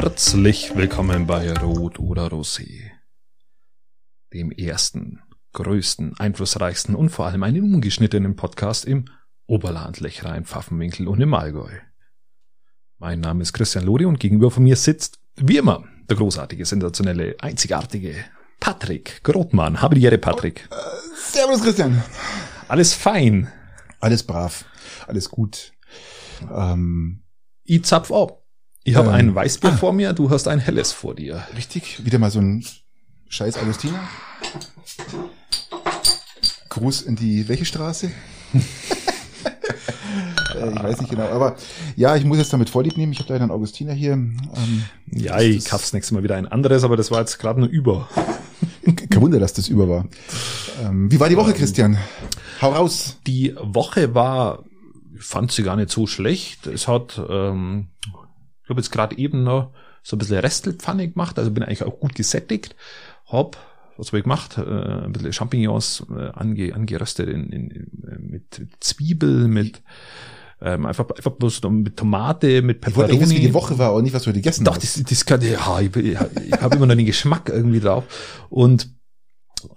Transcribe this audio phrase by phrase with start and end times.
[0.00, 2.92] Herzlich willkommen bei Rot oder Rosé,
[4.32, 5.18] dem ersten,
[5.54, 9.06] größten, einflussreichsten und vor allem einen ungeschnittenen Podcast im
[9.48, 11.72] Oberland, Lechrein, Pfaffenwinkel und im Allgäu.
[12.98, 17.34] Mein Name ist Christian Lodi und gegenüber von mir sitzt, wie immer, der großartige, sensationelle,
[17.40, 18.14] einzigartige
[18.60, 19.82] Patrick Grotmann.
[19.82, 20.68] Habe die Ehre, Patrick.
[20.70, 20.76] Äh,
[21.16, 22.00] servus, Christian.
[22.68, 23.50] Alles fein.
[23.98, 24.64] Alles brav.
[25.08, 25.72] Alles gut.
[26.54, 27.24] Ähm,
[27.64, 28.37] ich zapf ab.
[28.88, 31.46] Ich habe ähm, ein Weißbier ah, vor mir, du hast ein helles vor dir.
[31.54, 32.06] Richtig.
[32.06, 32.64] Wieder mal so ein
[33.28, 34.00] scheiß Augustiner.
[36.70, 38.10] Gruß in die welche Straße?
[40.56, 41.56] Äh, ich weiß nicht genau, aber
[41.94, 43.12] ja, ich muss jetzt damit Vorlieb nehmen.
[43.12, 44.14] Ich habe leider einen Augustiner hier.
[44.14, 47.68] Ähm, ja, ich kauf's nächstes Mal wieder ein anderes, aber das war jetzt gerade nur
[47.68, 48.08] über.
[49.10, 50.06] Kein Wunder, dass das über war.
[50.82, 51.98] Ähm, wie war die Woche, ähm, Christian?
[52.62, 53.18] Hau raus.
[53.26, 54.64] Die Woche war,
[55.14, 56.66] ich fand sie gar nicht so schlecht.
[56.66, 57.88] Es hat, ähm,
[58.68, 61.98] ich habe jetzt gerade eben noch so ein bisschen Restelpfanne gemacht, also bin eigentlich auch
[61.98, 62.76] gut gesättigt.
[63.26, 63.56] Hab
[63.96, 64.58] was habe ich gemacht?
[64.58, 67.88] Äh, ein bisschen Champignons äh, ange, angeröstet in, in,
[68.20, 69.82] mit Zwiebel, mit
[70.60, 73.14] ähm, einfach, einfach bloß mit Tomate, mit Peperoni.
[73.14, 74.98] Ich wollte wie die Woche war und nicht, was du gegessen Doch, hast.
[74.98, 78.04] das, das kann, ja, ich, ich, ich habe immer noch den Geschmack irgendwie drauf.
[78.50, 78.90] Und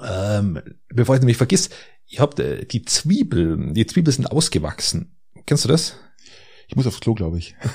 [0.03, 1.69] ähm, bevor ich nämlich vergiss,
[2.05, 5.15] ich habe äh, die Zwiebel, die Zwiebeln sind ausgewachsen.
[5.47, 5.95] Kennst du das?
[6.71, 7.55] Ich muss aufs Klo, glaube ich.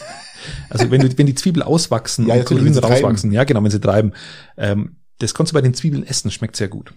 [0.70, 3.80] Also wenn, du, wenn die Zwiebel auswachsen ja, und grün rauswachsen, ja genau, wenn sie
[3.80, 4.12] treiben,
[4.56, 6.94] ähm, das kannst du bei den Zwiebeln essen, schmeckt sehr gut.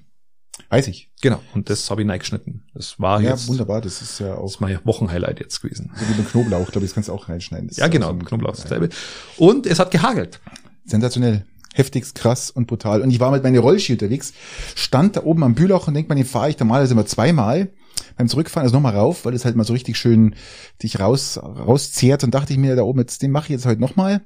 [0.69, 1.09] Weiß ich.
[1.22, 1.41] Genau.
[1.56, 2.66] Und das habe ich reingeschnitten.
[2.75, 3.45] Das war ja, jetzt.
[3.45, 3.81] Ja, wunderbar.
[3.81, 4.44] Das ist ja auch.
[4.44, 5.91] Das ist mein Wochenhighlight jetzt gewesen.
[5.96, 7.72] So wie beim Knoblauch, glaube ich, das kannst du auch reinschneiden.
[7.73, 8.09] Ja, genau.
[8.09, 8.90] So Knoblauch ist dasselbe.
[9.38, 10.40] Und es hat gehagelt.
[10.85, 11.46] Sensationell.
[11.73, 13.02] Heftigst, krass und brutal.
[13.02, 14.34] Und ich war mit meiner Rollski unterwegs,
[14.75, 17.69] stand da oben am Bühlauch und denkt man, den fahre ich normalerweise immer zweimal.
[18.17, 20.35] Beim Zurückfahren also nochmal rauf, weil es halt mal so richtig schön
[20.81, 23.81] dich raus, rauszehrt und dachte ich mir da oben, jetzt, den mache ich jetzt heute
[23.81, 24.21] nochmal.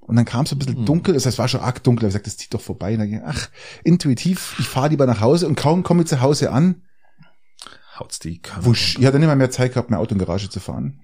[0.00, 0.86] Und dann kam es ein bisschen mhm.
[0.86, 2.06] dunkel, das heißt, es war schon arg dunkel.
[2.06, 2.94] Ich gesagt, das zieht doch vorbei.
[2.94, 3.48] Und dann, ging, ach,
[3.84, 6.82] intuitiv, ich fahre lieber nach Hause und kaum komme ich zu Hause an.
[7.98, 10.50] Haut's die Kamera wusch, Ich hatte nicht mal mehr Zeit gehabt, mein Auto in Garage
[10.50, 11.00] zu fahren.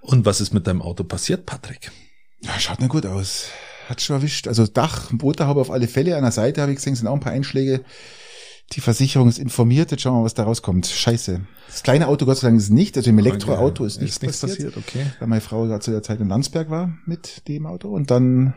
[0.00, 1.92] Und was ist mit deinem Auto passiert, Patrick?
[2.40, 3.50] Ja, schaut nicht gut aus.
[3.88, 4.48] Hat schon erwischt.
[4.48, 6.16] Also Dach, Motorhaube auf alle Fälle.
[6.16, 7.84] An der Seite habe ich gesehen, sind auch ein paar Einschläge.
[8.72, 10.86] Die Versicherung ist informiert, jetzt schauen wir mal, was da rauskommt.
[10.86, 11.40] Scheiße.
[11.68, 14.40] Das kleine Auto Gott sei Dank ist nicht, also im Elektroauto ist nichts, ist nichts
[14.40, 15.06] passiert, passiert, okay.
[15.18, 18.54] Weil meine Frau da zu der Zeit in Landsberg war mit dem Auto und dann,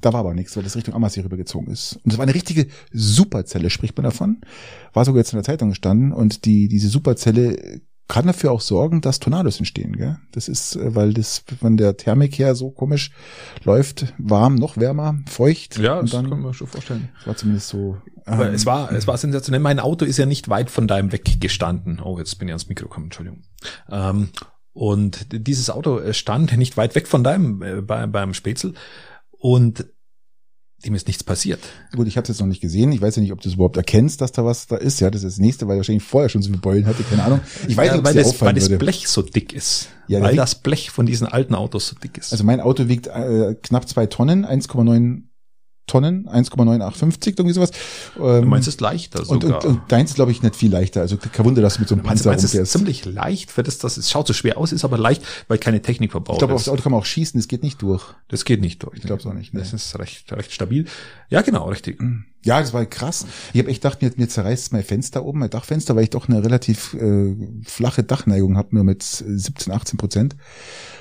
[0.00, 2.00] da war aber nichts, weil das Richtung Ammersee rübergezogen ist.
[2.04, 4.40] Und es war eine richtige Superzelle, spricht man davon.
[4.94, 9.00] War sogar jetzt in der Zeitung gestanden und die, diese Superzelle kann dafür auch sorgen,
[9.00, 9.96] dass Tornados entstehen.
[9.96, 10.18] Gell?
[10.32, 13.12] Das ist, äh, weil das von der Thermik her so komisch
[13.64, 15.78] läuft, warm, noch wärmer, feucht.
[15.78, 17.08] Ja, das dann, kann man schon vorstellen.
[17.18, 17.98] Das war zumindest so.
[18.26, 19.60] Aber ähm, es war, es war sensationell.
[19.60, 22.00] Mein Auto ist ja nicht weit von deinem weggestanden.
[22.00, 23.42] Oh, jetzt bin ich ans Mikro gekommen, Entschuldigung.
[23.88, 24.30] Ähm,
[24.72, 28.74] und dieses Auto stand nicht weit weg von deinem, äh, bei, beim Spätzl.
[29.30, 29.86] Und
[30.84, 31.60] dem ist nichts passiert.
[31.94, 32.90] Gut, ich habe es jetzt noch nicht gesehen.
[32.92, 35.00] Ich weiß ja nicht, ob du es überhaupt erkennst, dass da was da ist.
[35.00, 37.22] Ja, das ist das nächste, weil er wahrscheinlich vorher schon so viele Beulen hatte, keine
[37.24, 37.40] Ahnung.
[37.68, 39.88] Ich weiß ja, nicht, weil, das, weil das Blech so dick ist.
[40.08, 42.32] Ja, weil das Blech von diesen alten Autos so dick ist.
[42.32, 45.22] Also mein Auto wiegt äh, knapp zwei Tonnen, 1,9
[45.90, 47.72] Tonnen, 1,985, irgendwie sowas.
[48.16, 49.56] Ähm, du meinst es leichter sogar.
[49.56, 51.00] Und, und, und deins ist, glaube ich, nicht viel leichter.
[51.00, 52.62] Also kein Wunder, dass du mit so einem Panzer meinst, rumfährst.
[52.62, 55.58] ist ziemlich leicht, für das, das es schaut so schwer aus, ist aber leicht, weil
[55.58, 56.60] keine Technik verbaut ich glaub, ist.
[56.60, 58.04] Ich glaube, aufs Auto kann man auch schießen, das geht nicht durch.
[58.28, 58.98] Das geht nicht durch.
[58.98, 59.52] Ich glaube es auch nicht.
[59.52, 59.58] Ne.
[59.58, 60.84] Das ist recht, recht stabil.
[61.28, 62.00] Ja, genau, richtig.
[62.44, 63.26] Ja, das war krass.
[63.52, 66.28] Ich habe echt gedacht, mir, mir zerreißt mein Fenster oben, mein Dachfenster, weil ich doch
[66.28, 67.34] eine relativ äh,
[67.64, 70.36] flache Dachneigung habe, nur mit 17, 18 Prozent.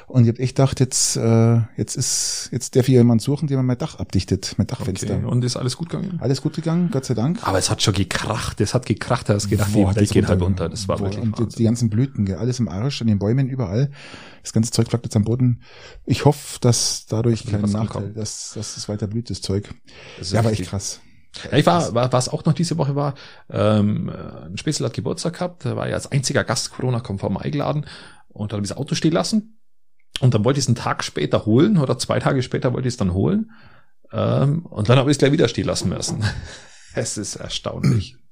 [0.09, 3.61] Und ich habe echt gedacht, jetzt, äh, jetzt ist, jetzt darf ich jemand suchen, der
[3.61, 5.17] mein Dach abdichtet, mein Dachfenster.
[5.17, 5.25] Okay.
[5.25, 6.17] Und ist alles gut gegangen?
[6.19, 7.47] Alles gut gegangen, Gott sei Dank.
[7.47, 10.27] Aber es hat schon gekracht, es hat gekracht, da hast gedacht, Boah, die Welt geht
[10.27, 10.67] halb unter.
[10.67, 11.57] Das war Boah, wirklich Und Wahnsinn.
[11.59, 13.91] die ganzen Blüten, alles im Arsch, an den Bäumen, überall.
[14.41, 15.61] Das ganze Zeug flackt jetzt am Boden.
[16.07, 19.69] Ich hoffe, dass dadurch kein Nachteil, dass, dass es weiter blüht, das Zeug.
[20.17, 21.01] Das ja, aber echt krass.
[21.51, 23.13] Ja, ich war, war, was auch noch diese Woche war,
[23.51, 27.85] ähm, ein Spätzle hat Geburtstag gehabt, da war ja als einziger Gast Corona-konform eingeladen
[28.29, 29.58] und hat das Auto stehen lassen
[30.19, 32.93] und dann wollte ich es einen Tag später holen oder zwei Tage später wollte ich
[32.93, 33.51] es dann holen.
[34.11, 36.23] Ähm, und dann habe ich es gleich wieder stehen lassen müssen.
[36.95, 38.15] es ist erstaunlich.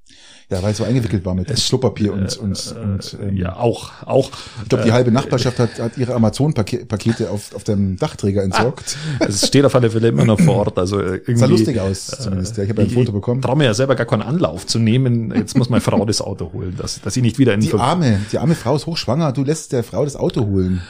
[0.50, 3.57] Ja, weil es so eingewickelt war mit es, Klopapier und, äh, und, und ähm, ja
[3.57, 4.31] auch auch.
[4.63, 8.95] Ich glaube, die halbe Nachbarschaft hat, hat ihre Amazon-Pakete auf, auf dem Dachträger entsorgt.
[9.19, 10.79] Ah, es steht auf alle Fälle immer noch vor Ort.
[10.79, 12.56] Also irgendwie, sah lustig aus zumindest.
[12.56, 13.41] Ja, ich habe ein Foto bekommen.
[13.41, 15.35] Ich traue mir ja selber gar keinen Anlauf zu nehmen.
[15.35, 18.21] Jetzt muss meine Frau das Auto holen, dass, dass sie nicht wieder in die arme
[18.31, 19.33] die arme Frau ist hochschwanger.
[19.33, 20.81] Du lässt der Frau das Auto holen.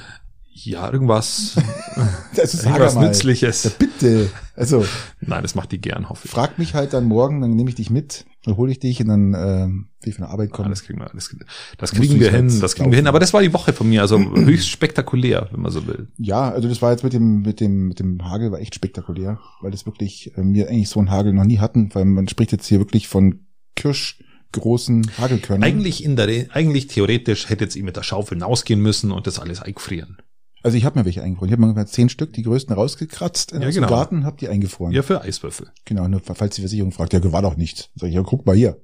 [0.65, 1.55] Ja, irgendwas,
[2.37, 3.07] Also sag irgendwas mal.
[3.07, 3.69] Nützliches.
[3.77, 4.29] Bitte.
[4.55, 4.83] Also
[5.21, 6.31] Nein, das macht die gern, hoffe ich.
[6.31, 9.07] frag mich halt dann morgen, dann nehme ich dich mit, dann hole ich dich und
[9.07, 10.69] dann ähm, will ich von der Arbeit Ah, kommen.
[10.71, 11.29] das kriegen wir, das,
[11.77, 13.05] das kriegen wir hin, das kriegen wir hin.
[13.07, 16.07] Aber das war die Woche von mir, also höchst spektakulär, wenn man so will.
[16.17, 19.39] Ja, also das war jetzt mit dem mit dem mit dem Hagel war echt spektakulär,
[19.61, 22.51] weil das wirklich äh, wir eigentlich so einen Hagel noch nie hatten, weil man spricht
[22.51, 23.45] jetzt hier wirklich von
[23.75, 25.63] kirschgroßen Hagelkörnern.
[25.63, 29.39] Eigentlich in der, eigentlich theoretisch hätte jetzt ihm mit der Schaufel hinausgehen müssen und das
[29.39, 30.17] alles eingefrieren.
[30.63, 31.49] Also ich habe mir welche eingefroren.
[31.49, 33.87] Ich habe mir zehn Stück, die größten rausgekratzt in Ja, genau.
[33.87, 34.91] Garten, habe die eingefroren.
[34.91, 35.67] Ja, für Eiswürfel.
[35.85, 37.89] Genau, nur falls die Versicherung fragt, ja, war doch nichts.
[37.95, 38.77] Sag ich, ja, guck mal hier.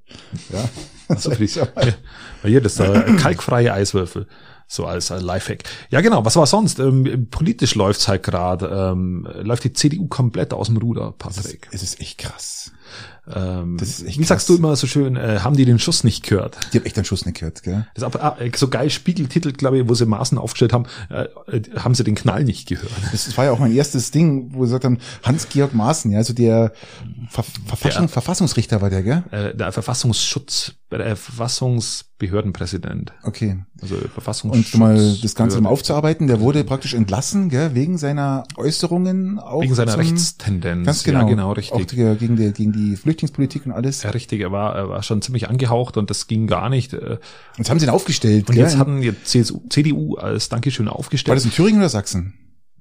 [0.51, 0.69] Ja.
[1.09, 1.67] Also für die, Ja.
[2.43, 4.27] hier, das ist der kalkfreie Eiswürfel.
[4.67, 5.63] So als äh, Lifehack.
[5.89, 6.23] Ja, genau.
[6.25, 6.79] Was war sonst?
[6.79, 8.67] Ähm, politisch läuft's halt gerade.
[8.93, 11.67] Ähm, läuft die CDU komplett aus dem Ruder, Das ist, Patrick.
[11.71, 12.71] es ist echt krass.
[13.25, 16.57] Ähm, wie sagst du immer so schön, äh, haben die den Schuss nicht gehört?
[16.73, 17.87] Die haben echt einen Schuss nicht gehört, gell?
[17.93, 21.23] Das ist aber ah, so geil Spiegeltitel, glaube ich, wo sie Maßen aufgestellt haben, äh,
[21.47, 22.91] äh, haben sie den Knall nicht gehört.
[23.13, 26.33] Das war ja auch mein erstes Ding, wo sie gesagt haben, Hans-Georg Maaßen, ja, also
[26.33, 26.73] der
[27.29, 28.07] Ver Verfassung, Ja.
[28.09, 29.23] Verfassungsrichter war der, gell?
[29.31, 33.13] Äh, der Verfassungsschutz, der Verfassungsbehördenpräsident.
[33.23, 33.57] Okay.
[33.81, 34.73] Also Verfassungsschutz.
[34.73, 39.39] Und um mal das Ganze mal aufzuarbeiten, der wurde praktisch entlassen, gell, wegen seiner Äußerungen
[39.39, 39.61] auch.
[39.61, 40.85] Wegen seiner Rechtstendenz.
[40.85, 41.19] Ganz genau.
[41.19, 41.87] Ja, genau, Auch richtig.
[41.87, 44.03] die, gegen, die, gegen die Flüchtlingspolitik und alles.
[44.03, 46.93] Ja, richtig, er war, er war schon ziemlich angehaucht und das ging gar nicht.
[46.93, 47.17] Äh,
[47.57, 48.63] Jetzt haben sie ihn aufgestellt, Und gell?
[48.63, 51.37] jetzt hatten die CSU, CDU als Dankeschön war aufgestellt.
[51.37, 52.33] das in Thüringen oder Sachsen?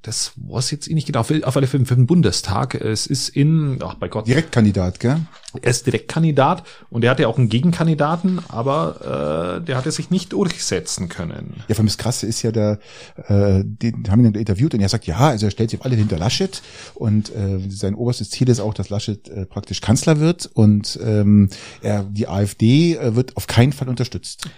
[0.02, 1.20] Das weiß jetzt eh nicht genau.
[1.20, 2.74] Auf alle Fälle für den Bundestag.
[2.74, 5.20] Es ist in, ach bei Gott, Direktkandidat, gell?
[5.60, 10.32] er ist Direktkandidat und er hatte auch einen Gegenkandidaten, aber äh, der hatte sich nicht
[10.32, 11.62] durchsetzen können.
[11.68, 12.80] Ja, vor allem das Krasse ist ja, der,
[13.28, 15.86] äh, den haben ihn dann interviewt und er sagt, ja, also er stellt sich auf
[15.86, 16.62] alle hinter Laschet
[16.94, 21.48] und äh, sein oberstes Ziel ist auch, dass Laschet äh, praktisch Kanzler wird und ähm,
[21.80, 24.48] er, die AfD äh, wird auf keinen Fall unterstützt.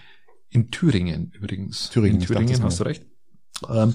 [0.49, 1.91] In Thüringen übrigens.
[1.91, 3.05] Thüringen, In dachte Thüringen hast du recht.
[3.69, 3.95] Ähm,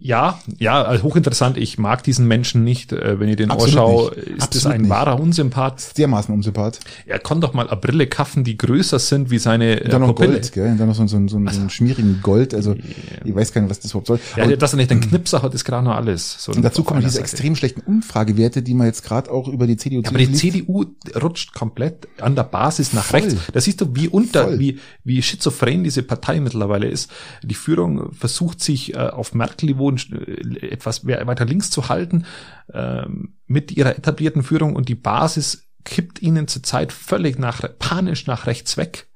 [0.00, 1.56] ja, ja, also hochinteressant.
[1.56, 2.92] Ich mag diesen Menschen nicht.
[2.92, 4.90] Äh, wenn ich den anschaue, ist das Absolut ein nicht.
[4.90, 5.98] wahrer Unsympath.
[5.98, 6.78] Dermaßen unsympath.
[7.06, 10.00] Er kann doch mal eine Brille kaffen, die größer sind wie seine Und äh, dann
[10.02, 10.32] noch Pupille.
[10.34, 10.70] Gold, gell?
[10.70, 12.54] Und dann noch so, so, so, so einen schmierigen Gold.
[12.54, 12.76] Also
[13.24, 14.20] ich weiß gar nicht, was das überhaupt soll.
[14.36, 16.36] Ja, Aber- dass er nicht einen Knipser hat, ist gerade noch alles.
[16.44, 17.22] So und dazu kommen diese Seite.
[17.24, 20.40] extrem schlechten Umfragewerte, die man jetzt gerade auch über die CDU Ja, aber die liest.
[20.40, 20.84] CDU
[21.20, 23.20] rutscht komplett an der Basis nach Voll.
[23.20, 23.36] rechts.
[23.52, 24.58] Da siehst du, wie unter, Voll.
[24.60, 27.10] wie, wie schizophren diese Partei mittlerweile ist.
[27.42, 32.24] Die Führung versucht sich äh, auf Merkel-Niveau äh, etwas we- weiter links zu halten,
[32.72, 38.46] ähm, mit ihrer etablierten Führung und die Basis kippt ihnen zurzeit völlig nach, panisch nach
[38.46, 39.06] rechts weg.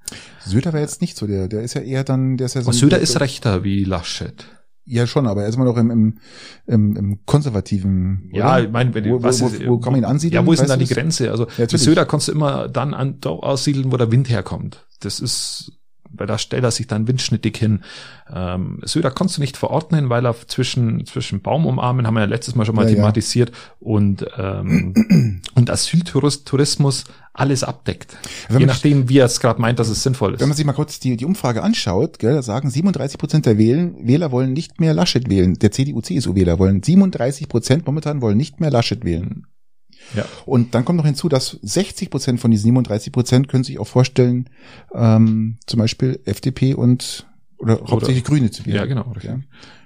[0.45, 2.73] Söder war jetzt nicht so, der, der ist ja eher dann, der ist ja so
[2.73, 4.47] Söder ist rechter wie Laschet.
[4.85, 6.19] Ja, schon, aber er ist immer noch im, im,
[6.67, 8.29] im, im konservativen.
[8.33, 8.65] Ja, oder?
[8.65, 10.43] ich meine, wenn du- wo, was wo, ist- wo, wo kann man ihn ansiedeln?
[10.43, 10.93] Ja, wo ist denn du die?
[10.93, 11.31] Grenze?
[11.31, 11.83] Also mit natürlich.
[11.83, 14.85] Söder kannst du immer dann an, da aussiedeln, wo der Wind herkommt.
[15.01, 15.73] Das ist,
[16.23, 17.81] weil da stellt er sich dann windschnittig hin.
[18.33, 22.55] Ähm, Söder kannst du nicht verordnen, weil er zwischen, zwischen Baumumarmen, haben wir ja letztes
[22.55, 22.95] Mal schon mal Ja, ja.
[22.95, 27.05] thematisiert, und, ähm, und Asyltourismus
[27.35, 28.17] alles abdeckt.
[28.49, 30.41] Wenn Je nachdem, wie er es gerade meint, dass es sinnvoll ist.
[30.41, 33.59] Wenn man sich mal kurz die, die Umfrage anschaut, gell, da sagen 37 Prozent der
[33.59, 35.55] Wählen, Wähler wollen nicht mehr Laschet wählen.
[35.55, 39.47] Der CDU-CSU-Wähler wollen 37 Prozent momentan wollen nicht mehr Laschet wählen.
[40.15, 40.25] Ja.
[40.45, 43.87] Und dann kommt noch hinzu, dass 60 Prozent von diesen 37 Prozent können sich auch
[43.87, 44.49] vorstellen,
[44.95, 47.27] ähm, zum Beispiel FDP und
[47.63, 48.77] oder, hauptsächlich Grüne zu wählen.
[48.77, 49.13] Ja, genau.
[49.23, 49.39] Ja.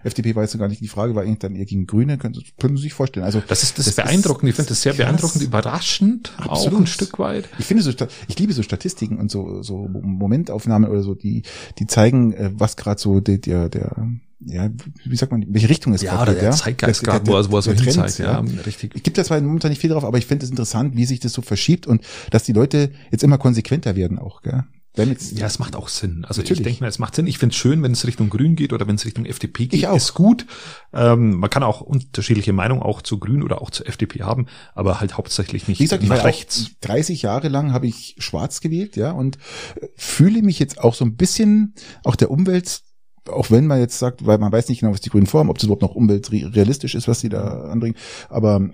[0.03, 2.77] FDP war jetzt gar nicht die Frage, war eigentlich dann eher gegen Grüne, können, können
[2.77, 3.25] Sie sich vorstellen.
[3.27, 4.49] Also Das ist das, Das ist beeindruckend.
[4.51, 5.05] ich finde das sehr krass.
[5.05, 6.81] beeindruckend, überraschend, auch Absolut.
[6.81, 7.49] ein Stück weit.
[7.59, 7.91] Ich finde so,
[8.29, 11.43] ich liebe so Statistiken und so, so Momentaufnahmen oder so, die,
[11.79, 14.09] die zeigen, äh, was gerade so der, der, der,
[14.41, 14.71] ja,
[15.05, 16.55] wie sagt man, welche Richtung es Ja, gerade geht, der ja?
[16.57, 18.19] Zeitgeist Der- gerade, der- wo wo er so hinzeigt.
[18.19, 18.95] Ja, richtig.
[18.95, 21.21] Ich gebe da zwar momentan nicht viel drauf, aber ich finde es interessant, wie sich
[21.21, 24.65] das so verschiebt und dass die Leute jetzt immer konsequenter werden auch, gell?
[24.99, 26.25] Ja, es macht auch Sinn.
[26.27, 26.61] Also Natürlich.
[26.61, 27.27] ich denke mir, es macht Sinn.
[27.27, 29.75] Ich finde es schön, wenn es Richtung Grün geht oder wenn es Richtung FDP geht.
[29.75, 29.97] Ich auch.
[29.97, 30.47] Ist gut.
[30.93, 35.01] Ähm, man kann auch unterschiedliche Meinungen auch zu Grün oder auch zu FDP haben, aber
[35.01, 36.71] halt hauptsächlich nicht Wie gesagt, ich nach war ja rechts.
[36.71, 39.37] auch 30 Jahre lang habe ich schwarz gewählt, ja, und
[39.81, 41.75] äh, fühle mich jetzt auch so ein bisschen
[42.05, 42.81] auch der Umwelt,
[43.29, 45.59] auch wenn man jetzt sagt, weil man weiß nicht genau, was die Grünen vorhaben, ob
[45.59, 47.97] es überhaupt noch umweltrealistisch ist, was sie da anbringen,
[48.29, 48.71] aber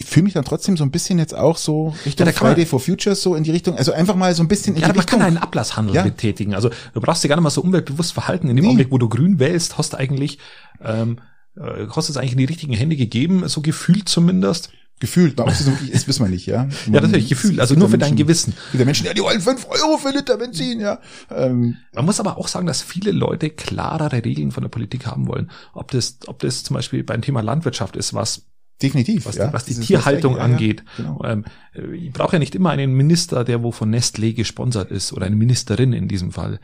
[0.00, 2.66] ich fühle mich dann trotzdem so ein bisschen jetzt auch so Richtung Ja, man- Friday
[2.66, 4.92] for Futures so in die Richtung, also einfach mal so ein bisschen in Ja, die
[4.92, 5.18] man Richtung.
[5.18, 6.02] kann einen Ablasshandel Ja.
[6.04, 6.54] betätigen.
[6.54, 8.48] Also du brauchst dir gar nicht mal so umweltbewusst verhalten.
[8.48, 8.68] In dem Nee.
[8.68, 10.38] Augenblick, wo du Grün wählst, hast du eigentlich,
[10.84, 11.18] ähm,
[11.56, 14.70] äh, hast du es eigentlich in die richtigen Hände gegeben, so gefühlt zumindest.
[15.00, 16.68] Gefühlt, ob es so ist, wissen wir nicht, ja.
[16.86, 18.54] Ja, natürlich, Gefühl, also nur für dein Menschen- Gewissen.
[18.56, 20.98] es gibt ja Menschen, ja, die wollen fünf Euro für Liter Benzin, ja.
[21.30, 25.28] Ähm, Man muss aber auch sagen, dass viele Leute klarere Regeln von der Politik haben
[25.28, 25.52] wollen.
[25.72, 28.42] Ob das, ob das zum Beispiel beim Thema Landwirtschaft ist, was
[28.82, 29.48] definitiv, was, ja.
[29.48, 30.84] die, was die Tierhaltung Gleiche, angeht.
[30.98, 31.24] Ja, ja, genau.
[31.24, 31.44] Ähm,
[31.74, 35.26] äh, ich brauche ja nicht immer einen Minister, der wo von Nestlé gesponsert ist oder
[35.26, 36.60] eine Ministerin in diesem Fall.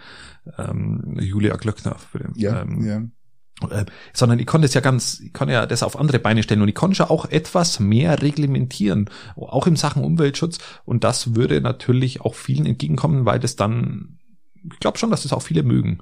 [0.59, 1.97] Ähm, Julia Glöckner.
[1.97, 3.03] Für den, Ja, ähm, ja.
[3.71, 6.63] Äh, sondern ich konnte es ja ganz, ich konnte ja das auf andere Beine stellen
[6.63, 11.61] und ich konnte ja auch etwas mehr reglementieren, auch in Sachen Umweltschutz und das würde
[11.61, 14.19] natürlich auch vielen entgegenkommen, weil das dann,
[14.55, 16.01] ich glaube schon, dass das auch viele mögen.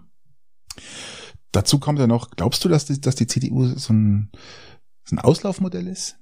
[1.53, 4.31] Dazu kommt ja noch, glaubst du, dass die, dass die CDU so ein,
[5.05, 6.17] so ein Auslaufmodell ist?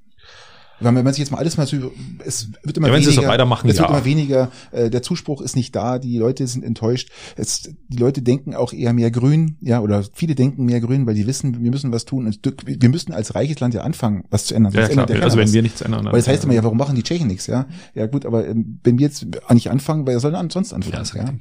[0.81, 1.93] Wenn man sich jetzt mal alles mal so,
[2.25, 3.83] es wird immer ja, wenn weniger, sie so weitermachen, es ja.
[3.83, 7.11] wird immer weniger, äh, der Zuspruch ist nicht da, die Leute sind enttäuscht.
[7.37, 11.15] Es, die Leute denken auch eher mehr grün, ja, oder viele denken mehr grün, weil
[11.15, 12.27] die wissen, wir müssen was tun.
[12.27, 14.73] Und wir müssen als reiches Land ja anfangen, was zu ändern.
[14.73, 15.09] Ja, klar.
[15.09, 15.53] ändert Also wenn was.
[15.53, 16.05] wir nichts ändern.
[16.07, 17.67] Weil das heißt immer, ja, warum machen die Tschechen nichts, ja?
[17.95, 21.05] Ja gut, aber ähm, wenn wir jetzt nicht anfangen, wer soll denn sonst anfangen?
[21.15, 21.35] Ja, Ja.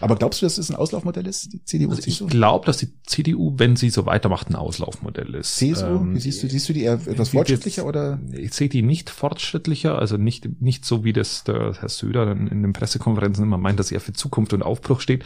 [0.00, 1.90] Aber glaubst du, dass es ein Auslaufmodell ist, die CDU?
[1.90, 5.56] Also ich glaube, dass die CDU, wenn sie so weitermacht, ein Auslaufmodell ist.
[5.56, 5.84] CSU?
[5.86, 8.18] Ähm, siehst du, siehst du die eher etwas die- fortschrittlicher oder?
[8.32, 12.46] Ich sehe die nicht fortschrittlicher, also nicht, nicht so wie das der Herr Söder dann
[12.46, 15.24] in den Pressekonferenzen immer meint, dass er für Zukunft und Aufbruch steht.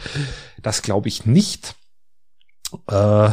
[0.61, 1.75] Das glaube ich nicht.
[2.87, 3.31] Äh,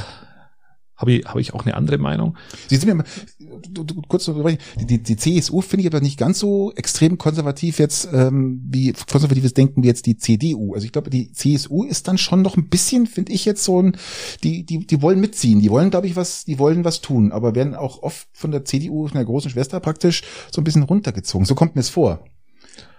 [0.98, 2.36] habe ich, habe ich auch eine andere Meinung.
[2.68, 3.04] Sie sind mir
[3.70, 4.30] du, du, kurz
[4.80, 8.92] die, die, die CSU finde ich aber nicht ganz so extrem konservativ jetzt ähm, wie
[9.10, 10.74] konservatives Denken wie jetzt die CDU.
[10.74, 13.80] Also ich glaube, die CSU ist dann schon noch ein bisschen, finde ich jetzt so
[13.80, 13.96] ein,
[14.42, 17.54] die die die wollen mitziehen, die wollen glaube ich was, die wollen was tun, aber
[17.54, 21.46] werden auch oft von der CDU, von der großen Schwester praktisch so ein bisschen runtergezogen.
[21.46, 22.24] So kommt mir es vor.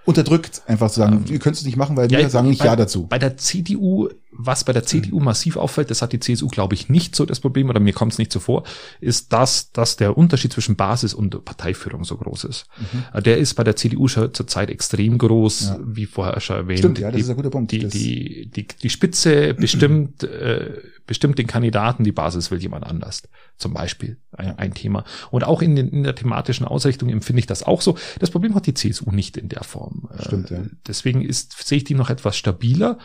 [0.05, 2.65] Unterdrückt, einfach zu sagen, ihr könnt es nicht machen, weil wir Ja, sagen nicht bei-
[2.65, 3.05] ja dazu.
[3.07, 4.09] Bei der CDU,
[4.41, 7.41] was bei der CDU massiv auffällt, das hat die CSU, glaube ich, nicht so das
[7.41, 8.63] Problem, oder mir kommt es nicht so vor,
[9.01, 12.65] ist das, dass der Unterschied zwischen Basis und Parteiführung so groß ist.
[13.13, 15.79] Äh, Der ist bei der CDU schon zurzeit extrem groß, Ja.
[15.83, 16.79] wie vorher schon erwähnt.
[16.79, 17.73] Stimmt, ja, das die, ist ein guter Punkt.
[17.73, 20.71] Die, die, die, die Spitze bestimmt, äh,
[21.05, 23.23] bestimmt den Kandidaten, die Basis will jemand anders.
[23.57, 25.03] Zum Beispiel ein, ein Thema.
[25.31, 27.97] Und auch in, den, in der thematischen Ausrichtung empfinde ich das auch so.
[28.19, 30.07] Das Problem hat die CSU nicht in der Form.
[30.17, 30.63] Äh, Stimmt, ja.
[30.87, 32.99] Deswegen ist, sehe ich die noch etwas stabiler.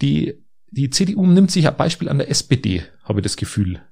[0.00, 0.38] Die,
[0.70, 3.82] die CDU nimmt sich ein Beispiel an der SPD, habe ich das Gefühl.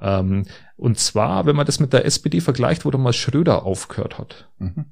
[0.00, 0.44] Ähm,
[0.76, 4.50] und zwar, wenn man das mit der SPD vergleicht, wo damals Schröder aufgehört hat.
[4.58, 4.86] Mhm.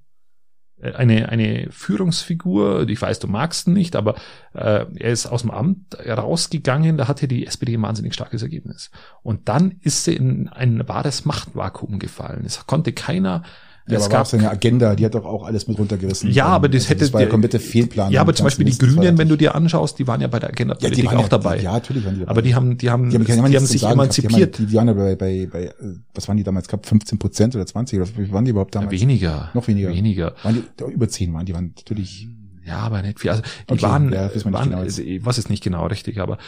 [0.80, 4.14] Äh, Eine, eine Führungsfigur, ich weiß, du magst ihn nicht, aber
[4.54, 8.90] äh, er ist aus dem Amt rausgegangen, da hatte die SPD ein wahnsinnig starkes Ergebnis.
[9.22, 12.44] Und dann ist sie in ein wahres Machtvakuum gefallen.
[12.44, 13.42] Es konnte keiner,
[13.90, 16.30] Ja, es aber gab gab seine Agenda, die hat doch auch alles mit runtergerissen.
[16.30, 18.12] Ja, aber das Also hätte das war ja komplette Fehlplan.
[18.12, 20.50] Ja, aber zum Beispiel die Grünen, wenn du dir anschaust, die waren ja bei der
[20.50, 21.58] Agenda ja, die waren auch ja, dabei.
[21.60, 22.30] Ja, natürlich waren die dabei.
[22.30, 24.58] aber die haben, die haben, die haben, die die haben, nichts zu sich emanzipiert.
[24.58, 25.74] Die, haben, die waren ja bei, bei, bei,
[26.14, 26.86] was waren die damals gehabt?
[26.86, 28.92] 15 Prozent oder 20 oder waren die überhaupt damals?
[28.92, 29.50] weniger.
[29.54, 29.88] Noch weniger.
[29.88, 30.34] Weniger.
[30.42, 32.28] Waren die, über 10 waren die, waren natürlich,
[32.70, 33.30] Ja, aber nicht viel.
[33.30, 34.78] Also die Okay, waren, ja, waren genau.
[34.78, 36.38] also, ich weiß es nicht genau richtig, aber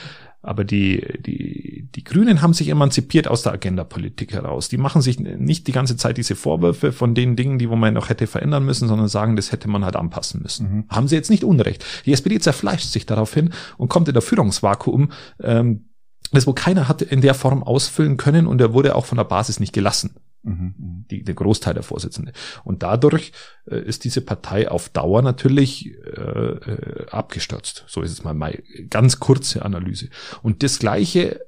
[0.40, 4.68] aber die die die Grünen haben sich emanzipiert aus der Agenda-Politik heraus.
[4.68, 7.92] Die machen sich nicht die ganze Zeit diese Vorwürfe von den Dingen, die wo man
[7.94, 10.72] noch hätte verändern müssen, sondern sagen, das hätte man halt anpassen müssen.
[10.72, 10.84] Mhm.
[10.88, 11.84] Haben sie jetzt nicht Unrecht.
[12.06, 15.10] Die SPD zerfleischt sich daraufhin und kommt in der Führungsvakuum.
[15.42, 15.88] Ähm,
[16.30, 19.24] das, wo keiner hat in der Form ausfüllen können und er wurde auch von der
[19.24, 21.04] Basis nicht gelassen mhm, mhm.
[21.10, 22.32] die, der Großteil der Vorsitzende.
[22.64, 23.32] Und dadurch
[23.66, 27.84] äh, ist diese Partei auf Dauer natürlich äh, abgestürzt.
[27.86, 30.08] So ist es mal meine ganz kurze Analyse.
[30.42, 31.40] Und das Gleiche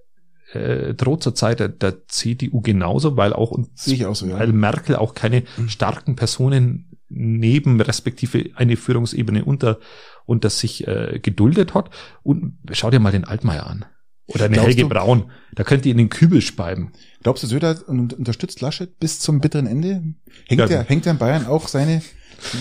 [0.52, 4.38] äh, droht zurzeit der, der CDU genauso, weil auch uns, auch so, ja.
[4.38, 9.78] weil Merkel auch keine starken Personen neben respektive eine Führungsebene unter
[10.26, 11.90] unter sich äh, geduldet hat.
[12.22, 13.84] Und schau dir mal den Altmaier an.
[14.26, 15.30] Oder eine Glaubst Helge du- Braun.
[15.54, 16.92] Da könnt ihr in den Kübel speiben.
[17.22, 20.02] Glaubst du, Söder un- unterstützt Laschet bis zum bitteren Ende?
[20.48, 20.66] Hängt Ja.
[20.66, 22.02] der, hängt der in Bayern auch seine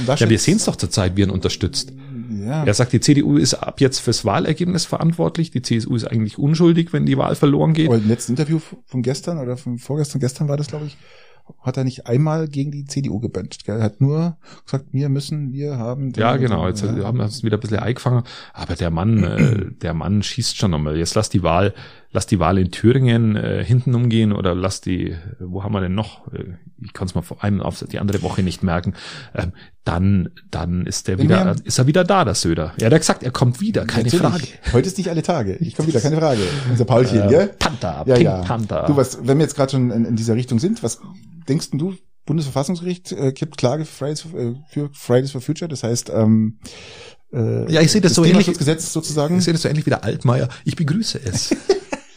[0.05, 0.25] Laschet?
[0.27, 1.93] Ja, wir sehen es doch zurzeit, wie er ihn unterstützt.
[2.45, 5.51] Ja, Er sagt, die CDU ist ab jetzt fürs Wahlergebnis verantwortlich.
[5.51, 7.89] Die CSU ist eigentlich unschuldig, wenn die Wahl verloren geht.
[7.91, 10.97] im letzten Interview von gestern oder von vorgestern, gestern war das, glaube ich,
[11.61, 13.57] hat er nicht einmal gegen die CDU gebannt.
[13.65, 16.11] Er hat nur gesagt, wir müssen, wir haben.
[16.15, 16.67] Ja, genau.
[16.67, 17.03] Jetzt Ja.
[17.03, 18.23] haben wir uns wieder ein bisschen eingefangen.
[18.53, 20.97] Aber der Mann, äh, der Mann schießt schon nochmal.
[20.97, 21.73] Jetzt lass die Wahl,
[22.13, 25.95] lass die Wahl in Thüringen äh, hinten umgehen oder lass die, wo haben wir denn
[25.95, 26.31] noch?
[26.33, 28.93] Äh, Ich kann es mal vor einem auf die andere Woche nicht merken.
[29.35, 29.53] Ähm,
[29.83, 32.73] dann, dann ist der Wenn wieder, wir- ist er wieder da, der Söder.
[32.79, 34.09] Ja, der hat gesagt, er kommt wieder, keine.
[34.09, 34.47] Frage.
[34.71, 35.55] Heute ist nicht alle Tage.
[35.55, 36.41] Ich komme wieder, keine Frage.
[36.69, 37.47] Unser Paulchen, Äh, gell?
[37.59, 38.41] Panther, Ja, Pink ja.
[38.41, 38.85] Panther.
[38.87, 40.99] Du, was, wenn wir jetzt gerade schon in, in dieser Richtung sind, was
[41.49, 41.95] denkst denn du?
[42.25, 45.67] Bundesverfassungsgericht äh, gibt Klage für Fridays, äh, für Fridays for Future.
[45.67, 46.59] Das heißt, ähm,
[47.33, 49.37] äh, Ja, ich sehe das so ähnlich- Klimaschutzgesetz sozusagen.
[49.39, 50.47] Ich sehe das so ähnlich wie der Altmaier.
[50.65, 51.55] Ich begrüße es.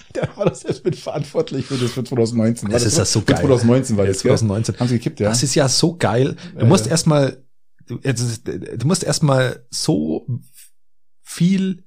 [0.14, 2.68] Der war das selbst mit verantwortlich für das für 2019.
[2.68, 3.40] War Das ist ja so Für geil.
[3.40, 4.30] 2019 war das, gell?
[4.30, 4.78] 2019.
[4.80, 5.28] Haben sie gekippt, ja?
[5.28, 6.36] Das ist ja so geil.
[6.54, 6.64] Du Äh.
[6.68, 7.44] musst erstmal,
[7.86, 7.98] du
[8.86, 10.26] musst erstmal so
[11.22, 11.84] viel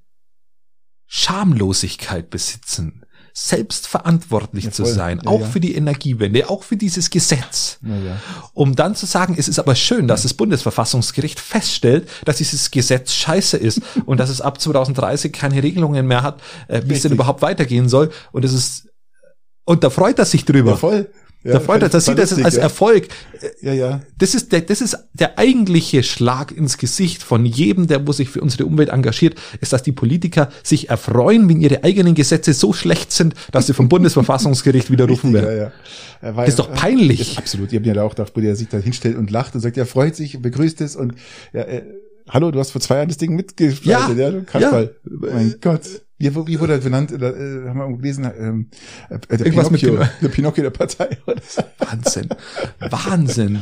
[1.06, 5.46] Schamlosigkeit besitzen, selbstverantwortlich Ja, zu sein, Ja, auch ja.
[5.46, 7.78] für die Energiewende, auch für dieses Gesetz.
[8.52, 13.12] Um dann zu sagen, es ist aber schön, dass das Bundesverfassungsgericht feststellt, dass dieses Gesetz
[13.12, 17.12] scheiße ist und dass es ab 2030 keine Regelungen mehr hat, äh, wie es denn
[17.12, 18.10] überhaupt weitergehen soll.
[18.32, 18.88] Und es ist
[19.64, 20.72] Und da freut er sich drüber.
[20.72, 21.10] Ja, voll.
[21.42, 22.62] Ja, da freut er, das sieht er als ja.
[22.62, 23.08] Erfolg.
[23.62, 24.02] Ja, ja.
[24.18, 28.28] Das ist der, das ist der eigentliche Schlag ins Gesicht von jedem, der wo sich
[28.28, 32.74] für unsere Umwelt engagiert, ist, dass die Politiker sich erfreuen, wenn ihre eigenen Gesetze so
[32.74, 33.88] schlecht sind, dass sie vom
[34.24, 35.58] Bundesverfassungsgericht widerrufen Ja, werden.
[35.58, 35.72] ja.
[36.20, 37.20] Er war Das ist ja- doch peinlich.
[37.20, 37.72] Ist absolut.
[37.72, 39.86] Ich habe ja auch gedacht, wo der sich da hinstellt und lacht und sagt, er
[39.86, 41.14] freut sich begrüßt es und
[41.54, 41.82] ja, äh,
[42.28, 44.94] hallo, du hast vor zwei Jahren das Ding mitgestaltet, Ja, ja, du Kasperl.
[45.04, 45.10] ja.
[45.32, 45.80] Mein Gott.
[46.20, 47.12] Wie, wie wurde er benannt?
[47.12, 48.30] Oder, äh, haben wir irgendwo gelesen?
[48.38, 48.68] Ähm,
[49.08, 51.18] äh, der Irgendwas mit Pinocchio, Pino- der Pinocchio der Partei.
[51.26, 51.40] Oder?
[51.78, 52.28] Wahnsinn.
[52.78, 53.60] Wahnsinn.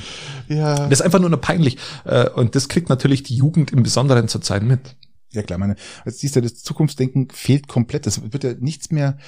[0.48, 0.74] ja.
[0.88, 1.78] Das ist einfach nur noch peinlich.
[2.04, 4.96] Äh, Und das kriegt natürlich die Jugend im Besonderen zurzeit mit.
[5.32, 8.06] Ja klar, meine, jetzt siehst du, das Zukunftsdenken fehlt komplett.
[8.06, 9.18] Das wird ja nichts mehr,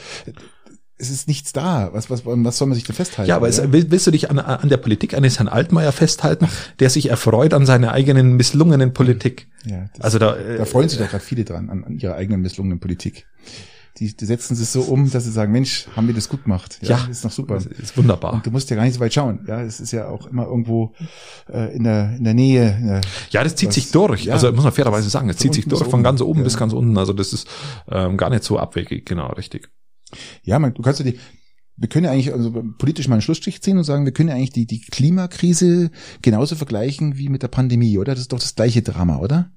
[1.01, 1.91] es ist nichts da.
[1.93, 3.29] Was, was, was soll man sich da festhalten?
[3.29, 6.47] Ja, aber es, willst du dich an, an der Politik eines Herrn Altmaier festhalten,
[6.79, 9.49] der sich erfreut an seiner eigenen misslungenen Politik?
[9.67, 12.15] ja, das, Also da, äh, da freuen sich doch gerade viele dran, an, an ihrer
[12.15, 13.27] eigenen misslungenen Politik.
[13.99, 16.79] Die, die setzen sich so um, dass sie sagen, Mensch, haben wir das gut gemacht.
[16.81, 17.57] ja, das ist noch super.
[17.57, 18.33] Ist wunderbar.
[18.35, 19.41] Und du musst ja gar nicht so weit schauen.
[19.49, 20.95] Ja, es ist ja auch immer irgendwo
[21.53, 22.77] äh, in der in der Nähe.
[22.81, 24.25] In der, Ja, das zieht Das- sich durch.
[24.27, 24.35] ja.
[24.35, 26.45] also muss man fairerweise sagen, es zieht sich durch von ganz oben Ja.
[26.45, 26.97] bis ganz unten.
[26.97, 27.49] Also das ist
[27.91, 29.69] ähm, gar nicht so abwegig, genau, richtig.
[30.43, 31.19] Ja, man, du kannst ja die
[31.81, 34.35] wir können ja eigentlich also politisch mal einen Schlussstrich ziehen und sagen, wir können ja
[34.35, 35.91] eigentlich die, die Klimakrise
[36.21, 38.13] genauso vergleichen wie mit der Pandemie, oder?
[38.13, 39.51] Das ist doch das gleiche Drama, oder?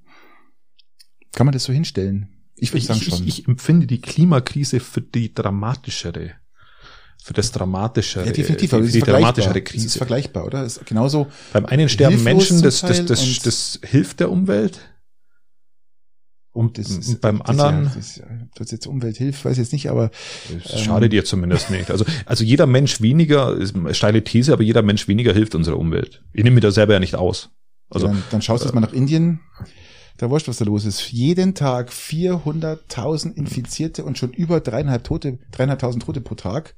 [1.34, 2.30] Kann man das so hinstellen?
[2.56, 3.28] Ich würde sagen schon.
[3.28, 6.32] ich, ich empfinde die Klimakrise für die dramatischere,
[7.22, 9.34] für das dramatischere, ja, definitiv, für aber die ist vergleichbar.
[9.34, 9.98] dramatischere Es ist Krise.
[9.98, 10.64] vergleichbar, oder?
[10.64, 14.80] Es ist genauso Beim einen sterben Menschen, das, das, das, das hilft der Umwelt.
[16.54, 18.22] Und das Und beim das anderen- ja, das,
[18.56, 20.12] das jetzt Umwelt hilft, weiß ich jetzt nicht, aber
[20.64, 21.92] Das Ähm, schadet dir zumindest nicht.
[21.92, 25.78] Also, also jeder Mensch weniger, ist eine steile These, aber jeder Mensch weniger hilft unserer
[25.78, 26.24] Umwelt.
[26.32, 27.50] Ich nehme mir da selber ja nicht aus.
[27.90, 29.40] Also, dann, dann schaust du jetzt mal nach Indien.
[30.18, 31.12] Da wurscht, was da los ist.
[31.12, 36.76] Jeden Tag 400.000 Infizierte und schon über dreieinhalb Tote, dreieinhalbtausend Tote pro Tag.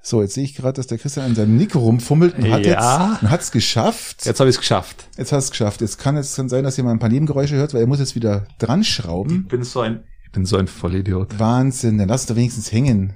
[0.00, 3.10] So, jetzt sehe ich gerade, dass der Christian an seinem Nico rumfummelt und hat Ja.
[3.12, 4.24] jetzt, und hat's geschafft.
[4.24, 5.06] jetzt habe ich es geschafft.
[5.18, 5.80] Jetzt hast du es geschafft.
[5.82, 7.98] Jetzt kann es kann sein, dass ihr mal ein paar Nebengeräusche hört, weil er muss
[7.98, 9.42] jetzt wieder dran schrauben.
[9.44, 11.38] Ich bin so ein, ich bin so ein Vollidiot.
[11.38, 13.14] Wahnsinn, dann lass es doch wenigstens hängen.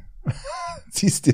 [0.96, 1.32] Siehst du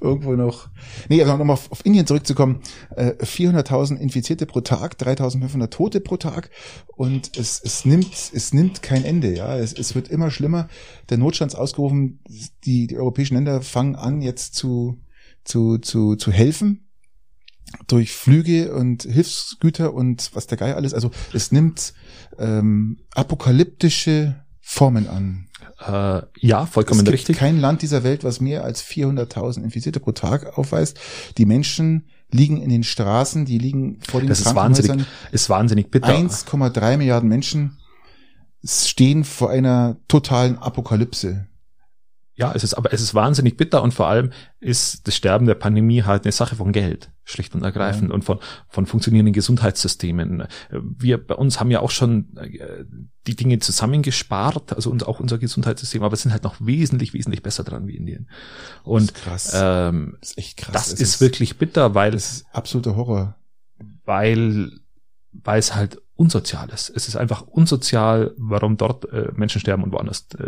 [0.00, 0.68] irgendwo noch.
[1.08, 2.60] Nee, also nochmal auf, auf Indien zurückzukommen.
[2.94, 6.50] Äh, 400.000 Infizierte pro Tag, 3.500 Tote pro Tag
[6.86, 9.34] und es, es nimmt es nimmt kein Ende.
[9.34, 10.68] Ja, es, es wird immer schlimmer.
[11.08, 12.20] Der Notstand ist ausgerufen.
[12.64, 15.00] Die, die europäischen Länder fangen an jetzt zu
[15.44, 16.86] zu zu zu helfen
[17.86, 20.94] durch Flüge und Hilfsgüter und was der Geier alles.
[20.94, 21.94] Also es nimmt
[22.38, 25.49] ähm, apokalyptische Formen an.
[25.86, 27.36] Äh, ja, vollkommen es gibt richtig.
[27.38, 30.98] kein Land dieser Welt, was mehr als 400.000 Infizierte pro Tag aufweist.
[31.38, 34.88] Die Menschen liegen in den Straßen, die liegen vor den Das ist Krankenhäusern.
[34.88, 36.08] wahnsinnig, ist wahnsinnig bitter.
[36.08, 37.78] 1,3 Milliarden Menschen
[38.64, 41.46] stehen vor einer totalen Apokalypse.
[42.34, 45.54] Ja, es ist, aber es ist wahnsinnig bitter und vor allem ist das Sterben der
[45.54, 48.14] Pandemie halt eine Sache von Geld, schlicht und ergreifend, Ja.
[48.14, 48.38] und von,
[48.68, 50.44] von funktionierenden Gesundheitssystemen.
[50.70, 52.84] Wir bei uns haben ja auch schon äh,
[53.26, 57.64] die Dinge zusammengespart, also uns, auch unser Gesundheitssystem, aber sind halt noch wesentlich, wesentlich besser
[57.64, 58.28] dran wie Indien.
[58.82, 59.52] Und Das ist krass.
[59.54, 60.72] ähm, das ist echt krass.
[60.72, 63.36] das Es ist wirklich bitter, weil ist absoluter Horror.
[64.04, 64.70] weil
[65.32, 66.92] weil es halt unsozial ist.
[66.94, 70.44] Es ist einfach unsozial, warum dort äh, Menschen sterben und woanders äh,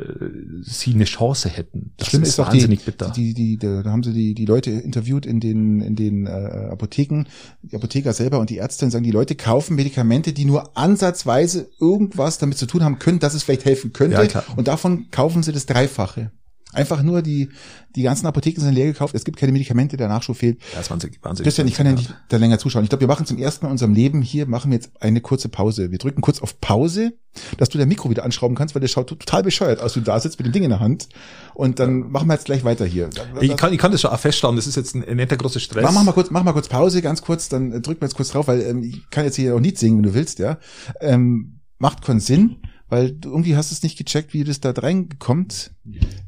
[0.61, 1.94] sie eine Chance hätten.
[1.96, 3.08] Das Schlimme ist die, wahnsinnig bitter.
[3.08, 6.68] die, die, die, da haben sie die, die Leute interviewt in den, in den äh,
[6.70, 7.24] Apotheken,
[7.62, 12.37] die Apotheker selber und die Ärzte sagen, die Leute kaufen Medikamente, die nur ansatzweise irgendwas
[12.37, 14.28] damit zu tun haben können, dass es vielleicht helfen könnte.
[14.30, 16.32] Ja, und davon kaufen sie das Dreifache.
[16.72, 17.50] Einfach nur die,
[17.96, 20.58] die ganzen Apotheken sind leer gekauft, es gibt keine Medikamente, der Nachschub fehlt.
[20.61, 21.44] Ja, das ist wahnsinnig, wahnsinnig.
[21.44, 22.85] Christian, ich kann ja nicht da länger zuschauen.
[22.85, 25.20] Ich glaube, wir machen zum ersten Mal in unserem Leben hier, machen wir jetzt eine
[25.20, 25.90] kurze Pause.
[25.90, 27.12] Wir drücken kurz auf Pause,
[27.58, 29.92] dass du dein Mikro wieder anschrauben kannst, weil der schaut total bescheuert aus.
[29.92, 31.08] Du da sitzt mit dem Ding in der Hand.
[31.54, 33.11] Und dann machen wir jetzt gleich weiter hier.
[33.40, 35.61] Ich kann, ich kann das schon auch feststellen, das ist jetzt ein, ein netter großer
[35.61, 35.85] Stress.
[35.85, 38.30] Mach, mach mal kurz, mach mal kurz Pause, ganz kurz, dann drücken wir jetzt kurz
[38.30, 40.58] drauf, weil ähm, ich kann jetzt hier auch Lied singen, wenn du willst, ja.
[41.00, 42.58] Ähm, macht keinen Sinn,
[42.92, 45.70] weil du irgendwie hast es nicht gecheckt, wie das da reinkommt.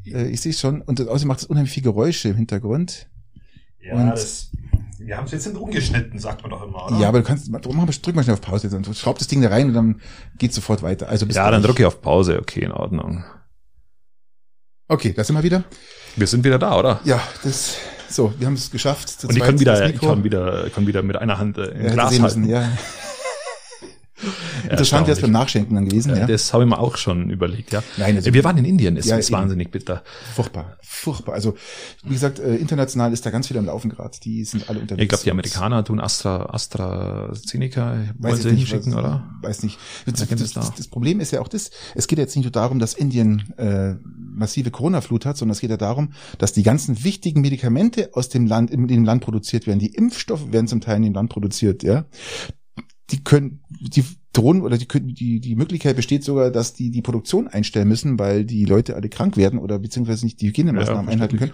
[0.06, 0.80] Äh, ich sehe schon.
[0.80, 3.06] Und außerdem macht es unheimlich viel Geräusche im Hintergrund.
[3.82, 4.50] Ja, Und- das,
[4.98, 6.98] wir haben es jetzt umgeschnitten, sagt man doch immer, oder?
[6.98, 9.42] Ja, aber du kannst, mal, drück mal schnell auf Pause jetzt und schraub das Ding
[9.42, 10.00] da rein und dann
[10.38, 11.10] geht's sofort weiter.
[11.10, 12.38] Also ja, dann drücke ich auf Pause.
[12.40, 13.22] Okay, in Ordnung.
[14.88, 15.64] Okay, da sind wir wieder.
[16.16, 17.00] Wir sind wieder da, oder?
[17.04, 17.76] Ja, das,
[18.08, 19.22] so, wir haben es geschafft.
[19.24, 21.76] Und ich kann wieder, ich kann wieder, kann wieder mit einer Hand äh, Ja, ein
[21.80, 22.22] hätte Glas halten.
[22.22, 22.72] müssen, ja.
[24.64, 26.14] Interessant wäre es beim Nachschenken dann gewesen.
[26.16, 27.82] Ja, Das habe ich mir auch schon überlegt, ja.
[27.96, 29.38] Nein, also- wir waren in Indien, es Ja, ist eben.
[29.38, 30.02] wahnsinnig bitter.
[30.34, 31.34] Furchtbar, furchtbar.
[31.34, 31.54] Also
[32.04, 34.18] wie gesagt, äh, international ist da ganz viel am Laufen gerade.
[34.22, 35.02] Die sind alle unterwegs.
[35.02, 39.24] Ich glaube, die Amerikaner tun Astra, AstraZeneca, wollen Weiß sie ich nicht, hinschicken, weiß, oder?
[39.42, 39.78] Weiß nicht.
[40.06, 42.78] Das, das, das, das Problem ist ja auch das, es geht jetzt nicht nur darum,
[42.78, 43.94] dass Indien äh,
[44.36, 48.46] massive Corona-Flut hat, sondern es geht ja darum, dass die ganzen wichtigen Medikamente aus dem
[48.46, 49.78] Land, in dem Land produziert werden.
[49.78, 52.04] Die Impfstoffe werden zum Teil in dem Land produziert, ja.
[53.10, 57.02] Die können, die drohen oder die, können- die, die Möglichkeit besteht sogar, dass die die
[57.02, 61.36] Produktion einstellen müssen, weil die Leute alle krank werden oder beziehungsweise nicht die Hygienemaßnahmen einhalten
[61.38, 61.52] können.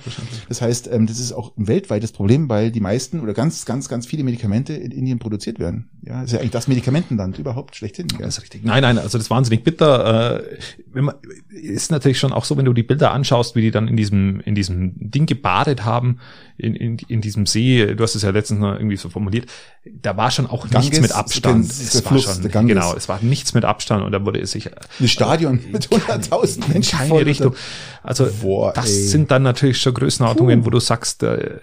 [0.49, 3.89] Das heißt, ähm, das ist auch ein weltweites Problem, weil die meisten oder ganz, ganz,
[3.89, 5.91] ganz viele Medikamente in Indien produziert werden.
[6.03, 8.07] Ja, ist ja eigentlich das Medikamentenland überhaupt schlechthin.
[8.19, 8.65] Ja, ist richtig.
[8.65, 10.39] Nein, nein, also das ist wahnsinnig bitter.
[10.41, 10.57] Äh,
[10.93, 11.17] wenn man,
[11.51, 14.41] ist natürlich schon auch so, wenn du die Bilder anschaust, wie die dann in diesem,
[14.41, 16.19] in diesem Ding gebadet haben,
[16.61, 19.51] in, in, in diesem See, du hast es ja letztens noch irgendwie so formuliert,
[19.85, 21.65] da war schon auch Ganges, nichts mit Abstand.
[21.67, 24.25] ist Es der war Fluss, schon, der genau, es war nichts mit Abstand und da
[24.25, 24.71] wurde es sich
[25.01, 27.23] Ein Stadion mit 100.000 Menschen keine voll.
[27.25, 27.55] Richtung.
[28.03, 29.03] Also Boah, das ey.
[29.05, 31.59] sind dann natürlich schon Größenordnungen, wo du sagst, äh,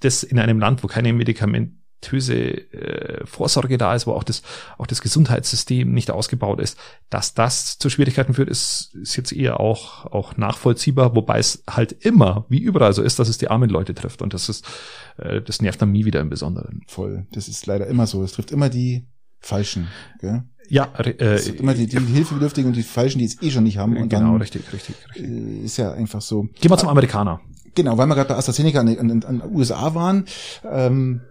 [0.00, 1.08] das in einem Land, wo keine
[1.98, 4.42] medikamentöse äh, Vorsorge da ist, wo auch das
[4.76, 6.78] auch das Gesundheitssystem nicht ausgebaut ist,
[7.10, 11.92] dass das zu Schwierigkeiten führt, ist, ist jetzt eher auch auch nachvollziehbar, wobei es halt
[11.92, 14.66] immer wie überall so ist, dass es die armen Leute trifft und das ist
[15.18, 16.82] äh, das nervt dann nie wieder im Besonderen.
[16.86, 17.26] Voll.
[17.32, 18.22] Das ist leider immer so.
[18.22, 19.06] Es trifft immer die
[19.40, 19.88] Falschen.
[20.20, 20.42] Gell?
[20.70, 23.96] Ja, äh, immer die, die Hilfebedürftigen und die Falschen, die es eh schon nicht haben.
[23.96, 25.24] Und genau, dann richtig, richtig, richtig.
[25.24, 26.42] äh, ist ja einfach so.
[26.60, 27.40] Gehen wir zum Amerikaner.
[27.74, 30.26] Genau, weil wir gerade bei AstraZeneca an, an, an USA waren.
[30.68, 31.22] Ähm,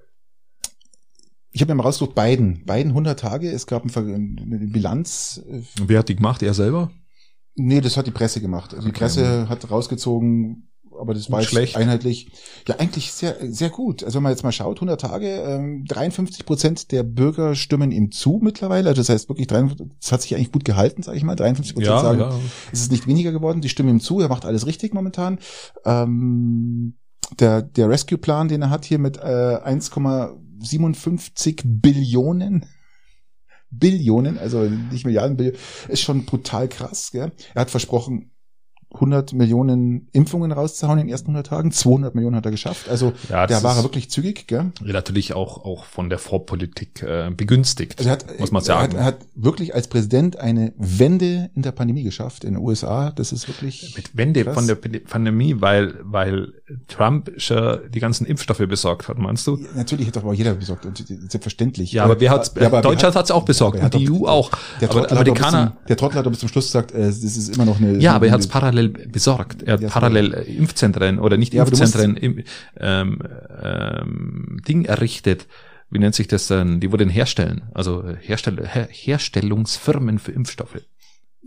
[1.58, 2.64] ich habe mir mal rausgesucht, Biden.
[2.66, 3.50] Biden 100 Tage.
[3.50, 4.20] Es gab eine
[4.68, 5.42] Bilanz.
[5.50, 6.44] äh, Wer hat die gemacht?
[6.44, 6.92] Er selber?
[7.56, 8.76] Nee, das hat die Presse gemacht.
[8.76, 9.00] Also die Okay.
[9.00, 11.76] Presse hat rausgezogen, aber das war schlecht?
[11.76, 12.30] einheitlich.
[12.68, 14.04] Ja, eigentlich sehr, sehr gut.
[14.04, 18.12] Also wenn man jetzt mal schaut, 100 Tage, ähm, 53 Prozent der Bürger stimmen ihm
[18.12, 18.90] zu mittlerweile.
[18.90, 21.36] Also das heißt wirklich, 53 das hat sich eigentlich gut gehalten, sage ich mal.
[21.36, 22.40] 53 Prozent sagen,
[22.72, 23.62] es ist nicht weniger geworden.
[23.62, 24.20] Die stimmen ihm zu.
[24.20, 25.40] Er macht alles richtig momentan.
[25.86, 26.98] Ähm,
[27.40, 32.66] der, der Rescue-Plan, den er hat hier mit äh, 1,57 Billionen
[33.70, 35.60] Billionen, also nicht Milliarden, Billionen,
[35.90, 37.12] ist schon brutal krass.
[37.12, 37.32] Gell?
[37.54, 38.32] Er hat versprochen,
[38.94, 41.72] 100 Millionen Impfungen rauszuhauen in den ersten 100 Tagen.
[41.72, 42.88] 200 Millionen hat er geschafft.
[42.90, 44.48] Also Ja, der war er wirklich zügig.
[44.48, 44.72] Gell?
[44.84, 48.96] natürlich auch, auch von der Vorpolitik äh, begünstigt, Also er hat, muss man hat, sagen.
[48.96, 53.12] er hat wirklich als Präsident eine Wende in der Pandemie geschafft in den USA.
[53.12, 54.54] Das ist wirklich Mit Wende krass.
[54.56, 56.54] von der Pandemie, weil, weil
[56.88, 59.60] Trump schon die ganzen Impfstoffe besorgt hat, meinst du?
[59.76, 60.98] Natürlich hat doch aber jeder besorgt und
[61.30, 61.92] selbstverständlich.
[61.92, 64.10] Ja, aber wer hat's, Ja, aber Deutschland hat- hat's auch besorgt aber und hat die
[64.10, 64.50] EU auch.
[64.82, 67.00] Der aber Trottel, hat bis Amerikaner, zum, der Trottel hat bis zum Schluss gesagt, äh,
[67.06, 67.98] das ist immer noch eine.
[68.00, 69.64] ja, aber er eine- hat's parallel besorgt.
[69.64, 72.44] Er hat Ja, parallel äh, Impfzentren oder nicht Ja, Impfzentren, im,
[72.80, 73.20] ähm,
[73.62, 75.48] ähm, Ding errichtet.
[75.90, 76.80] Wie nennt sich das dann?
[76.80, 80.82] Die wurden herstellen, also äh, Herstell Her Herstellungsfirmen für Impfstoffe.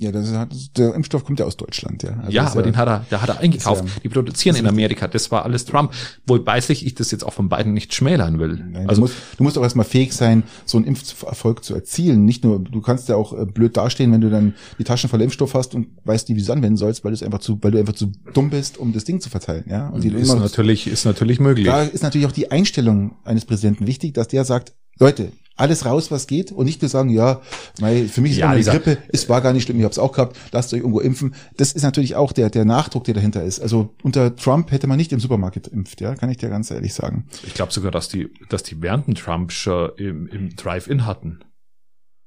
[0.02, 2.12] Ja, das hat, der Impfstoff kommt ja aus Deutschland, ja.
[2.20, 3.84] Also ja, ist aber den hat er, der hat er eingekauft.
[3.84, 5.06] ist ja- die produzieren in Amerika.
[5.08, 5.92] Das war alles Trump.
[6.26, 8.64] Wobei sich ich das jetzt auch von beiden nicht schmälern will.
[8.70, 12.24] Nein, also du, musst, du musst auch erstmal fähig sein, so einen Impferfolg zu erzielen.
[12.24, 15.24] Nicht nur, du kannst ja auch äh, blöd dastehen, wenn du dann die Taschen voller
[15.24, 17.58] Impfstoff hast und weißt nicht, wie du es anwenden sollst, weil du es einfach zu,
[17.60, 19.88] weil du einfach zu dumm bist, um das Ding zu verteilen, ja.
[19.90, 21.66] Und die ist immer- natürlich, ist natürlich möglich.
[21.66, 26.10] da ist natürlich auch die Einstellung eines Präsidenten wichtig, dass der sagt, Leute, alles raus,
[26.10, 27.40] was geht und nicht nur sagen, ja,
[27.80, 29.92] mei, für mich ist Ja, immer eine Grippe, es war gar nicht schlimm, ich habe
[29.92, 31.34] es auch gehabt, lasst euch irgendwo impfen.
[31.56, 33.60] Das ist natürlich auch der, der Nachdruck, der dahinter ist.
[33.60, 36.94] Also unter Trump hätte man nicht im Supermarkt impft, ja, kann ich dir ganz ehrlich
[36.94, 37.26] sagen.
[37.46, 41.40] Ich glaube sogar, dass die, dass die während Trump schon im, im Drive-In hatten.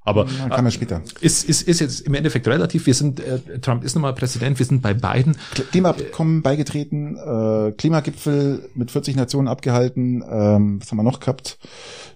[0.06, 1.02] Aber Ja, kann man später.
[1.22, 2.86] ist, ist, ist jetzt im Endeffekt relativ.
[2.88, 5.38] Wir sind, äh, Trump ist nochmal Präsident, wir sind bei beiden.
[5.72, 11.58] Klimaabkommen beigetreten, äh, Klimagipfel mit 40 Nationen abgehalten, ähm, was haben wir noch gehabt?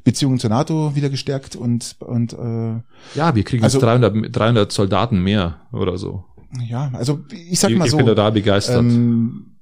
[0.04, 2.82] Beziehungen zur NATO wieder gestärkt und, und äh,
[3.18, 6.26] Ja, wir kriegen Also- jetzt 300, 300 Soldaten mehr oder so.
[6.68, 7.98] ja, also ich sag ich, mal ich so.
[7.98, 8.80] bin total begeistert.
[8.80, 9.60] Ähm,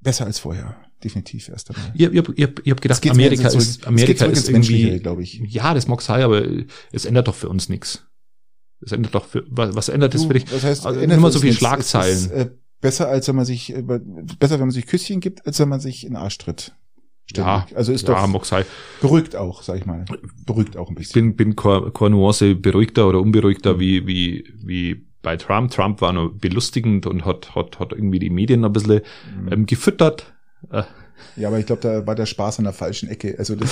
[0.00, 1.92] besser als vorher, definitiv erst einmal.
[1.94, 5.40] ihr, ihr, ihr, ihr habt gedacht, Amerika ist, Amerika ist irgendwie, glaube ich.
[5.48, 6.42] ja, das mag sein, aber
[6.92, 8.06] es ändert doch für uns nichts.
[8.80, 10.44] Es ändert doch für, was, was ändert das Du, für dich?
[10.44, 11.52] das heißt, Also, ändert immer so viel.
[11.54, 12.14] Schlagzeilen.
[12.16, 15.46] Es ist, äh, besser als wenn man sich, äh, besser wenn man sich Küsschen gibt,
[15.46, 16.72] als wenn man sich in den Arsch tritt.
[17.34, 17.76] Ja, Ständig.
[17.78, 18.64] also ist ja, doch mag sein.
[19.00, 20.04] beruhigt auch, sag ich mal.
[20.44, 21.34] Beruhigt auch ein Ich bisschen.
[21.34, 25.70] bin, bin keine, keine Nuance beruhigter oder unberuhigter wie, wie, wie bei Trump.
[25.70, 29.00] Trump war nur belustigend und hat, hat, hat irgendwie die Medien ein bisschen
[29.40, 29.52] Mhm.
[29.52, 30.33] ähm, gefüttert.
[30.70, 30.82] Äh,
[31.36, 33.36] Ja, aber ich glaube, da war der Spaß an der falschen Ecke.
[33.38, 33.70] Also das,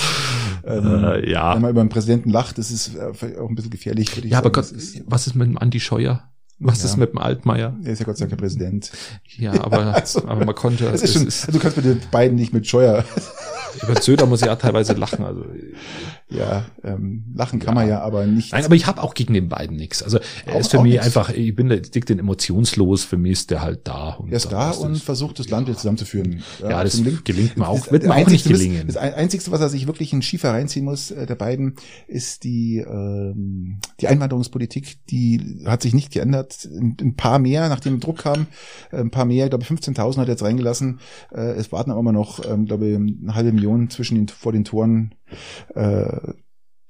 [0.65, 1.53] ähm, äh, ja.
[1.55, 4.15] wenn man über einen Präsidenten lacht, das ist äh, vielleicht auch ein bisschen gefährlich.
[4.23, 4.53] Ja, aber sagen.
[4.53, 6.23] Gott, Das ist, was ist mit dem Andi Scheuer?
[6.59, 6.85] Was Ja.
[6.85, 7.75] ist mit dem Altmaier?
[7.83, 8.91] er ist ja Gott sei Dank kein Präsident.
[9.37, 10.85] Ja, aber, Also, aber man konnte.
[10.89, 13.03] Das ist schon, also du kannst mit den beiden nicht mit Scheuer.
[13.81, 15.23] Über Söder muss ich ja teilweise lachen.
[15.25, 15.45] Also
[16.29, 18.51] Ja, ähm, lachen kann man ja, aber nicht.
[18.53, 20.01] Nein, aber ich habe auch gegen den beiden nichts.
[20.01, 21.05] Also er Auch- ist für mich nix.
[21.05, 24.09] einfach, ich bin da dick den emotionslos, für mich ist der halt da.
[24.13, 26.41] Und er ist da das und versucht das Land wieder zusammenzuführen.
[26.61, 27.79] Ja, das zum Link- gelingt mir auch.
[27.79, 28.87] Das- Wird mir auch nicht gelingen.
[28.87, 31.75] Das ein- Einzigste, was er sich wirklich in Schiefer reinziehen muss, äh, der beiden,
[32.07, 35.05] ist die, ähm, die Einwanderungspolitik.
[35.07, 36.67] Die hat sich nicht geändert.
[36.71, 38.47] Ein, paar mehr, nachdem Druck kam,
[38.91, 40.99] äh, ein paar mehr, ich glaube 15.000 hat er jetzt reingelassen.
[41.33, 44.51] Äh, es warten aber immer noch, ähm, glaube ich, eine halbe Million zwischen den, vor
[44.51, 45.15] den Toren
[45.75, 46.33] äh,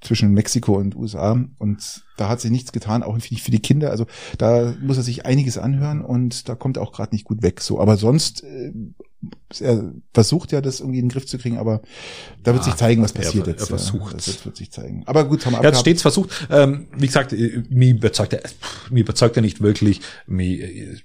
[0.00, 3.90] zwischen Mexiko und USA und da hat sich nichts getan, auch nicht für die Kinder.
[3.90, 4.06] Also
[4.36, 7.62] da muss er sich einiges anhören und da kommt er auch gerade nicht gut weg.
[7.62, 8.72] So, aber sonst äh,
[9.60, 11.80] er versucht ja, das irgendwie in den Griff zu kriegen, aber
[12.42, 13.66] da wird Ja, sich zeigen, was er- passiert er jetzt.
[13.68, 14.26] versucht's.
[14.26, 15.02] Ja, das wird, sich zeigen.
[15.06, 16.46] Aber gut, haben wir Er hat stets versucht.
[16.50, 18.42] Ähm, wie gesagt, äh, mir überzeugt er,
[18.90, 20.02] mir überzeugt er nicht wirklich.
[20.26, 20.96] Mir, äh,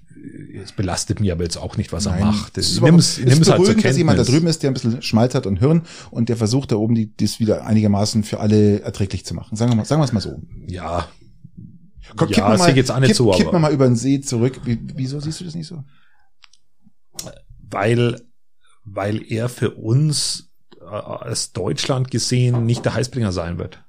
[0.62, 2.58] es belastet mich aber jetzt auch nicht, was er Nein, macht.
[2.58, 4.72] es ist Ich ich es ist nimm's halt zur dass jemand da drüben ist, der
[4.72, 8.24] ein bisschen Schmalz hat und Hirn und der versucht da oben die, das wieder einigermaßen
[8.24, 9.56] für alle erträglich zu machen.
[9.56, 10.42] Sagen wir mal, sagen wir es mal so.
[10.68, 11.08] Ja,
[12.16, 14.60] Komm, Ja, kipp mal, jetzt auch nicht kipp, so, aber- mal über den See zurück.
[14.66, 15.84] Wie, wieso siehst du das nicht so?
[17.72, 18.20] weil,
[18.84, 20.50] weil er für uns
[20.82, 23.84] äh, als Deutschland gesehen nicht der Heißbringer sein wird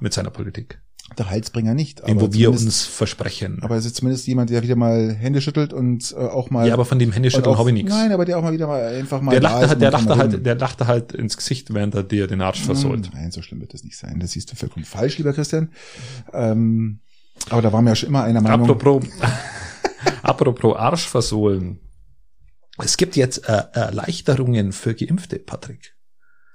[0.00, 0.80] mit seiner Politik,
[1.18, 2.06] Der Halsbringer nicht.
[2.06, 3.58] den wo wir uns versprechen.
[3.62, 6.66] Aber es ist zumindest jemand, der wieder mal Hände schüttelt und äh, auch mal.
[6.66, 7.90] ja, aber von dem Händeschütteln habe ich nichts.
[7.90, 9.30] Nein, aber der auch mal wieder mal einfach mal.
[9.30, 12.40] Der lachte, halt, der lachte halt, der lachte halt ins Gesicht, während er dir den
[12.40, 13.10] Arsch versohlt.
[13.12, 14.18] Nein, so schlimm wird das nicht sein.
[14.18, 15.70] Das siehst du vollkommen falsch, lieber Christian.
[16.32, 17.00] Ähm,
[17.50, 18.70] aber da waren wir ja schon immer einer Meinung.
[18.70, 19.04] Apropos,
[20.22, 21.80] apropos Arsch versohlen.
[22.78, 25.93] Es gibt jetzt äh, Erleichterungen für Geimpfte, Patrick.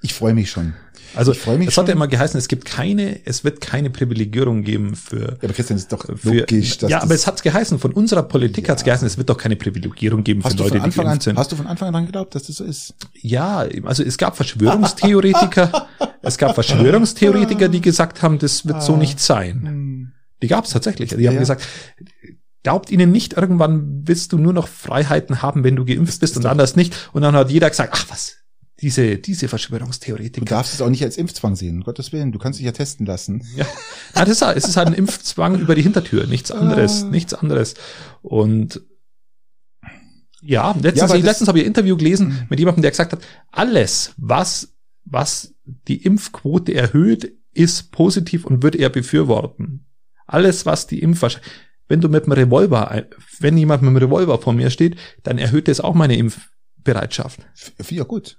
[0.02, 0.74] Ich freue mich schon.
[1.16, 4.62] Also Ich mich es hat ja immer geheißen, es gibt keine, es wird keine Privilegierung
[4.64, 6.78] geben für Ja, aber Christian, ist doch für, logisch.
[6.78, 8.74] dass ja, aber es hat geheißen, von unserer Politik Ja.
[8.74, 11.38] hat's geheißen, es wird doch keine Privilegierung geben für hast du Leute, die geimpft sind.
[11.38, 12.94] hast du von Anfang an geglaubt, dass das so ist?
[13.16, 15.88] Ja, also es gab Verschwörungstheoretiker,
[16.22, 18.98] es gab Verschwörungstheoretiker, die gesagt haben, das wird so Ah.
[18.98, 19.62] nicht sein.
[19.64, 20.12] Hm.
[20.44, 21.10] Die gab's tatsächlich.
[21.10, 21.40] Die haben Ja.
[21.40, 21.68] gesagt,
[22.64, 26.46] glaubt ihnen nicht, irgendwann willst du nur noch Freiheiten haben, wenn du geimpft bist und
[26.46, 27.10] anders nicht.
[27.14, 28.36] Und dann hat jeder gesagt, ach was,
[28.82, 30.46] diese, diese Du Verschwörungstheoretiker.
[30.46, 32.32] darfst es auch nicht als Impfzwang sehen, um Gottes Willen.
[32.32, 33.46] Du kannst dich ja testen lassen.
[33.56, 33.65] Ja,
[34.15, 37.08] Nein, das ist, es ist halt ein Impfzwang über die Hintertür, nichts anderes, Ah.
[37.10, 37.74] nichts anderes.
[38.22, 38.82] Und
[40.42, 42.38] ja, letztens, Ja, das- letztens habe ich ein Interview gelesen Mhm.
[42.50, 44.74] mit jemandem, der gesagt hat, alles, was,
[45.06, 45.54] was
[45.88, 49.86] die Impfquote erhöht, ist positiv und wird er befürworten.
[50.26, 53.08] Alles, was die Impfwahrscheinlichkeit, wenn du mit einem Revolver,
[53.39, 57.39] wenn jemand mit einem Revolver vor mir steht, dann erhöht es auch meine Impfbereitschaft.
[57.89, 58.38] Ja, gut.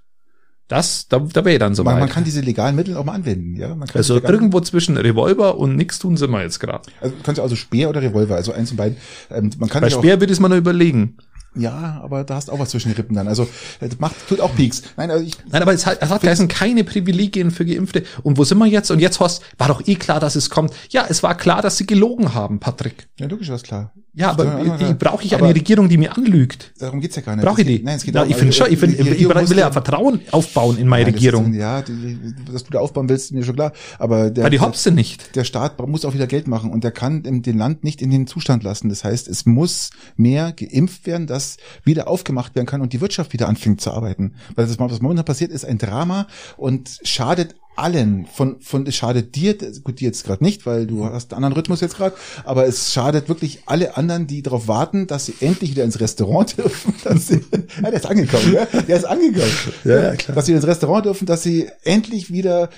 [0.71, 1.99] Das, da, da wäre dann so Man, weit.
[1.99, 3.57] man kann diese legalen Mittel auch mal anwenden.
[3.57, 6.87] Ja, man kann also irgendwo zwischen Revolver und nix tun sind wir jetzt gerade.
[7.01, 8.95] Also kannst du also Speer oder Revolver, also eins und beiden.
[9.29, 11.17] Ähm, man kann Bei auch, Speer würde ich es mal noch überlegen.
[11.55, 13.27] Ja, aber da hast du auch was zwischen den Rippen dann.
[13.27, 13.43] Also
[13.79, 14.81] äh, das macht tut auch Peaks.
[14.97, 18.03] Nein, also ich Nein, aber es hat, es hat geheißen, keine Privilegien für Geimpfte.
[18.23, 18.89] Und wo sind wir jetzt?
[18.91, 20.73] Und jetzt Horst, war doch eh klar, dass es kommt.
[20.89, 23.07] Ja, es war klar, dass sie gelogen haben, Patrick.
[23.19, 23.91] ja logisch was klar.
[24.13, 26.73] Ja, aber Ja, brauche ich Aber- eine Regierung, die mir anlügt.
[26.79, 27.45] Darum geht's ja gar nicht.
[27.45, 27.85] Brauche ich Es geht- die?
[27.85, 30.19] Nein, es geht ja, darum, ich finde also, schon, ich, find, ich, will ja Vertrauen
[30.31, 31.53] aufbauen in meine Nein, das Regierung.
[31.53, 32.17] Ist, ja, die,
[32.51, 33.71] dass du da aufbauen willst, mir schon klar.
[33.99, 35.33] Aber der, Weil die hops sind nicht.
[35.37, 38.27] der Staat muss auch wieder Geld machen und der kann den Land nicht in den
[38.27, 38.89] Zustand lassen.
[38.89, 41.40] Das heißt, es muss mehr geimpft werden, dass
[41.83, 44.35] wieder aufgemacht werden kann und die Wirtschaft wieder anfängt zu arbeiten.
[44.55, 46.27] Weil das, was momentan passiert, ist ein Drama
[46.57, 48.25] und schadet allen.
[48.25, 51.53] Von, von, es schadet dir, gut, dir jetzt gerade nicht, weil du hast einen anderen
[51.55, 55.71] Rhythmus jetzt gerade, aber es schadet wirklich alle anderen, die darauf warten, dass sie endlich
[55.71, 56.93] wieder ins Restaurant dürfen.
[57.03, 57.43] Dass sie,
[57.81, 58.65] ja, der ist angekommen, ja?
[58.65, 59.51] der ist angekommen.
[59.83, 60.35] Ja, ja, klar.
[60.35, 62.69] Dass sie ins Restaurant dürfen, dass sie endlich wieder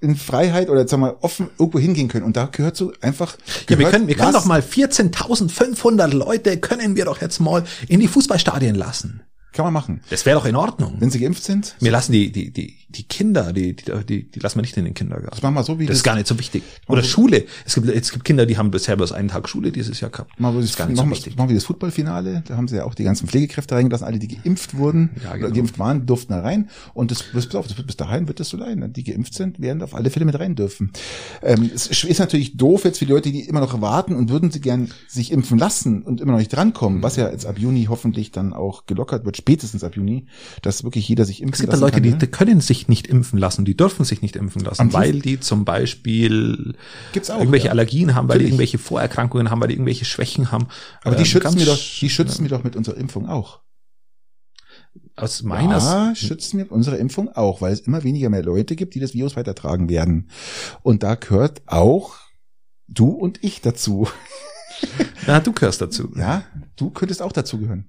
[0.00, 2.24] in Freiheit oder sagen wir mal offen irgendwo hingehen können.
[2.24, 3.36] Und da gehört so einfach.
[3.68, 7.64] Ja, wir können, wir können was- doch mal 14.500 Leute können wir doch jetzt mal
[7.88, 9.22] in die Fußballstadien lassen.
[9.52, 10.00] Kann man machen.
[10.10, 10.96] Das wäre doch in Ordnung.
[10.98, 14.40] Wenn sie geimpft sind, Wir lassen die, die, die, die Kinder, die, die, die, die
[14.40, 15.30] lassen wir nicht in den Kindergarten.
[15.30, 16.62] das machen wir so wie Das ist gar nicht so wichtig.
[16.88, 17.44] Oder Schule.
[17.64, 20.38] Es gibt, es gibt Kinder, die haben bisher bloß einen Tag Schule dieses Jahr gehabt.
[20.38, 21.36] Machen wir Das das, gar nicht so wichtig.
[21.36, 22.42] machen wir das Footballfinale.
[22.46, 25.54] Da haben sie ja auch die ganzen Pflegekräfte reingelassen, alle, die geimpft wurden, Ja, genau.
[25.54, 26.68] geimpft waren, durften da rein.
[26.94, 28.92] Und das, das, pass auf, das wird bis dahin wird das so sein.
[28.92, 30.92] Die geimpft sind, werden auf alle Fälle mit rein dürfen.
[31.42, 34.50] Ähm, es ist natürlich doof jetzt für die Leute, die immer noch warten und würden
[34.50, 37.86] sie gern sich impfen lassen und immer noch nicht drankommen, was ja jetzt ab Juni
[37.88, 40.26] hoffentlich dann auch gelockert wird, spätestens ab Juni,
[40.62, 42.02] dass wirklich jeder sich impfen Es gibt da lassen Leute, kann.
[42.02, 42.18] die, ne?
[42.18, 45.40] die können sich nicht impfen lassen, die dürfen sich nicht impfen lassen, Am weil die
[45.40, 46.74] zum Beispiel
[47.12, 47.72] Gibt's auch, irgendwelche ja.
[47.72, 48.50] Allergien haben, weil die Natürlich.
[48.52, 50.68] irgendwelche Vorerkrankungen haben, weil die irgendwelche Schwächen haben.
[51.02, 53.60] Aber die Ähm, schützen wir doch, die schützen wir doch mit unserer Impfung auch.
[55.16, 58.94] Aus meiner ja, schützen wir unsere Impfung auch, weil es immer weniger mehr Leute gibt,
[58.94, 60.30] die das Virus weitertragen werden.
[60.82, 62.14] Und da gehört auch
[62.88, 64.08] du und ich dazu.
[65.26, 66.12] Na, du gehörst dazu.
[66.16, 66.44] Ja,
[66.76, 67.88] du könntest auch dazu gehören.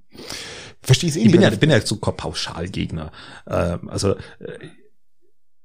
[0.81, 1.31] Verstehe ich eh Ich nicht.
[1.31, 3.11] bin ja, ich bin ja so Pauschalgegner.
[3.47, 4.17] Ähm, also äh,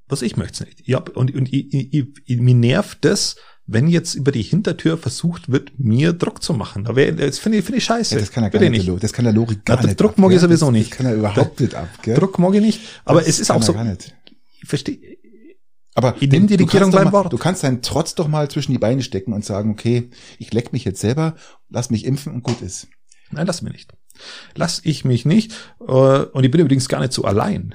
[0.08, 0.86] Was ich möchte nicht.
[0.86, 5.50] Ja, und, und ich, ich, ich, mir nervt das, wenn jetzt über die Hintertür versucht
[5.52, 6.84] wird, mir Druck zu machen.
[6.84, 8.14] Da wär, das finde ich, finde ich scheiße.
[8.14, 8.88] Ja, das kann er gar nicht.
[9.02, 10.00] Das kann der Lori gar Na, nicht.
[10.00, 10.90] Druck ab, mag ich sowieso das, nicht.
[10.92, 12.16] Das kann er überhaupt nicht ab, gell?
[12.16, 12.80] Druck mag ich nicht.
[13.04, 13.76] Aber Das es ist auch so,
[14.60, 14.98] ich verstehe,
[15.94, 17.32] Aber Ich nehm die du Regierung beim mal, Wort.
[17.32, 20.72] Du kannst deinen Trotz doch mal zwischen die Beine stecken und sagen, okay, ich leck
[20.72, 21.36] mich jetzt selber,
[21.68, 22.88] lass mich impfen und gut ist.
[23.30, 23.92] nein, lass mich nicht.
[24.54, 25.52] Lass ich mich nicht.
[25.80, 27.74] Äh, Und ich bin übrigens gar nicht so allein.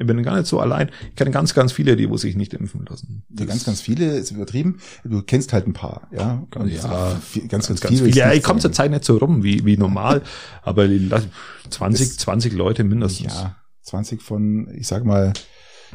[0.00, 0.90] Ich bin gar nicht so allein.
[1.10, 3.22] Ich kenne ganz, ganz viele, die wo sich nicht impfen lassen.
[3.38, 4.78] Ja, ganz, ganz viele ist übertrieben.
[5.04, 6.42] Du kennst halt ein paar, ja.
[6.54, 8.06] Und Ja, viel- ganz, ganz, ganz viele.
[8.06, 8.16] viele.
[8.16, 8.72] Ja, ich komme zur.
[8.72, 10.22] Zeit nicht so rum wie, wie normal,
[10.62, 11.26] aber die lass-
[11.68, 13.34] 20, Das- 20 Leute mindestens.
[13.34, 15.34] Ja, 20 von, ich sag mal,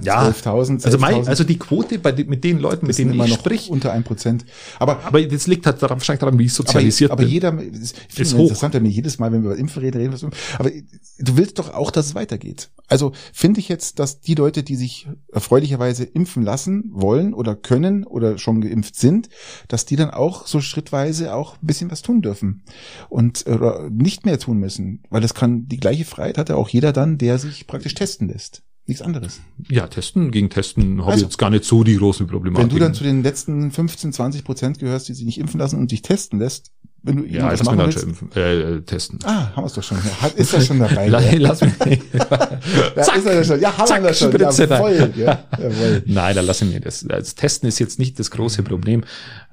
[0.02, 0.86] Ja, 12.000.
[0.86, 1.28] also, mein, 11.000.
[1.28, 3.92] also die Quote bei den, mit den Leuten, mit denen immer ich noch sprich, unter
[3.94, 4.46] ein Prozent.
[4.80, 7.34] Aber aber das liegt halt daran, wahrscheinlich daran, wie ich sozialisiert aber, aber bin.
[7.34, 8.42] jeder, das ist, ich Ist hoch.
[8.42, 10.30] interessant, wenn wir jedes Mal, wenn wir über Impfen reden, reden wir
[10.60, 10.72] aber
[11.20, 12.70] du willst doch auch, dass es weitergeht.
[12.88, 18.04] Also finde ich jetzt, dass die Leute, die sich erfreulicherweise impfen lassen wollen oder können
[18.04, 19.30] oder schon geimpft sind,
[19.68, 22.64] dass die dann auch so schrittweise auch ein bisschen was tun dürfen
[23.10, 26.70] und oder nicht mehr tun müssen, weil das kann die gleiche Freiheit hat ja auch
[26.70, 28.65] jeder dann, der sich praktisch testen lässt.
[28.88, 29.42] Nichts anderes.
[29.70, 32.58] Ja, testen, gegen Testen habe ich Also, jetzt gar nicht so die großen Probleme.
[32.58, 35.80] Wenn du dann zu den letzten 15, 20 Prozent gehörst, die sich nicht impfen lassen
[35.80, 36.72] und dich testen lässt,
[37.02, 39.20] wenn du ja, lass machen willst, schon impfen, äh, äh, testen.
[39.24, 39.98] Ah, haben wir es doch schon.
[40.22, 41.08] Hat, ist das schon dabei?
[41.08, 41.34] La- ja?
[41.40, 41.74] lass mich
[42.14, 43.60] Ja, Zack, ist er schon.
[43.60, 44.32] Ja, haben zack, wir das schon.
[44.32, 44.80] Spritze rein.
[44.82, 46.04] Jawohl, ja, jawohl.
[46.08, 47.06] Nein, da lasse ich mir das.
[47.08, 49.04] Das Testen ist jetzt nicht das große Problem.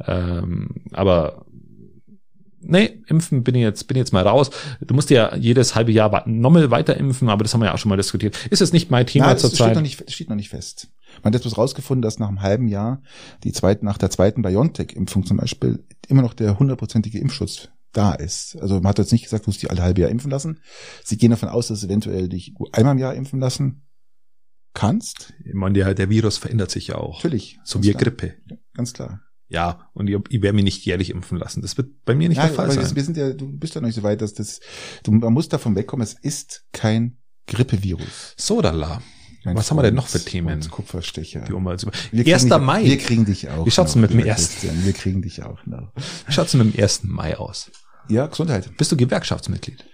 [0.07, 1.45] Ähm, aber
[2.63, 4.51] nee, impfen bin ich jetzt, bin ich jetzt mal raus.
[4.81, 7.79] Du musst ja jedes halbe Jahr nochmal weiter impfen, aber das haben wir ja auch
[7.79, 8.47] schon mal diskutiert.
[8.51, 9.75] Ist es nicht mein Thema Nein, das steht zurzeit?
[9.75, 10.89] noch, nicht, das steht noch nicht fest.
[11.23, 13.03] Man hat jetzt bloß rausgefunden, dass nach einem halben Jahr
[13.45, 18.57] die zweite, nach der zweiten BioNTech-Impfung zum Beispiel immer noch der hundertprozentige Impfschutz da ist.
[18.61, 20.61] Also man hat jetzt nicht gesagt, du musst dich alle halbe Jahr impfen lassen.
[21.05, 23.87] Sie gehen davon aus, dass du eventuell dich einmal im Jahr impfen lassen
[24.75, 25.35] kannst.
[25.45, 27.19] Ich meine, der, der Virus verändert sich ja auch.
[27.23, 27.59] Natürlich.
[27.65, 28.03] So wie klar.
[28.03, 28.35] Grippe.
[28.75, 29.21] Ganz klar.
[29.53, 31.61] Ja, und ich, ich werde mich nicht jährlich impfen lassen.
[31.61, 32.83] Das wird bei mir nicht Ja, der Fall aber sein.
[32.85, 34.61] das, wir sind ja, du bist ja noch nicht so weit, dass das,
[35.03, 38.35] du, man muss davon wegkommen, es ist kein Grippevirus.
[38.39, 39.03] Sodala.
[39.45, 40.61] Mein Was haben wir denn noch für Themen?
[40.71, 41.41] Kupferstecher.
[41.41, 42.45] Die Wir kriegen 1.
[42.45, 42.85] dich, Mai.
[42.85, 43.67] Wir kriegen dich auch.
[43.67, 44.53] Wie schaut's noch, denn mit dem lieber ersten?
[44.53, 45.93] Christian, Wir kriegen dich auch noch.
[46.27, 47.05] Wie schaut's denn mit dem 1.
[47.05, 47.71] Mai aus?
[48.09, 48.71] Ja, Gesundheit.
[48.79, 49.85] Bist du Gewerkschaftsmitglied?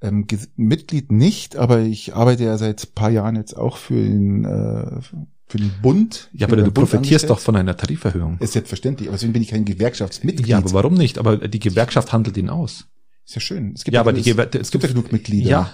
[0.00, 5.00] Ähm, Mitglied nicht, aber ich arbeite ja seit paar Jahren jetzt auch für den, äh,
[5.48, 6.28] für den Bund.
[6.32, 8.38] Ja, aber du profitierst doch von einer Tariferhöhung.
[8.40, 10.46] Ist selbstverständlich, aber deswegen bin ich kein Gewerkschaftsmitglied.
[10.46, 11.18] Ja, aber warum nicht?
[11.18, 12.86] Aber die Gewerkschaft handelt ihn aus.
[13.24, 13.72] ist ja schön.
[13.74, 15.48] Es gibt Ja, aber genug- die Gewer es gibt ja genug Mitglieder.
[15.50, 15.70] Ja.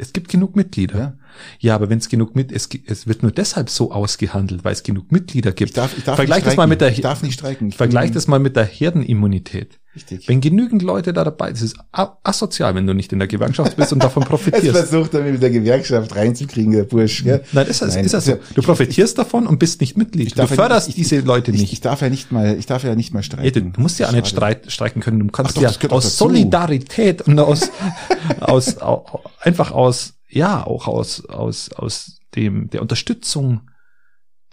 [0.00, 0.98] Es gibt genug Mitglieder.
[0.98, 1.18] Ja.
[1.58, 4.84] Ja, aber wenn es genug mit, es, es wird nur deshalb so ausgehandelt, weil es
[4.84, 5.70] genug Mitglieder gibt.
[5.70, 6.68] Ich darf, ich darf Vergleich nicht das mal streiken.
[6.70, 7.68] mit der, ich darf nicht streiken.
[7.70, 9.80] Ich vergleich das mal mit der Herdenimmunität.
[9.98, 10.28] Richtig.
[10.28, 11.76] Wenn genügend Leute da dabei sind, ist
[12.22, 14.70] asozial, wenn du nicht in der Gewerkschaft bist und davon profitierst.
[14.70, 17.24] versucht er mit der Gewerkschaft reinzukriegen, der Bursch.
[17.24, 17.42] Gell?
[17.52, 18.54] Nein, ist das, Nein, ist das also so.
[18.54, 20.30] Du profitierst davon und bist nicht Mitglied.
[20.30, 21.72] Du darf ja förderst nicht- ich- diese Leute Ich, nicht.
[21.72, 23.72] ich darf ja nicht mal, ich darf ja nicht mal streiken.
[23.72, 25.18] du musst ja auch nicht streit, streiken können.
[25.18, 26.16] Du kannst doch, ja das aus.
[26.16, 27.70] Solidarität und aus,
[28.40, 33.62] aus, au, einfach aus, ja, auch aus, aus, aus dem, der Unterstützung,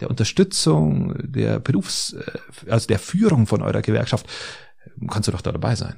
[0.00, 4.26] der Unterstützung der Berufs, äh, also der Führung von eurer Gewerkschaft,
[5.08, 5.94] kannst du doch da dabei sein.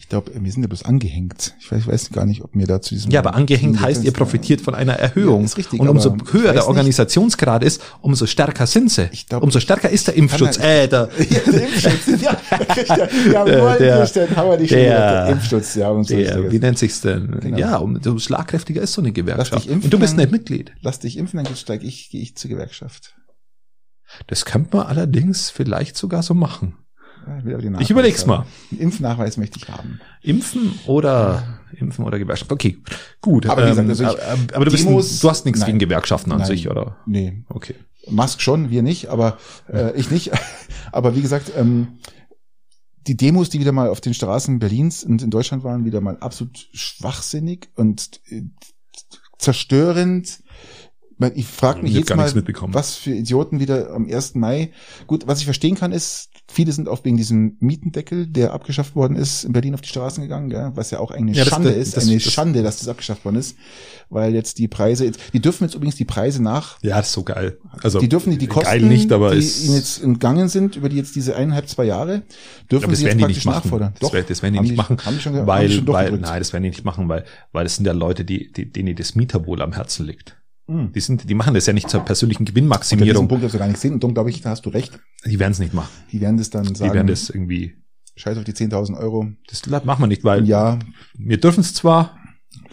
[0.00, 1.54] Ich glaube, wir sind ja bloß angehängt.
[1.60, 3.10] Ich weiß, ich weiß gar nicht, ob mir da zu diesem.
[3.10, 5.40] Ja, aber angehängt heißt, ihr profitiert von einer Erhöhung.
[5.40, 9.08] Ja, ist richtig, und umso höher der nicht- Organisationsgrad ist, umso stärker sind sie.
[9.12, 10.56] Ich glaub, umso stärker ist der Impfschutz.
[10.58, 12.06] Äh, der, Ja, der Impfschutz.
[12.22, 12.36] Ja,
[12.96, 13.08] ja,
[13.46, 15.24] jawohl, Der- Christian, dich schon der-.
[15.24, 15.88] Der Impfschutz, ja.
[15.90, 17.38] Und so der, wie nennt sich's denn?
[17.40, 17.58] Genau.
[17.58, 19.52] Ja, umso schlagkräftiger ist so eine Gewerkschaft.
[19.52, 20.72] Lass dich impfen, und du bist nicht Mitglied.
[20.80, 23.14] Lass dich impfen, dann steige ich, gehe ich zur Gewerkschaft.
[24.26, 26.76] Das könnte man allerdings vielleicht sogar so machen.
[27.80, 28.46] Ich überleg's mal.
[28.70, 30.00] Einen Impfnachweis möchte ich haben.
[30.22, 32.50] Impfen oder Impfen oder Gewerkschaft.
[32.52, 32.78] Okay,
[33.20, 33.46] gut.
[33.46, 35.66] Aber wie gesagt, also ich- aber, aber du, bist, Demos- ein- du hast nichts Nein.
[35.66, 36.46] gegen Gewerkschaften an Nein.
[36.46, 36.96] sich, oder?
[37.06, 37.74] Nee, Okay.
[38.10, 39.36] Musk schon, wir nicht, aber
[39.70, 40.30] äh, ich nicht.
[40.92, 41.98] aber wie gesagt, ähm,
[43.06, 46.16] die Demos, die wieder mal auf den Straßen Berlins und in Deutschland waren, wieder mal
[46.18, 48.42] absolut schwachsinnig und äh,
[49.38, 50.40] zerstörend.
[51.34, 52.32] Ich frage mich jetzt mal,
[52.72, 54.36] was für Idioten wieder am 1.
[54.36, 54.70] Mai.
[55.08, 59.16] Gut, was ich verstehen kann, ist, viele sind auch wegen diesem Mietendeckel, der abgeschafft worden
[59.16, 61.78] ist, in Berlin auf die Straßen gegangen, ja, was ja auch eine Ja, Schande das-
[61.88, 63.56] ist, das- eine das- Schande, dass das abgeschafft worden ist,
[64.10, 67.24] weil jetzt die Preise, die dürfen jetzt übrigens die Preise nach Ja, das ist so
[67.24, 67.58] geil.
[67.82, 70.88] Also die dürfen die, die Kosten, nicht, aber die es, ihnen jetzt entgangen sind, über
[70.88, 72.22] die jetzt diese eineinhalb, zwei Jahre,
[72.70, 73.92] dürfen sie jetzt die praktisch nachfordern.
[74.00, 75.86] Das, wär- das werden die nicht machen, Haben die schon, ge- haben weil, die schon
[75.88, 78.70] weil, nein, das werden die nicht machen, weil, weil das sind ja Leute, die, die,
[78.70, 80.36] denen das Mieterwohl am Herzen liegt.
[80.68, 80.92] Mhm.
[80.92, 83.26] Die sind, die machen das ja nicht zur persönlichen Unter diesem Gewinnmaximierung.
[83.28, 83.94] Punkt darfst du gar nicht sehen.
[83.94, 84.98] Und darum glaube ich, da hast du recht.
[85.24, 85.88] Die werden es nicht machen.
[86.12, 87.76] Die werden das dann Die sagen, werden das irgendwie,
[88.16, 90.78] scheiß auf die 10.000 Euro das machen wir nicht, weil Jahr.
[91.14, 92.16] wir dürfen es zwar,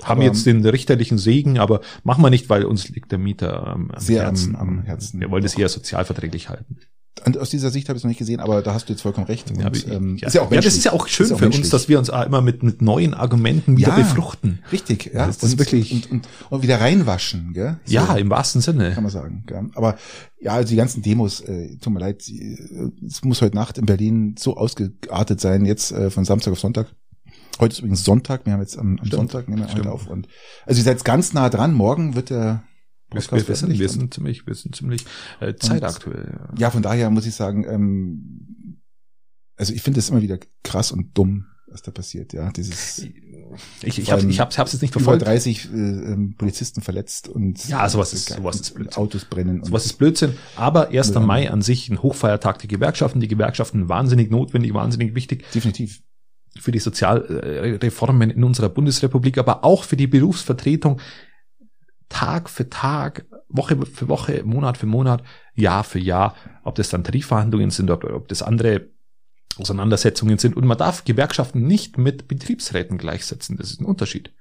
[0.03, 3.65] haben Aber- jetzt den richterlichen Segen, aber machen wir nicht, weil uns liegt der Mieter
[3.67, 4.55] am, am Sehr am- Herzen.
[4.55, 5.19] am Herzen.
[5.21, 6.77] Wir wollen das eher sozialverträglich halten.
[7.25, 9.01] Und aus dieser Sicht habe ich es noch nicht gesehen, aber da hast du jetzt
[9.01, 9.49] vollkommen recht.
[9.49, 11.45] Und, Ja, ähm, ja, ist ja auch ja, das ist ja auch schön auch für
[11.45, 13.95] uns, dass wir uns auch immer mit, mit neuen Argumenten wieder Ja.
[13.95, 14.59] befruchten.
[14.71, 15.25] Richtig, ja.
[15.25, 17.77] Das ist und, wirklich- und, und, und wieder reinwaschen, gell?
[17.85, 17.93] So.
[17.93, 18.91] Ja, im wahrsten Sinne.
[18.93, 19.43] kann man sagen.
[19.47, 19.69] Gell?
[19.75, 19.95] Aber
[20.41, 22.57] ja, also die ganzen Demos, äh, tut mir leid, äh,
[23.07, 26.87] es muss heute Nacht in Berlin so ausgeartet sein, jetzt äh, von Samstag auf Sonntag.
[27.59, 29.09] Heute ist übrigens Sonntag, wir haben jetzt am, am.
[29.09, 30.07] Sonntag, nehmen wir heute auf.
[30.07, 30.27] Und,
[30.65, 32.63] also ihr seid ganz nah dran, morgen wird der
[33.21, 35.05] Podcast wir, sind, wir sind ziemlich, wir sind ziemlich
[35.39, 36.39] äh, zeitaktuell.
[36.57, 38.79] Ja, von daher muss ich sagen, ähm,
[39.57, 42.51] also ich finde es immer wieder krass und dumm, was da passiert, ja.
[42.51, 42.99] Dieses
[43.81, 45.25] Ich, ich habe ich hab's, hab's jetzt nicht über verfolgt.
[45.27, 48.97] 30 äh, ähm, Polizisten verletzt und Ja, sowas ist- sowas ist Blödsinn.
[49.01, 49.59] Autos brennen.
[49.59, 50.33] und- Sowas ist Blödsinn.
[50.55, 51.09] Aber 1.
[51.13, 51.19] Ja.
[51.21, 53.19] Mai an sich ein Hochfeiertag der Gewerkschaften.
[53.19, 56.01] Die Gewerkschaften wahnsinnig notwendig, wahnsinnig wichtig definitiv.
[56.57, 60.99] für die Sozialreformen in unserer Bundesrepublik, aber auch für die Berufsvertretung
[62.09, 67.03] Tag für Tag, Woche für Woche, Monat für Monat, Jahr für Jahr, ob das dann
[67.03, 68.89] Tarifverhandlungen sind oder ob das andere
[69.57, 70.55] Auseinandersetzungen sind.
[70.55, 73.57] Und man darf Gewerkschaften nicht mit Betriebsräten gleichsetzen.
[73.57, 74.33] Das ist ein Unterschied.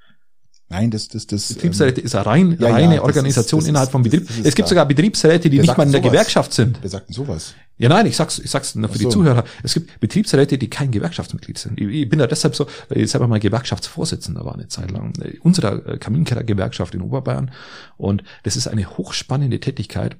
[0.70, 1.50] Nein, das, das, das.
[1.50, 4.22] ähm, Betriebsräte ist eine rein, ja, ja, reine das Organisation ist- innerhalb ist- vom Betrieb.
[4.30, 6.10] ist Es gibt sogar Betriebsräte, die nicht mal in der sowas?
[6.12, 6.78] Gewerkschaft sind.
[6.80, 7.54] Wer sagt denn sowas?
[7.76, 9.10] Ja, nein, ich sag's, ich sag's nur für Ach die so.
[9.10, 9.44] Zuhörer.
[9.62, 11.78] Es gibt Betriebsräte, die kein Gewerkschaftsmitglied sind.
[11.80, 15.12] Ich, ich bin da deshalb so, ich selber mal Gewerkschaftsvorsitzender war eine Zeit lang.
[15.20, 17.50] äh, Unserer äh, Kaminkeller-Gewerkschaft in Oberbayern.
[17.96, 20.16] Und das ist eine hochspannende Tätigkeit,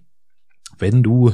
[0.79, 1.33] wenn du,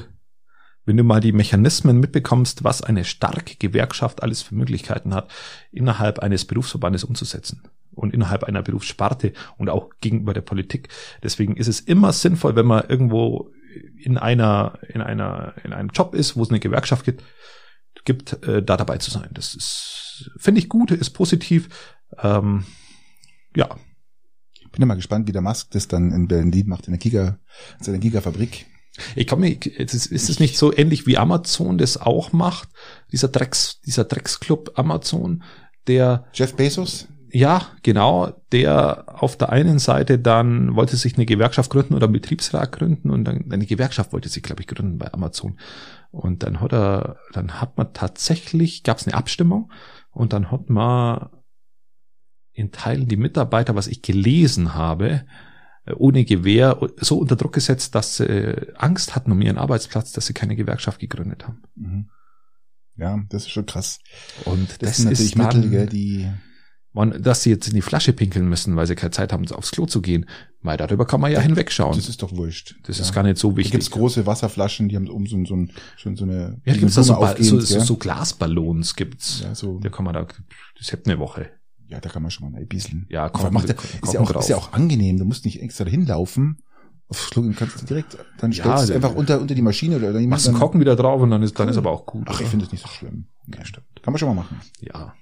[0.84, 5.30] wenn du mal die Mechanismen mitbekommst, was eine starke Gewerkschaft alles für Möglichkeiten hat,
[5.72, 7.62] innerhalb eines Berufsverbandes umzusetzen.
[7.93, 10.88] Und innerhalb einer Berufssparte und auch gegenüber der Politik.
[11.22, 13.51] Deswegen ist es immer sinnvoll, wenn man irgendwo
[13.99, 17.22] in einer, in einer, in einem Job ist, wo es eine Gewerkschaft gibt,
[18.05, 19.28] gibt äh, da dabei zu sein.
[19.32, 21.68] Das ist, finde ich gut, ist positiv.
[22.18, 22.64] Ähm,
[23.55, 23.66] ja,
[24.72, 27.38] Bin ja mal gespannt, wie der Musk das dann in Berlin macht, in der Giga,
[27.78, 28.66] in seiner Gigafabrik.
[29.16, 32.68] ich komme, ist, es- ist es nicht so ähnlich wie Amazon das auch macht,
[33.12, 35.43] dieser Drecks, dieser Drecksclub Amazon,
[35.86, 37.09] der Jeff Bezos?
[37.33, 38.33] Ja, genau.
[38.53, 43.11] Der auf der einen Seite dann wollte sich eine Gewerkschaft gründen oder einen Betriebsrat gründen
[43.11, 45.59] und dann eine Gewerkschaft wollte sich, glaube ich, gründen bei Amazon.
[46.11, 49.70] Und dann hat er, dann hat man tatsächlich, gab es eine Abstimmung
[50.11, 51.31] und dann hat man
[52.53, 55.24] in Teilen die Mitarbeiter, was ich gelesen habe,
[55.87, 60.26] äh, ohne Gewehr so unter Druck gesetzt, dass sie Angst hatten um ihren Arbeitsplatz, dass
[60.26, 61.62] sie keine Gewerkschaft gegründet haben.
[61.76, 62.11] Mhm.
[62.97, 64.01] Ja, das ist schon krass.
[64.45, 66.31] Und Das, das, sind natürlich ist dann, Mittel, gell, die
[66.93, 69.70] Und dass sie jetzt in die Flasche pinkeln müssen, weil sie keine Zeit haben, aufs
[69.70, 70.26] Klo zu gehen.
[70.62, 71.95] Weil darüber kann man ja hinwegschauen.
[71.97, 72.74] Das ist doch wurscht.
[72.82, 73.05] Das ja.
[73.05, 73.72] ist gar nicht so Da wichtig.
[73.72, 76.97] gibt's große Wasserflaschen, die haben um so, so, ein- schon so eine ja, wie gibt's
[76.97, 77.84] da so, so, aufgehend, so, gell?
[77.84, 79.41] so Glasballons gibt's.
[79.45, 80.26] ja, so, Da kann man da,
[80.78, 81.51] das hätte eine Woche.
[81.86, 83.07] ja, da kann man schon mal ein bisschen.
[83.09, 84.43] Ja, kochen- macht ja, kochen ist, ja auch, drauf.
[84.43, 85.16] ist ja auch angenehm.
[85.18, 86.59] Du musst nicht extra dahin laufen.
[87.09, 89.97] Auf Schlucken kannst du direkt, dann Ja, stellst du der- einfach unter, unter die Maschine
[89.97, 92.05] oder jemand Machst einen dann- Kochen wieder drauf und dann ist, dann ist aber auch
[92.07, 92.24] gut.
[92.28, 93.26] Ach, ich finde es nicht so schlimm.
[93.55, 93.86] Ja, stimmt.
[94.03, 94.61] Kann man schon mal machen.
[94.80, 95.14] Ja.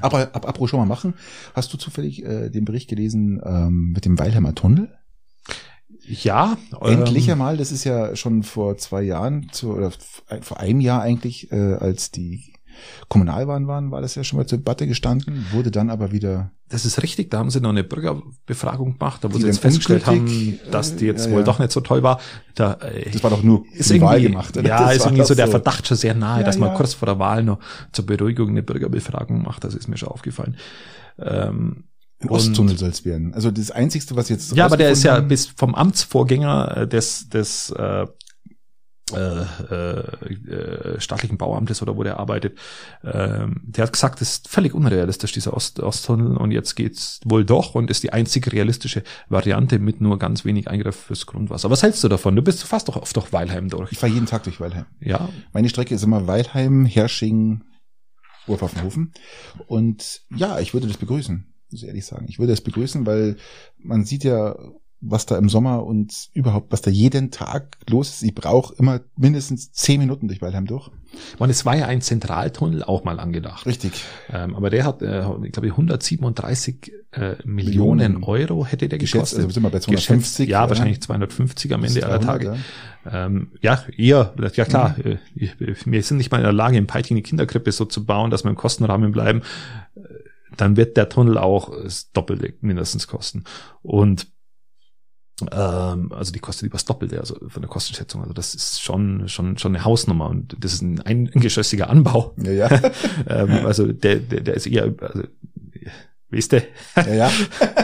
[0.00, 1.14] Aber ab, apropos schon mal machen.
[1.54, 4.92] Hast du zufällig äh, den Bericht gelesen ähm, mit dem Weilheimer Tunnel?
[6.04, 6.56] Ja.
[6.80, 9.92] Endlich ähm, einmal, das ist ja schon vor zwei Jahren zu, oder
[10.40, 12.54] vor einem Jahr eigentlich, äh, als die
[13.08, 16.84] Kommunalwahlen waren, war das ja schon mal zur Debatte gestanden, wurde dann aber wieder Das
[16.84, 20.58] ist richtig, da haben sie noch eine Bürgerbefragung gemacht, da wo sie jetzt festgestellt haben,
[20.70, 21.44] dass die jetzt ja, wohl ja.
[21.44, 22.20] doch nicht so toll war.
[22.54, 24.56] Da, äh, Das war doch nur ist die Wahl gemacht.
[24.56, 24.68] oder?
[24.68, 27.06] Ja, Das ist irgendwie so der Verdacht schon sehr nahe, Ja, dass man kurz vor
[27.06, 27.58] der Wahl noch
[27.92, 29.64] zur Beruhigung eine Bürgerbefragung macht.
[29.64, 30.56] Das ist mir schon aufgefallen.
[31.18, 31.84] Ähm,
[32.20, 33.34] Ein Osttunnel soll es werden.
[33.34, 37.28] Also das Einzigste, was jetzt Ja, aber der ist ja bis vom Amtsvorgänger äh, des,
[37.28, 38.06] des äh,
[39.14, 42.58] äh, äh, staatlichen Bauamtes oder wo der arbeitet,
[43.04, 47.44] ähm, der hat gesagt, das ist völlig unrealistisch, dieser Ost Osttunnel und jetzt geht's wohl
[47.44, 51.70] doch und ist die einzig realistische Variante mit nur ganz wenig Eingriff fürs Grundwasser.
[51.70, 52.36] Was hältst du davon?
[52.36, 53.92] Du bist fast doch oft durch Weilheim durch.
[53.92, 54.86] Ich fahre jeden Tag durch Weilheim.
[55.00, 57.62] Ja, Meine Strecke ist immer Weilheim, Hersching,
[58.46, 59.12] Oberpfaffenhofen.
[59.66, 62.26] Und ja, ich würde das begrüßen, muss ich ehrlich sagen.
[62.28, 63.36] Ich würde das begrüßen, weil
[63.78, 64.56] man sieht ja,
[65.02, 68.22] was da im Sommer und überhaupt, was da jeden Tag los ist.
[68.22, 70.90] Ich brauche immer mindestens zehn Minuten durch Weilheim durch.
[71.38, 73.66] und es war ja ein Zentraltunnel auch mal angedacht.
[73.66, 74.04] Richtig.
[74.32, 77.52] Ähm, aber der hat, äh, ich glaube, 137 äh, Millionen,
[78.12, 78.24] Millionen.
[78.24, 80.48] Euro hätte der Geschätzt, also sind wir bei Geschätzt, 250.
[80.48, 82.44] ja, wahrscheinlich 250 am Ende aller 300, Tage.
[83.04, 83.26] ja.
[83.26, 87.16] Ähm, ja, eher, ja klar, äh, wir sind nicht mal in der Lage, in Peiting
[87.16, 89.42] eine Kinderkrippe so zu bauen, dass wir im Kostenrahmen bleiben.
[89.96, 90.00] Äh,
[90.56, 93.42] Dann wird der Tunnel auch das Doppelte mindestens kosten.
[93.82, 94.28] Und
[95.50, 98.22] ähm, also die kostet über das Doppelte, also von der Kostenschätzung.
[98.22, 102.34] Also das ist schon, schon, schon eine Hausnummer und das ist ein eingeschossiger Anbau.
[102.36, 102.70] Ja, ja.
[103.28, 105.22] ähm, also der, der, der ist eher, also
[106.32, 106.62] Weißt du?
[106.96, 107.30] Ja, ja.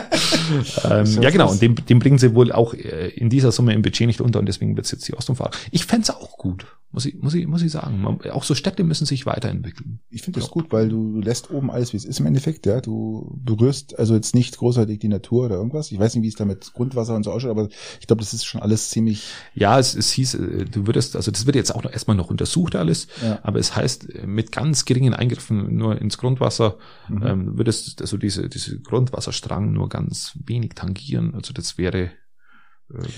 [0.90, 1.51] ähm, So ja, genau.
[1.51, 4.38] Und den, den bringen sie wohl auch äh, in dieser Summe im Budget nicht unter
[4.38, 5.57] und deswegen wird es jetzt die Ostumfahrt.
[5.70, 8.01] Ich fänd's auch gut, muss ich, muss ich, muss ich sagen.
[8.01, 10.01] Man, auch so Städte müssen sich weiterentwickeln.
[10.11, 12.66] Ich finde das gut, weil du, du lässt oben alles, wie es ist im Endeffekt,
[12.66, 12.80] ja.
[12.80, 15.92] Du berührst also jetzt nicht großartig die Natur oder irgendwas.
[15.92, 17.68] Ich weiß nicht, wie es da mit Grundwasser und so ausschaut, aber
[18.01, 19.24] ich glaube, das ist schon alles ziemlich,
[19.55, 22.30] Ja, es, es hieß, äh, du würdest, also das wird jetzt auch noch erstmal noch
[22.30, 23.38] untersucht alles, Ja.
[23.42, 26.76] aber es heißt, äh, mit ganz geringen Eingriffen nur ins Grundwasser
[27.11, 27.26] Mhm.
[27.26, 31.34] ähm, würdest also diese, diese Grundwasserstrang nur ganz wenig tangieren.
[31.34, 32.11] Also das wäre, äh,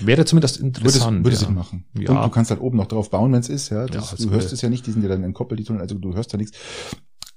[0.01, 1.23] wäre zumindest würde, interessant.
[1.23, 1.39] würde ja.
[1.45, 1.85] Sinn machen.
[1.97, 2.11] Ja.
[2.11, 3.85] Und du kannst halt oben noch drauf bauen, wenn es ist, ja.
[3.85, 5.81] Das, Ja, du würde- hörst es ja nicht, die sind ja dann entkoppelt, die Tunnel,
[5.81, 6.57] also du hörst da nichts.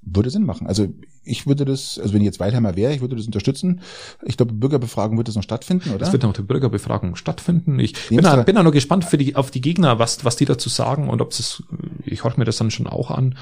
[0.06, 0.66] Würde Sinn machen.
[0.66, 0.86] Also
[1.22, 3.80] ich würde das, also wenn ich jetzt Weilheimer wäre, ich würde das unterstützen.
[4.22, 6.06] Ich glaube, Bürgerbefragung wird das noch stattfinden, oder?
[6.06, 7.78] Es wird noch die Bürgerbefragung stattfinden.
[7.78, 10.44] Ich bin, da, bin da nur gespannt für die, auf die Gegner, was, was die
[10.44, 11.62] dazu sagen und ob es,
[12.04, 13.38] ich horche mir das dann schon auch an.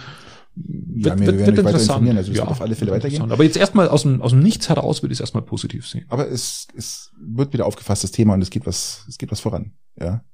[0.54, 3.22] Ja, wir euch weiter informieren, also es wird auf alle Fälle weitergehen.
[3.22, 3.32] interessant.
[3.32, 6.04] Aber jetzt erstmal aus dem, aus dem Nichts heraus würde ich es erstmal positiv sehen.
[6.08, 9.40] Aber es, es wird wieder aufgefasst, das Thema, und es geht was, es geht was
[9.40, 10.24] voran, ja.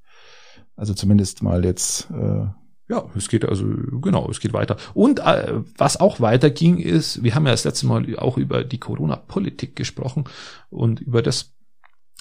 [0.74, 2.46] Also zumindest mal jetzt, äh,
[2.88, 3.64] Ja, es geht also,
[4.00, 4.76] genau, es geht weiter.
[4.94, 8.78] Und äh, was auch weiterging ist, wir haben ja das letzte Mal auch über die
[8.78, 10.24] Corona-Politik gesprochen
[10.70, 11.52] und über das,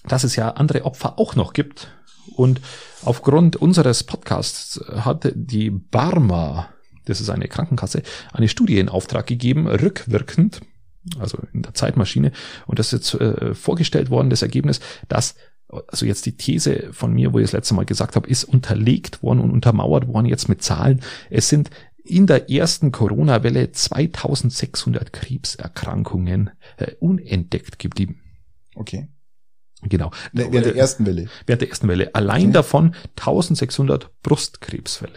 [0.07, 1.91] dass es ja andere Opfer auch noch gibt.
[2.35, 2.59] Und
[3.03, 6.67] aufgrund unseres Podcasts hat die Barma,
[7.07, 8.03] das ist eine Krankenkasse,
[8.33, 10.61] eine Studie in Auftrag gegeben, rückwirkend,
[11.19, 12.31] also in der Zeitmaschine.
[12.65, 15.35] Und das ist jetzt äh, vorgestellt worden, das Ergebnis, dass
[15.89, 19.21] also jetzt die These von mir, wo ich das letzte Mal gesagt habe, ist unterlegt
[19.21, 21.01] worden und untermauert worden jetzt mit Zahlen.
[21.29, 21.69] Es sind
[22.05, 28.21] in der ersten Corona-Welle 2600 Krebserkrankungen äh, unentdeckt geblieben.
[28.75, 29.07] okay.
[29.83, 30.09] Genau.
[30.33, 31.27] Während der ersten Welle.
[31.45, 32.15] Während der ersten Welle.
[32.15, 32.51] Allein Okay.
[32.53, 35.13] davon 1600 Brustkrebsfälle.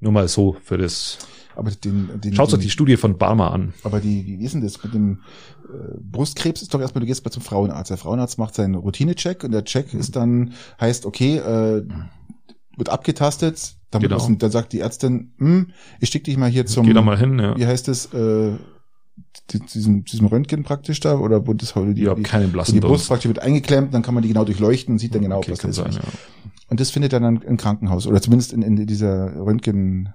[0.00, 1.18] Nur mal so für das.
[1.56, 3.74] Aber den, den, Schaut euch die Studie von Barmer an.
[3.82, 5.22] aber die, wie ist denn das mit dem
[5.64, 7.90] äh, Brustkrebs ist doch erstmal, du gehst mal zum Frauenarzt.
[7.90, 11.84] Der Frauenarzt macht seinen Routinecheck und der Check ist dann, heißt, okay, äh,
[12.76, 14.24] wird abgetastet, dann, Genau.
[14.28, 17.18] wird- dann sagt die Ärztin, hm, ich schicke dich mal hier zum, Geh da mal
[17.18, 17.56] hin, ja.
[17.56, 18.52] wie heißt es, äh,
[19.74, 23.08] diesem, diesem Röntgen praktisch da, oder wo das die, habe die, wo blassen die Brust
[23.08, 25.60] praktisch wird eingeklemmt, dann kann man die genau durchleuchten und sieht dann genau, Okay, was
[25.60, 25.76] das ist.
[25.76, 26.00] sein, ja.
[26.68, 30.12] Und das findet er dann im Krankenhaus oder zumindest in, in dieser Röntgen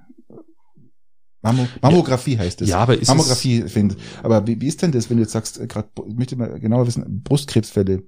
[1.42, 2.70] Mammo, Mammographie heißt es.
[2.70, 4.00] Ja, aber ist Mammographie findet.
[4.24, 7.22] Aber wie, wie ist denn das, wenn du jetzt sagst, gerade möchte mal genauer wissen,
[7.22, 8.04] Brustkrebsfälle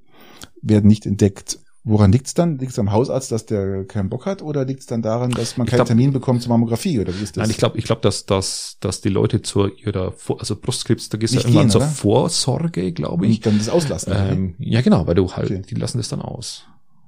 [0.61, 1.59] werden nicht entdeckt.
[1.87, 2.57] Woran liegt's dann?
[2.57, 5.77] Liegt's am Hausarzt, dass der keinen Bock hat, oder liegt's dann daran, dass man keinen
[5.77, 6.99] glaub- Termin bekommt zur Mammographie?
[6.99, 7.41] Oder wie ist das?
[7.43, 11.17] Nein, ich glaube, ich glaube, dass, dass, dass die Leute zur ihrer, also Brustkrebs, da
[11.19, 11.89] gehst du irgendwann gehen, zur oder?
[11.89, 13.37] Vorsorge, glaube ich.
[13.37, 14.13] und dann das auslassen.
[14.15, 15.61] Ähm, ja, genau, weil du halt, Okay.
[15.69, 16.65] die lassen das dann aus.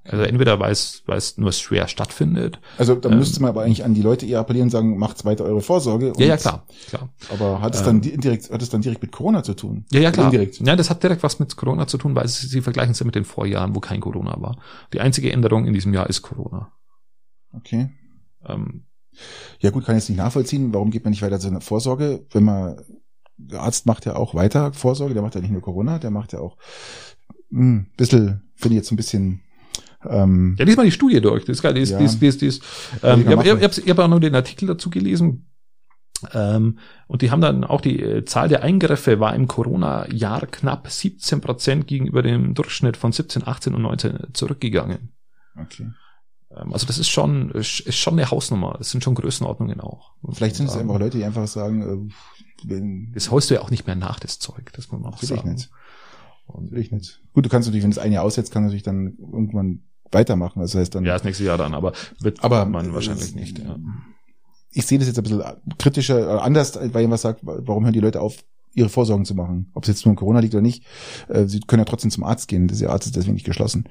[0.09, 2.59] Also entweder weil es, weil es nur schwer stattfindet.
[2.77, 5.25] Also da ähm, müsste man aber eigentlich an die Leute eher appellieren und sagen, macht's
[5.25, 6.13] weiter eure Vorsorge.
[6.17, 7.09] Ja, ja, klar, klar.
[7.31, 9.85] Aber hat es Ähm, dann di- indirekt, hat es dann direkt mit Corona zu tun?
[9.91, 10.27] Ja, ja, klar.
[10.27, 10.59] Indirekt.
[10.59, 13.05] Ja, das hat direkt was mit Corona zu tun, weil sie, sie vergleichen es ja
[13.05, 14.57] mit den Vorjahren, wo kein Corona war.
[14.93, 16.71] Die einzige Änderung in diesem Jahr ist Corona.
[17.53, 17.89] Okay.
[18.45, 18.85] Ähm,
[19.59, 20.73] Ja gut, kann ich jetzt nicht nachvollziehen.
[20.73, 22.25] Warum geht man nicht weiter zu einer Vorsorge?
[22.31, 22.79] Wenn man,
[23.37, 26.33] der Arzt macht ja auch weiter Vorsorge, der macht ja nicht nur Corona, der macht
[26.33, 26.57] ja auch
[27.51, 29.41] ein bisschen, finde ich jetzt ein bisschen,
[30.05, 31.45] ähm, ja, lies mal die Studie durch.
[31.45, 31.73] Das ist geil.
[31.73, 31.97] Die ist, Ja.
[31.99, 32.63] die ist, die ist, die ist,
[33.03, 33.69] ähm, ich ich habe ich, machen.
[33.71, 35.47] ich, ich hab auch nur den Artikel dazu gelesen.
[36.33, 40.89] Ähm, und die haben dann auch die äh, Zahl der Eingriffe war im Corona-Jahr knapp
[40.89, 45.13] 17 Prozent gegenüber dem Durchschnitt von 17, 18 und 19 zurückgegangen.
[45.59, 45.91] okay.
[46.55, 48.75] Ähm, also das ist schon, ist schon eine Hausnummer.
[48.79, 50.13] Das sind schon Größenordnungen auch.
[50.31, 50.89] Vielleicht sind es sagen.
[50.89, 52.13] einfach Leute, die einfach sagen, äh,
[52.67, 54.71] wenn, Das holst du ja auch nicht mehr nach, das Zeug.
[54.73, 55.53] Das muss man auch Natürlich sagen.
[55.53, 55.69] nicht.
[56.47, 57.21] Und natürlich nicht.
[57.33, 60.61] Gut, du kannst natürlich, wenn es ein Jahr aussetzt, kann natürlich dann irgendwann weitermachen.
[60.61, 63.59] Das heißt dann, ja, das nächste Jahr dann, aber wird Aber, man äh, wahrscheinlich nicht.
[63.59, 63.77] Ja.
[64.71, 65.43] ich sehe das jetzt ein bisschen
[65.77, 68.37] kritischer, äh, anders, weil jemand sagt, warum hören die Leute auf,
[68.73, 69.71] ihre Vorsorgen zu machen?
[69.73, 70.83] Ob es jetzt nur an Corona liegt oder nicht,
[71.29, 72.67] äh, sie können ja trotzdem zum Arzt gehen.
[72.67, 73.85] Der Arzt ist deswegen nicht geschlossen.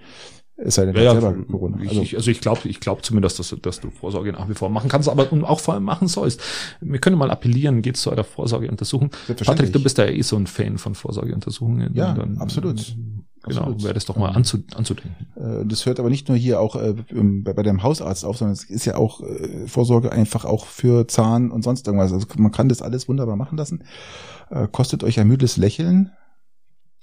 [0.58, 1.76] Es sei denn, Ja, er selber Corona.
[1.86, 4.54] Also, ich, also ich glaube ich glaub zumindest, dass, du- dass du Vorsorge nach wie
[4.54, 6.40] vor machen kannst, aber und auch vor allem machen sollst.
[6.80, 9.10] Wir können mal appellieren, geht zu eurer Vorsorgeuntersuchung.
[9.44, 11.94] Patrick, du bist ja eh so ein Fan von Vorsorgeuntersuchungen.
[11.94, 12.96] Ja, Und absolut.
[13.44, 13.84] Genau, Absolut.
[13.84, 15.14] wäre das doch mal Ähm, anzu, anzudenken.
[15.36, 18.54] äh, das hört aber nicht nur hier auch äh, bei, bei deinem Hausarzt auf, sondern
[18.54, 22.12] es ist ja auch äh, Vorsorge einfach auch für Zahn und sonst irgendwas.
[22.12, 23.84] Also man kann das alles wunderbar machen lassen.
[24.50, 26.10] Äh, kostet euch ein müdes Lächeln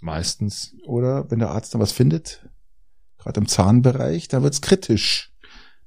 [0.02, 0.76] Meistens.
[0.86, 2.46] oder wenn der Arzt dann was findet,
[3.24, 5.32] gerade im Zahnbereich, da wird's kritisch.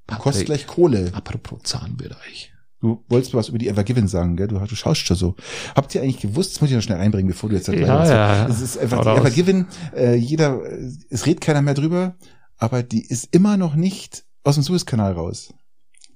[0.06, 1.10] Patrick, Kostet gleich Kohle.
[1.14, 2.52] apropos Zahnbereich.
[2.80, 4.48] Du wolltest mir was über die Evergiven sagen, gell?
[4.48, 5.34] Du, du schaust schon so.
[5.74, 8.04] Habt ihr eigentlich gewusst, das muss ich noch schnell einbringen, bevor du jetzt da Ja,
[8.04, 8.48] ja, ja.
[8.48, 9.20] Es ist einfach Hau die.
[9.20, 9.66] Evergiven,
[9.96, 10.60] äh, jeder,
[11.10, 12.16] es redet keiner mehr drüber,
[12.58, 15.52] aber die ist immer noch nicht aus dem Suezkanal raus.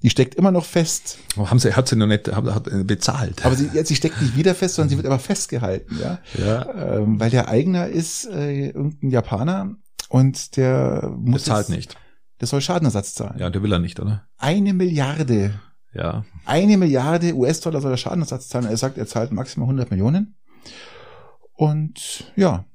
[0.03, 1.17] Die steckt immer noch fest.
[1.37, 3.45] Oh, haben sie, hat sie noch nicht hat, hat äh, bezahlt.
[3.45, 6.19] Aber sie, ja, sie steckt nicht wieder fest, sondern sie wird aber festgehalten, ja.
[6.39, 6.97] ja.
[6.97, 9.75] Ähm, weil der Eigner ist äh, irgendein Japaner
[10.11, 11.97] und der muss Bezahlt jetzt, nicht.
[12.41, 13.39] Der soll Schadenersatz zahlen.
[13.39, 14.27] Ja, der will er nicht, oder?
[14.37, 15.57] Eine Milliarde.
[15.93, 16.25] Ja.
[16.43, 18.65] Eine Milliarde US-Dollar soll er Schadenersatz zahlen.
[18.65, 20.35] Er sagt, er zahlt maximal 100 Millionen.
[21.53, 22.65] Und ja,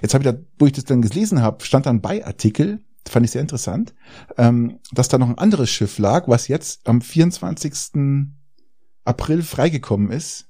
[0.00, 3.26] jetzt habe ich da, wo ich das dann gelesen habe, stand dann bei Artikel, fand
[3.26, 3.94] ich sehr interessant,
[4.38, 8.30] ähm, dass da noch ein anderes Schiff lag, was jetzt am 24.
[9.04, 10.47] April freigekommen ist.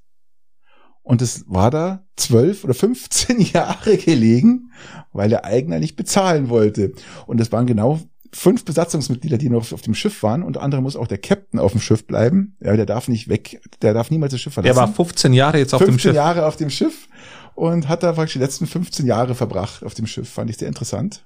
[1.08, 4.72] Und es war da zwölf oder 15 Jahre gelegen,
[5.10, 6.92] weil der Eigner nicht bezahlen wollte.
[7.26, 7.98] Und es waren genau
[8.30, 10.42] fünf Besatzungsmitglieder, die noch auf dem Schiff waren.
[10.42, 12.58] Unter anderem muss auch der Captain auf dem Schiff bleiben.
[12.60, 14.74] Ja, der darf nicht weg, der darf niemals das Schiff verlassen.
[14.76, 16.14] Der war 15 Jahre jetzt auf 15 dem Schiff.
[16.14, 17.08] Jahre auf dem Schiff
[17.54, 20.28] und hat da praktisch die letzten 15 Jahre verbracht auf dem Schiff.
[20.28, 21.24] Fand ich sehr interessant.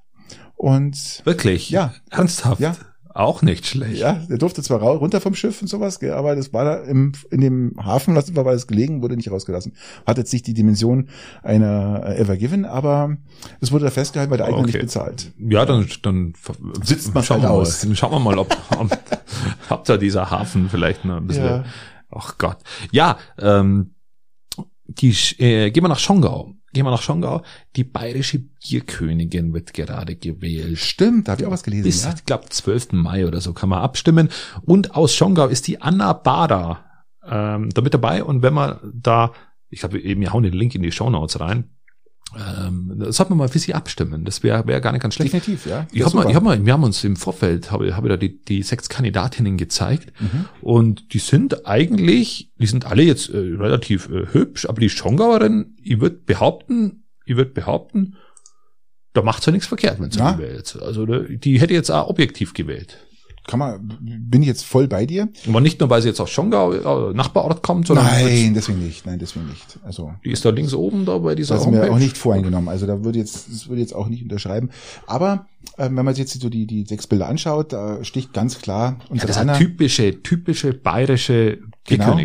[0.55, 1.71] Und Wirklich?
[1.71, 1.93] Ja.
[2.09, 2.61] Ernsthaft?
[2.61, 2.77] Ja.
[3.15, 3.99] Auch nicht schlecht.
[3.99, 7.13] ja, der durfte zwar runter vom Schiff und sowas, gell, aber das war da im,
[7.31, 9.75] in dem Hafen, was war das gelegen, wurde nicht rausgelassen.
[10.07, 11.09] Hat jetzt nicht die Dimension
[11.43, 13.17] einer äh, Ever Given, aber
[13.61, 14.67] es wurde da festgehalten, weil der Eigner Okay.
[14.69, 15.33] nicht bezahlt.
[15.39, 16.33] Ja, dann, dann
[16.83, 17.81] Sitzt man's schauen halt aus.
[17.81, 18.99] Dann schauen wir mal, ob, ob,
[19.69, 21.45] ob da dieser Hafen vielleicht noch ein bisschen.
[21.45, 21.65] Ja.
[22.11, 22.59] Ach Gott.
[22.93, 23.95] Ja, ähm,
[25.01, 26.55] die, äh, gehen wir nach Schongau.
[26.73, 27.43] Gehen wir nach Schongau.
[27.77, 30.79] Die bayerische Bierkönigin wird gerade gewählt.
[30.79, 31.85] Stimmt, da habe ich auch was gelesen.
[31.85, 32.15] Bis, ja.
[32.17, 32.93] ich glaube, 12.
[32.93, 34.31] Mai oder so kann man abstimmen.
[34.65, 36.85] Und aus Schongau ist die Anna Bader
[37.27, 38.25] ähm, da mit dabei.
[38.25, 39.33] Und wenn man da,
[39.69, 41.71] ich glaube, eben, wir hauen den Link in die Shownotes rein, ähm,
[42.35, 44.25] das sollte man mal für sie abstimmen.
[44.25, 45.33] Das wäre wär gar nicht ganz schlecht.
[45.35, 45.87] Definitiv, ja.
[45.93, 48.43] Ich hab mal, ich hab mal, wir haben uns im Vorfeld, habe hab da die,
[48.43, 50.45] die sechs Kandidatinnen gezeigt Mhm.
[50.61, 55.77] und die sind eigentlich, die sind alle jetzt äh, relativ äh, hübsch, aber die Schongauerin,
[55.83, 58.17] ich würde behaupten, ich würde behaupten,
[59.13, 60.33] da macht sie ja nichts verkehrt, wenn sie Ja.
[60.33, 60.79] die wählt.
[60.81, 62.99] Also die hätte jetzt auch objektiv gewählt.
[63.47, 65.29] Kann man, bin ich jetzt voll bei dir?
[65.49, 69.05] Aber nicht nur, weil sie jetzt aus Schongau, äh, Nachbarort kommt, sondern Nein, deswegen nicht.
[69.05, 69.79] Nein, deswegen nicht.
[69.85, 72.69] Also die ist da links oben da bei dieser Das ist mir auch nicht voreingenommen.
[72.69, 74.71] Also da würde jetzt, das würde jetzt auch nicht unterschreiben.
[75.07, 78.61] Aber ähm, wenn man sich jetzt so die, die sechs Bilder anschaut, da sticht ganz
[78.61, 82.17] klar ja, unsere das ist eine typische, typische bayerische Genau.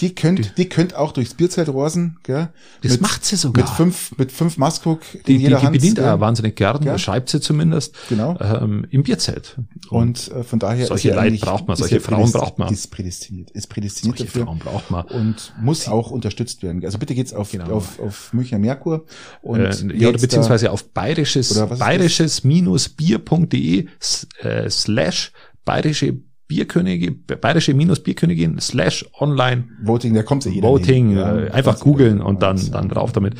[0.00, 2.48] Die könnt, die könnt auch durchs Bierzelt rosen, gell?
[2.82, 3.64] Das mit, macht sie sogar.
[3.64, 5.72] mit fünf, mit fünf Maskuk in die, die, jeder die Hand.
[5.74, 6.20] bedient gell?
[6.20, 6.98] wahnsinnig gern, Ja.
[6.98, 8.38] schreibt sie zumindest, Genau.
[8.40, 9.56] ähm, im Bierzelt.
[9.90, 12.72] Und äh, von daher Solche Leute braucht man, solche Frauen braucht man.
[12.72, 14.46] Ist prädestiniert, ist prädestiniert solche dafür.
[14.46, 15.04] Frauen braucht man.
[15.06, 16.82] Und muss auch unterstützt werden.
[16.84, 17.70] Also bitte geht's auf, Genau.
[17.70, 19.04] auf, auf Münchner Merkur.
[19.42, 23.86] Und äh, ja, oder beziehungsweise auf bayerisches, bayerisches-bier.de
[24.42, 25.32] äh, slash
[25.64, 26.18] bayerische
[26.50, 31.16] Bierkönige, bayerische minus Bierkönigin slash online Voting, da kommt ja jeder Voting.
[31.16, 33.34] Ja, äh, einfach googeln und dann, dann drauf damit.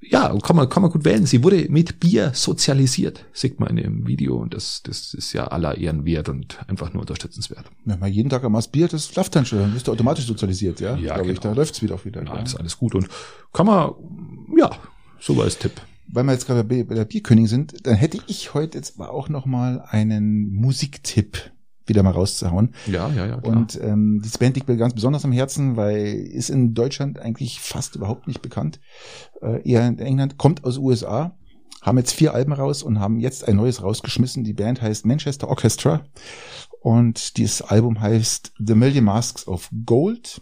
[0.00, 1.26] Ja, kann man, kann man gut wählen.
[1.26, 5.46] Sie wurde mit Bier sozialisiert, sieht man in dem Video und das, das ist ja
[5.46, 7.66] aller Ehren wert und einfach nur unterstützenswert.
[7.84, 10.26] Wenn man jeden Tag einmal das Bier, das läuft dann schon, dann bist du automatisch
[10.26, 10.96] sozialisiert, ja?
[10.96, 11.54] Ja, Glaub ich, genau.
[11.54, 12.24] da läuft's wieder auch wieder.
[12.24, 13.06] Ja, ist alles gut und
[13.52, 13.92] kann man,
[14.58, 14.72] ja,
[15.20, 15.80] so als Tipp.
[16.08, 19.46] Weil wir jetzt gerade bei der Bierkönigin sind, dann hätte ich heute jetzt auch noch
[19.46, 21.52] mal einen Musiktipp
[21.90, 22.74] wieder mal rauszuhauen.
[22.86, 23.36] Ja, ja, ja.
[23.38, 23.56] Klar.
[23.56, 27.60] Und ähm, die Band liegt mir ganz besonders am Herzen, weil ist in Deutschland eigentlich
[27.60, 28.80] fast überhaupt nicht bekannt.
[29.42, 31.36] Äh, eher in England, kommt aus USA,
[31.82, 34.44] haben jetzt vier Alben raus und haben jetzt ein neues rausgeschmissen.
[34.44, 36.02] Die Band heißt Manchester Orchestra
[36.80, 40.40] und dieses Album heißt The Million Masks of Gold.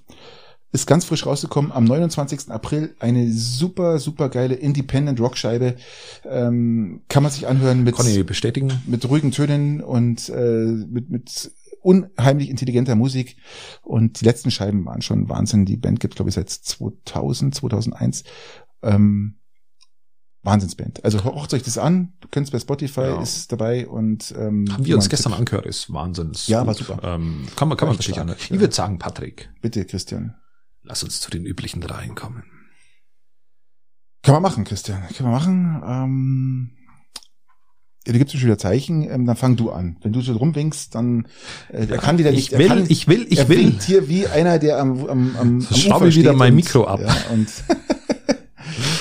[0.70, 2.50] Ist ganz frisch rausgekommen am 29.
[2.50, 2.94] April.
[3.00, 5.76] Eine super, super geile Independent Rockscheibe.
[6.24, 8.70] Ähm, kann man sich anhören mit ich bestätigen.
[8.86, 13.36] mit ruhigen Tönen und äh, mit, mit unheimlich intelligenter Musik.
[13.82, 15.64] Und die letzten Scheiben waren schon Wahnsinn.
[15.64, 18.24] Die Band gibt glaube ich, seit 2000, 2001.
[18.82, 19.38] Ähm,
[20.42, 21.04] Wahnsinnsband.
[21.04, 22.12] Also hört euch das an.
[22.20, 23.22] Du könnt bei Spotify, Ja.
[23.22, 25.38] ist dabei und ähm, Haben wir uns gestern Tipp.
[25.40, 26.46] angehört, ist Wahnsinns.
[26.46, 27.00] Ja, war super.
[27.02, 28.38] Ähm, kann man, kann man stark, anhören.
[28.38, 30.34] Ich würde sagen, Patrick, Bitte, Christian.
[30.88, 32.42] Lass uns zu den üblichen dreien kommen.
[34.22, 35.02] Kann man machen, Christian.
[35.16, 35.82] Kann man machen.
[35.86, 36.70] Ähm,
[38.06, 39.98] ja, du gibst mir schon wieder Zeichen, ähm, dann fang du an.
[40.02, 41.26] Wenn du so rumwinkst, dann
[41.70, 42.52] äh, er kann wieder nicht.
[42.52, 43.58] Ich will, er kann, ich will, ich er will.
[43.58, 46.52] winkt hier wie einer, der am, am, am, So am schraube Ufer ich wieder mein
[46.52, 47.00] und- Mikro ab.
[47.00, 47.48] Ja, und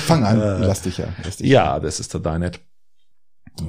[0.05, 1.07] fang an, Äh, lass dich ja.
[1.23, 2.59] Lass dich Ja, das ist total nett.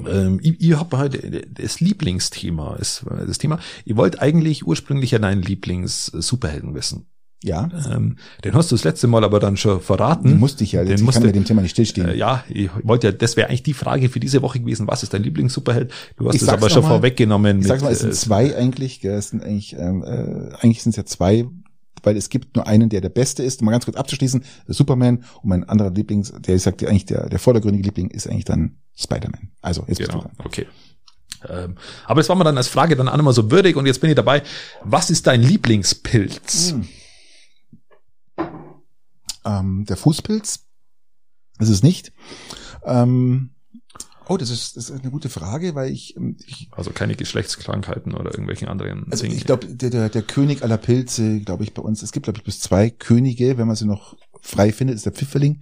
[0.07, 3.59] Ähm, ich habe heute das Lieblingsthema ist das Thema.
[3.85, 7.08] Ich wollte eigentlich ursprünglich ja deinen Lieblings-Superhelden wissen.
[7.41, 10.27] Ja, Ähm, den hast du das letzte Mal aber dann schon verraten.
[10.27, 10.83] den musste ich ja.
[10.83, 12.09] Den ich musste- kann mit dem Thema nicht stillstehen.
[12.09, 14.87] Äh, ja, ich wollte ja, das wäre eigentlich die Frage für diese Woche gewesen.
[14.87, 15.89] Was ist dein Lieblings-Superheld?
[16.17, 16.89] Du hast es aber schon mal.
[16.89, 17.61] vorweggenommen.
[17.61, 19.03] ich sag's mit, mal, es sind äh, zwei eigentlich.
[19.05, 21.45] Es sind eigentlich, ähm, äh, eigentlich sind es ja zwei,
[22.03, 23.61] weil es gibt nur einen, der der Beste ist.
[23.61, 27.29] Um mal ganz kurz abzuschließen, Superman und mein anderer Lieblings, der ich sagte eigentlich der
[27.29, 29.49] der vordergründige Liebling ist eigentlich dann Spider-Man.
[29.61, 30.45] Also jetzt bist du Genau, dran.
[30.45, 30.65] okay.
[31.47, 31.75] Ähm,
[32.05, 34.09] aber das war mir dann als Frage dann auch immer so würdig und jetzt bin
[34.09, 34.41] ich dabei.
[34.83, 36.71] Was ist dein Lieblingspilz?
[36.71, 36.85] Hm.
[39.45, 40.65] Ähm, der Fußpilz.
[41.57, 42.13] Das ist nicht.
[42.85, 43.51] Ähm,
[44.27, 48.13] oh, das ist, das ist eine gute Frage, weil ich, ähm, ich Also keine Geschlechtskrankheiten
[48.13, 49.35] oder irgendwelchen anderen also Dingen.
[49.35, 52.39] ich glaube, der, der, der König aller Pilze, glaube ich, bei uns, es gibt, glaube
[52.39, 55.61] ich, bis zwei Könige, wenn man sie noch frei findet, ist der Pfifferling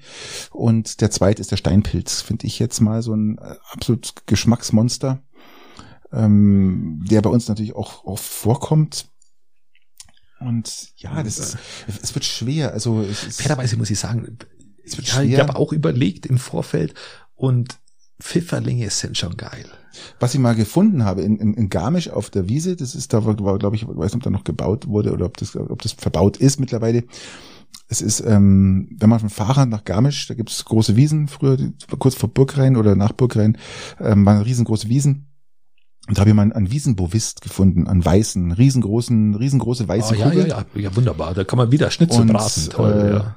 [0.51, 5.23] und der zweite ist der Steinpilz, finde ich jetzt mal so ein äh, absolut Geschmacksmonster,
[6.11, 9.09] ähm, der bei uns natürlich auch, auch vorkommt.
[10.39, 11.57] Und ja, das ist,
[12.01, 12.73] es wird schwer.
[12.73, 14.38] Also Fairerweise muss ich sagen,
[14.83, 15.39] Es wird ja, ich schwer.
[15.39, 16.93] habe auch überlegt im Vorfeld
[17.35, 17.79] und
[18.19, 19.65] Pfifferlinge sind schon geil.
[20.19, 23.25] Was ich mal gefunden habe in, in, in Garmisch auf der Wiese, das ist da,
[23.25, 25.81] war, glaube ich, ich weiß nicht, ob da noch gebaut wurde oder ob das, ob
[25.81, 27.03] das verbaut ist mittlerweile.
[27.89, 31.57] Es ist, ähm, wenn man vom Fahrrad nach Garmisch, da gibt es große Wiesen, früher
[31.99, 33.57] kurz vor Burgrein oder nach Burgrein,
[33.99, 35.27] ähm, waren riesengroße Wiesen.
[36.08, 40.30] Und da habe ich mal einen, Wiesenbovist gefunden, einen weißen, riesengroßen, riesengroße weiße Oh, ja,
[40.30, 40.47] Kugel.
[40.47, 41.34] ja, ja, ja, wunderbar.
[41.34, 42.70] Da kann man wieder Schnitzel Und, braten.
[42.70, 43.36] Toll, äh, ja.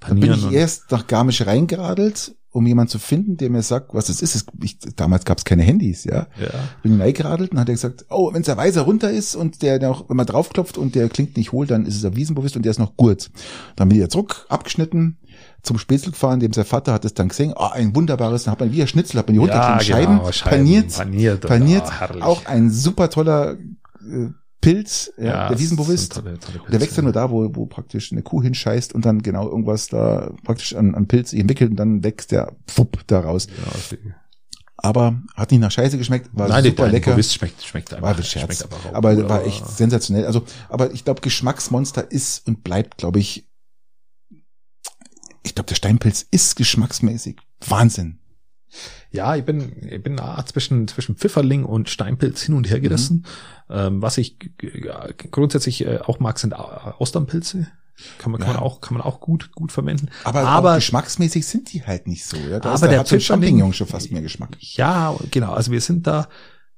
[0.00, 4.08] Dann bin ich erst nach Garmisch reingeradelt, um jemanden zu finden, der mir sagt, was
[4.08, 4.46] es ist.
[4.62, 6.26] Ich, damals gab es keine Handys, ja.
[6.40, 6.50] ja.
[6.82, 9.78] bin ich reingeradelt und hat er gesagt, oh, wenn der Weiser runter ist und der
[9.78, 12.62] noch, wenn man draufklopft und der klingt nicht hohl, dann ist es ein Wiesenbovist und
[12.64, 13.30] der ist noch gut.
[13.76, 15.18] Dann bin ich wieder zurück, abgeschnitten,
[15.62, 18.60] zum Spätzle gefahren, dem sein Vater hat es dann gesehen, oh, ein wunderbares, dann hat
[18.60, 21.84] man wie ein Schnitzel, hat man die runterkriegen, Scheiben, genau, paniert, paniert, paniert,
[22.16, 24.28] oh, auch ein super toller äh,
[24.62, 26.12] Pilz, ja, der das Wiesenbovist.
[26.14, 26.80] sind tolle- tolle Der Pilze.
[26.80, 30.32] wächst ja nur da, wo, wo praktisch eine Kuh hinscheißt und dann genau irgendwas da
[30.44, 33.46] praktisch an, an Pilz entwickelt und dann wächst der Fupp da raus.
[33.48, 33.98] Ja.
[34.82, 37.10] Aber hat nicht nach Scheiße geschmeckt, war Nein, super der lecker.
[37.10, 38.16] Bovist schmeckt, schmeckt einfach.
[38.16, 38.58] War Scherz.
[38.58, 40.24] Schmeckt aber gut, war echt sensationell.
[40.26, 43.46] Also, aber ich glaube, Geschmacksmonster ist und bleibt, glaube ich,
[45.42, 47.36] ich glaube, der Steinpilz ist geschmacksmäßig
[47.66, 48.18] Wahnsinn.
[49.10, 53.26] Ja, ich bin, ich bin nah zwischen, zwischen Pfifferling und Steinpilz hin und her gerissen.
[53.68, 53.74] Mhm.
[53.76, 57.66] Ähm, was ich ja, grundsätzlich äh, auch mag, sind Au- Austernpilze.
[58.18, 58.54] Kann man, kann Ja.
[58.54, 60.08] man auch, kann man auch gut, gut verwenden.
[60.24, 62.36] Aber, Aber- geschmacksmäßig sind die halt nicht so.
[62.36, 62.60] Ja?
[62.60, 64.56] Da Aber der, der hat so Champignon schon fast mehr Geschmack.
[64.60, 65.52] Ja, genau.
[65.52, 66.28] Also wir sind da,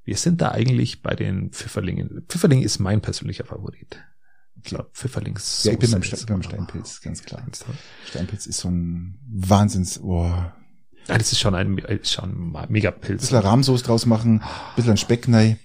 [0.05, 2.25] wir sind da eigentlich bei den Pfifferlingen.
[2.29, 3.99] Pfifferling ist mein persönlicher Favorit.
[4.63, 5.65] Ich glaube, Pfifferlings.
[5.65, 7.43] Ja, ich bin beim, Ste- beim Steinpilz, ganz klar.
[8.09, 10.25] Steinpilz ist so ein Wahnsinns, oh.
[11.09, 13.23] Ja, das ist schon ein, ist schon ein Megapilz.
[13.23, 14.43] Bisschen Rahmsoße draus machen,
[14.77, 15.59] bisschen Speck rein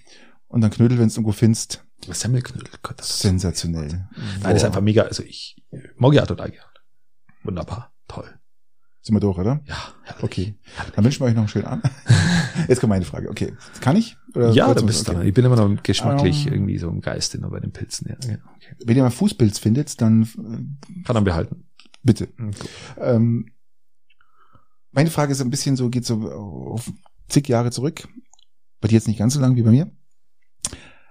[0.48, 1.84] und dann Knödel, wenn du irgendwo findest.
[2.08, 2.72] Semmelknödel.
[2.82, 4.08] Gott, das ist, Sensationell.
[4.16, 5.02] nein, das ist einfach mega.
[5.02, 5.56] Also ich
[5.96, 6.64] mag ja total gern.
[7.44, 7.92] Wunderbar.
[8.08, 8.37] Toll.
[9.08, 9.62] Sind wir durch, oder?
[9.64, 10.22] Ja, herrlich.
[10.22, 10.54] Okay.
[10.74, 10.94] Herrlich.
[10.94, 11.84] Dann wünschen wir euch noch einen schönen Abend.
[12.68, 13.30] Jetzt kommt meine Frage.
[13.30, 13.54] Okay.
[13.80, 14.18] Kann ich?
[14.34, 15.12] Oder Ja, da bist du.
[15.12, 15.28] okay.
[15.28, 16.52] Ich bin immer noch geschmacklich Ähm.
[16.52, 18.06] irgendwie so im Geiste noch bei den Pilzen.
[18.10, 18.38] Ja, okay.
[18.84, 21.64] Wenn ihr mal Fußpilz findet, dann äh, Kann man behalten.
[22.02, 22.28] bitte.
[22.36, 22.68] Hm, gut.
[22.98, 23.50] Ähm,
[24.90, 26.92] meine Frage ist ein bisschen so, geht so auf
[27.28, 28.06] zig Jahre zurück.
[28.82, 29.90] Bei dir jetzt nicht ganz so lang wie bei mir.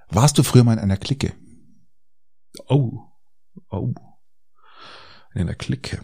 [0.09, 1.33] Warst du früher mal in einer Clique?
[2.67, 2.99] Oh.
[3.71, 3.91] Oh.
[5.33, 5.99] In einer Clique.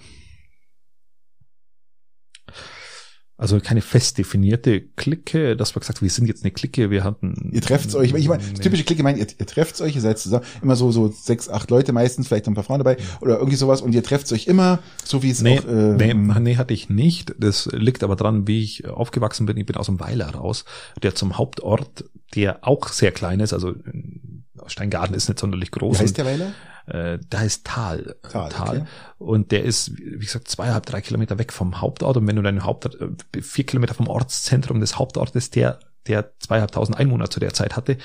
[3.36, 7.50] Also keine fest definierte Clique, dass man gesagt wir sind jetzt eine Clique, wir hatten.
[7.52, 8.60] Ihr trefft euch, ich meine, Nee.
[8.60, 11.72] typische Clique meint, ihr, ihr trefft euch, ihr seid zusammen, immer so, so sechs, acht
[11.72, 14.46] Leute meistens, vielleicht noch ein paar Frauen dabei, oder irgendwie sowas, und ihr trefft euch
[14.48, 17.34] immer, so wie es Nee, auch, äh, nee, nee, hatte ich nicht.
[17.40, 19.58] Das liegt aber dran, wie ich aufgewachsen bin.
[19.58, 20.64] Ich bin aus dem Weiler raus,
[21.02, 22.06] der zum Hauptort,
[22.36, 23.74] der auch sehr klein ist, also
[24.68, 26.00] Steingarten ist nicht sonderlich wie groß.
[26.00, 26.54] heißt der Weiler?
[26.86, 28.16] Äh, da ist Tal.
[28.30, 28.84] Tal, okay.
[29.18, 32.18] Und der ist, wie gesagt, zweieinhalb, drei Kilometer weg vom Hauptort.
[32.18, 36.98] Und wenn du deinen Hauptort, äh, vier Kilometer vom Ortszentrum des Hauptortes, der, der zweieinhalbtausend
[36.98, 37.98] Einwohner zu der Zeit hatte.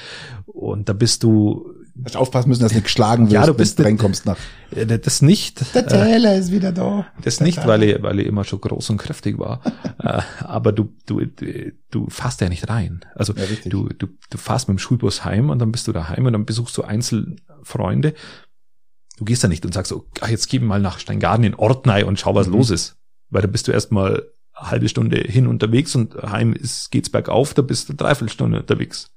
[0.46, 1.74] Und da bist du,
[2.04, 4.36] Hast aufpassen müssen, dass du nicht geschlagen wirst, Ja, du wenn bist reinkommst nach.
[4.70, 7.06] äh, das nicht, Der äh, Taylor ist wieder da.
[7.22, 9.60] das nicht, weil ich, weil ich immer schon groß und kräftig war.
[9.98, 11.20] äh, aber du, du,
[11.90, 13.00] du fährst ja nicht rein.
[13.14, 16.26] Also Ja, du, du, du fährst mit dem Schulbus heim und dann bist du daheim
[16.26, 18.14] und dann besuchst du Einzelfreunde.
[19.18, 22.04] Du gehst da nicht und sagst so, ach, jetzt geh mal nach Steingarten in Ortnei
[22.04, 22.52] und schau, was Mhm.
[22.54, 22.96] los ist.
[23.30, 24.22] Weil da bist du erstmal
[24.54, 28.60] eine halbe Stunde hin unterwegs und heim ist, geht's bergauf, da bist du eine Dreiviertelstunde
[28.60, 29.10] unterwegs.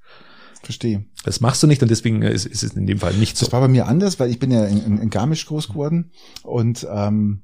[0.62, 1.04] Verstehe.
[1.24, 3.46] Das machst du nicht und deswegen ist, ist es in dem Fall nicht so.
[3.46, 6.12] Das war bei mir anders, weil ich bin ja in, in, in Garmisch groß geworden
[6.42, 7.42] und ähm,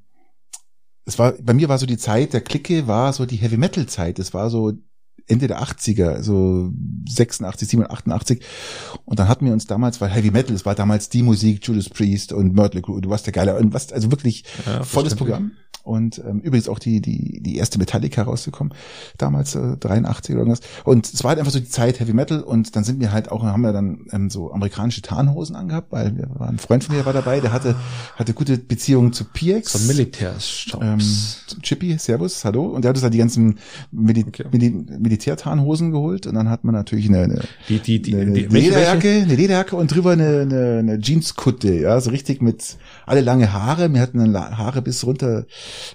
[1.05, 3.87] es war bei mir war so die Zeit der Clique war so die Heavy Metal
[3.87, 4.19] Zeit.
[4.19, 4.73] Es war so
[5.27, 6.71] Ende der 80er, so
[7.09, 8.41] 86, 87, 88
[9.05, 11.89] und dann hatten wir uns damals, weil Heavy Metal, es war damals die Musik, Judas
[11.89, 15.15] Priest und Mötley Crüe, du warst der geile und was also wirklich Ja, volles.
[15.15, 15.53] Programm
[15.83, 18.75] Und ähm, übrigens auch die, die, die erste Metallica rausgekommen,
[19.17, 20.61] damals äh, 83 oder irgendwas.
[20.85, 23.31] Und es war halt einfach so die Zeit Heavy Metal und dann sind wir halt
[23.31, 26.95] auch, haben wir dann ähm, so amerikanische Tarnhosen angehabt, weil wir waren, ein Freund von
[26.95, 27.75] mir war dabei, der hatte,
[28.17, 29.73] hatte gute Beziehungen zu PX.
[29.73, 30.85] So Militärshops.
[30.85, 32.67] Ähm, Chippy, Servus, hallo.
[32.67, 33.59] Und der hat uns halt die ganzen
[33.91, 34.45] Mili Okay.
[34.53, 38.53] Mili Militärtarnhosen geholt und dann hat man natürlich eine, eine Die, die, die, eine, die,
[38.53, 39.23] welche- Lederjacke, welche?
[39.25, 43.93] eine Lederjacke und drüber eine, eine, eine Jeanskutte, ja, so richtig mit alle lange Haare.
[43.93, 45.47] Wir hatten dann Haare bis runter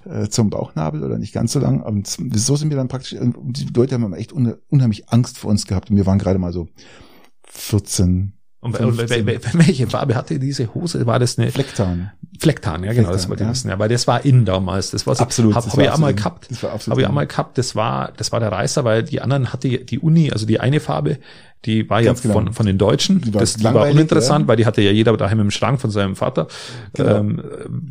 [0.10, 1.82] äh, zum Bauchnabel oder nicht ganz so lang.
[1.82, 5.52] Und so sind wir dann praktisch, und die Leute haben echt un, unheimlich Angst vor
[5.52, 6.68] uns gehabt und wir waren gerade mal so
[7.46, 8.34] 14
[8.64, 9.26] Und, und, 15.
[9.28, 11.06] wel- wel- welche Farbe hatte diese Hose?
[11.06, 12.12] War das eine Flecktarn.
[12.40, 12.84] Flecktarn?
[12.84, 13.52] Ja, genau, das Flecktarn, wollte ich ja.
[13.52, 13.70] wissen.
[13.70, 14.92] Ja, weil das war in damals.
[14.92, 16.52] Das war so, Absolut, Habe das hab war ich einmal absolut- gehabt.
[16.52, 17.06] das war Habe ich in.
[17.06, 17.58] einmal gehabt.
[17.58, 20.80] Das war, das war der Reißer, weil die anderen hatte die Uni, also die eine
[20.80, 21.18] Farbe,
[21.66, 22.34] die war Ganz ja genau.
[22.46, 23.22] von, von den Deutschen.
[23.22, 24.48] Die war das die war uninteressant, ja.
[24.50, 26.48] weil die hatte ja jeder daheim im Schrank von seinem Vater.
[26.94, 27.18] Genau.
[27.20, 27.42] Ähm,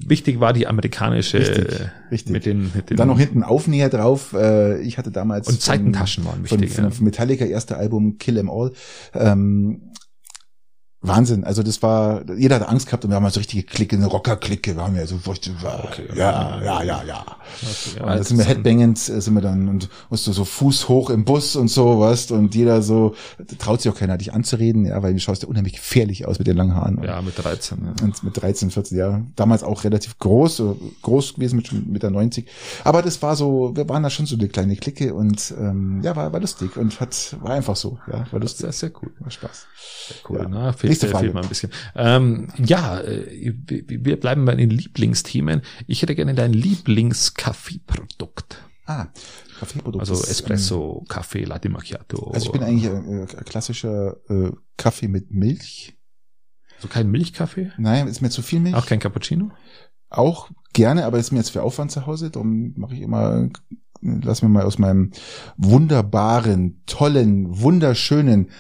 [0.07, 2.33] wichtig war die amerikanische Richtig, äh, richtig.
[2.35, 4.35] mit den, mit den Und dann noch hinten Aufnäher drauf.
[4.35, 6.91] Äh, ich hatte damals Und Seitentaschen waren von, wichtig, von, ja.
[7.01, 8.73] Metallica erste Album Kill 'Em All.
[9.15, 9.81] Ähm,
[11.03, 11.45] Wahnsinn.
[11.45, 14.07] Also das war, jeder hat Angst gehabt und wir haben halt so richtige Clique, eine
[14.07, 14.77] Rocker-Clique.
[14.77, 17.25] Wir haben ja so, Okay, ja, ja, ja, ja.
[17.97, 20.89] Ja, Und da sind wir headbangend, äh, sind wir dann und musst du so Fuß
[20.89, 23.15] hoch im Bus und so, was und jeder so,
[23.59, 26.47] traut sich auch keiner, dich anzureden, ja, weil du schaust ja unheimlich gefährlich aus mit
[26.47, 27.03] den langen Haaren.
[27.03, 27.79] Ja, mit 13.
[27.85, 28.05] Ja.
[28.05, 29.33] Und mit 13, 14 Jahren.
[29.37, 32.47] Damals auch relativ groß, so groß gewesen mit, mit der 90.
[32.85, 36.15] Aber das war so, wir waren da schon so eine kleine Clique und ähm, ja,
[36.17, 38.61] war, war lustig und hat, war einfach so, ja, war lustig.
[38.63, 39.11] Sehr, sehr cool.
[39.19, 39.67] War Spaß.
[40.29, 40.49] Cool, Ja.
[40.49, 41.35] na, fehlt, Nächste fehlt Frage.
[41.35, 41.71] mal ein bisschen.
[41.95, 45.63] Ähm, ja, äh, wir bleiben bei den Lieblingsthemen.
[45.87, 48.63] Ich hätte gerne dein Lieblingskaffeeprodukt.
[48.87, 49.07] Ah,
[49.61, 50.01] Kaffeeprodukt.
[50.01, 52.27] Also Espresso, Kaffee, Latte Macchiato.
[52.29, 55.97] Ähm, also ich bin eigentlich äh, äh, klassischer äh, Kaffee mit Milch.
[56.77, 58.75] also kein Milchkaffee, Nein, ist mir zu viel Milch.
[58.75, 59.51] auch kein Cappuccino.
[60.11, 62.31] Auch gerne, aber ist mir jetzt für Aufwand zu Hause.
[62.31, 63.49] Darum mache ich immer,
[64.03, 65.13] lass mir mal aus meinem
[65.57, 68.51] wunderbaren, tollen, wunderschönen,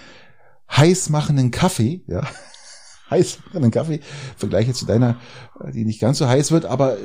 [0.76, 2.22] heißmachenden Kaffee, ja,
[3.10, 4.00] heißmachenden Kaffee,
[4.36, 5.16] vergleiche zu deiner,
[5.64, 6.98] äh, die nicht ganz so heiß wird, aber äh,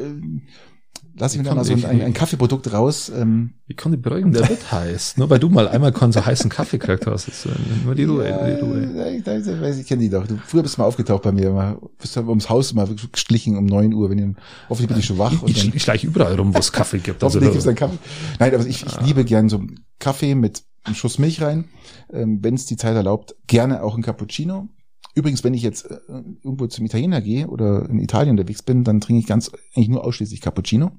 [1.19, 3.11] lass ich mir da mal so ein, ein, Kaffeeprodukt raus.
[3.13, 5.17] Ähm, Ich kann dich beruhigen, der wird heiß.
[5.17, 7.27] Nur weil du mal einmal keinen so heißen Kaffee gekriegt hast.
[7.27, 7.49] Ist, äh,
[7.83, 8.91] nur die Ruhe, nur die Ruhe.
[8.95, 10.27] Ja, ich, ich, ich kenne die doch.
[10.27, 13.57] Du, früher bist du mal aufgetaucht bei mir, mal, bist du ums Haus mal geschlichen
[13.57, 14.35] um neun Uhr, wenn ihr,
[14.69, 15.41] hoffentlich bin ich schon wach.
[15.41, 17.23] und Ich, dann- ich, ich schleiche überall rum, wo es Kaffee gibt.
[17.23, 17.97] Also, gibt's einen Kaffee.
[18.39, 18.89] Nein, aber ich, Ah.
[19.01, 19.61] ich liebe gern so
[19.99, 21.65] Kaffee mit einem Schuss Milch rein.
[22.11, 24.69] Ähm, wenn es die Zeit erlaubt, gerne auch ein Cappuccino.
[25.15, 29.01] Übrigens, wenn ich jetzt äh, irgendwo zum Italiener gehe oder in Italien unterwegs bin, dann
[29.01, 30.91] trinke ich ganz eigentlich nur ausschließlich Cappuccino.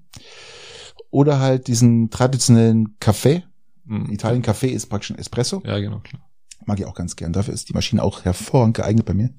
[1.11, 3.45] Oder halt diesen traditionellen Kaffee.
[3.85, 4.11] Mhm.
[4.11, 5.63] Italien Kaffee ist praktisch ein Espresso.
[5.65, 6.01] Ja, genau.
[6.01, 6.23] Klar.
[6.67, 7.33] Mag ich auch ganz gern.
[7.33, 9.31] Dafür ist die Maschine auch hervorragend geeignet bei mir.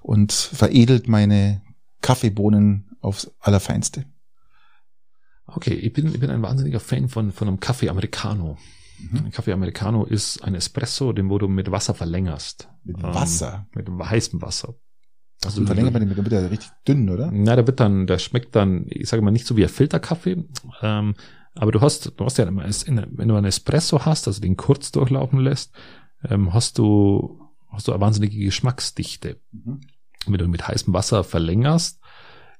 [0.00, 1.62] Und veredelt meine
[2.00, 4.04] Kaffeebohnen aufs Allerfeinste.
[5.46, 8.58] Okay, ich bin, ich bin ein wahnsinniger Fan von, von einem Kaffee Americano.
[8.98, 9.26] Mhm.
[9.26, 12.68] Ein Kaffee Americano ist ein Espresso, den wo du mit Wasser verlängerst.
[12.84, 13.66] Mit Ähm, Wasser.
[13.74, 14.74] Mit heißem Wasser.
[15.44, 17.30] Also verlängert man den mit, wird er richtig dünn, oder?
[17.32, 20.44] Na, der wird dann, der schmeckt dann, ich sage mal, nicht so wie ein Filterkaffee.
[20.82, 21.14] Ähm,
[21.54, 24.92] aber du hast, du hast ja immer, wenn du einen Espresso hast, also den kurz
[24.92, 25.72] durchlaufen lässt,
[26.24, 27.40] ähm, hast du,
[27.70, 29.40] hast du eine wahnsinnige Geschmacksdichte.
[29.52, 29.80] Mhm.
[30.26, 32.00] wenn du mit heißem Wasser verlängerst,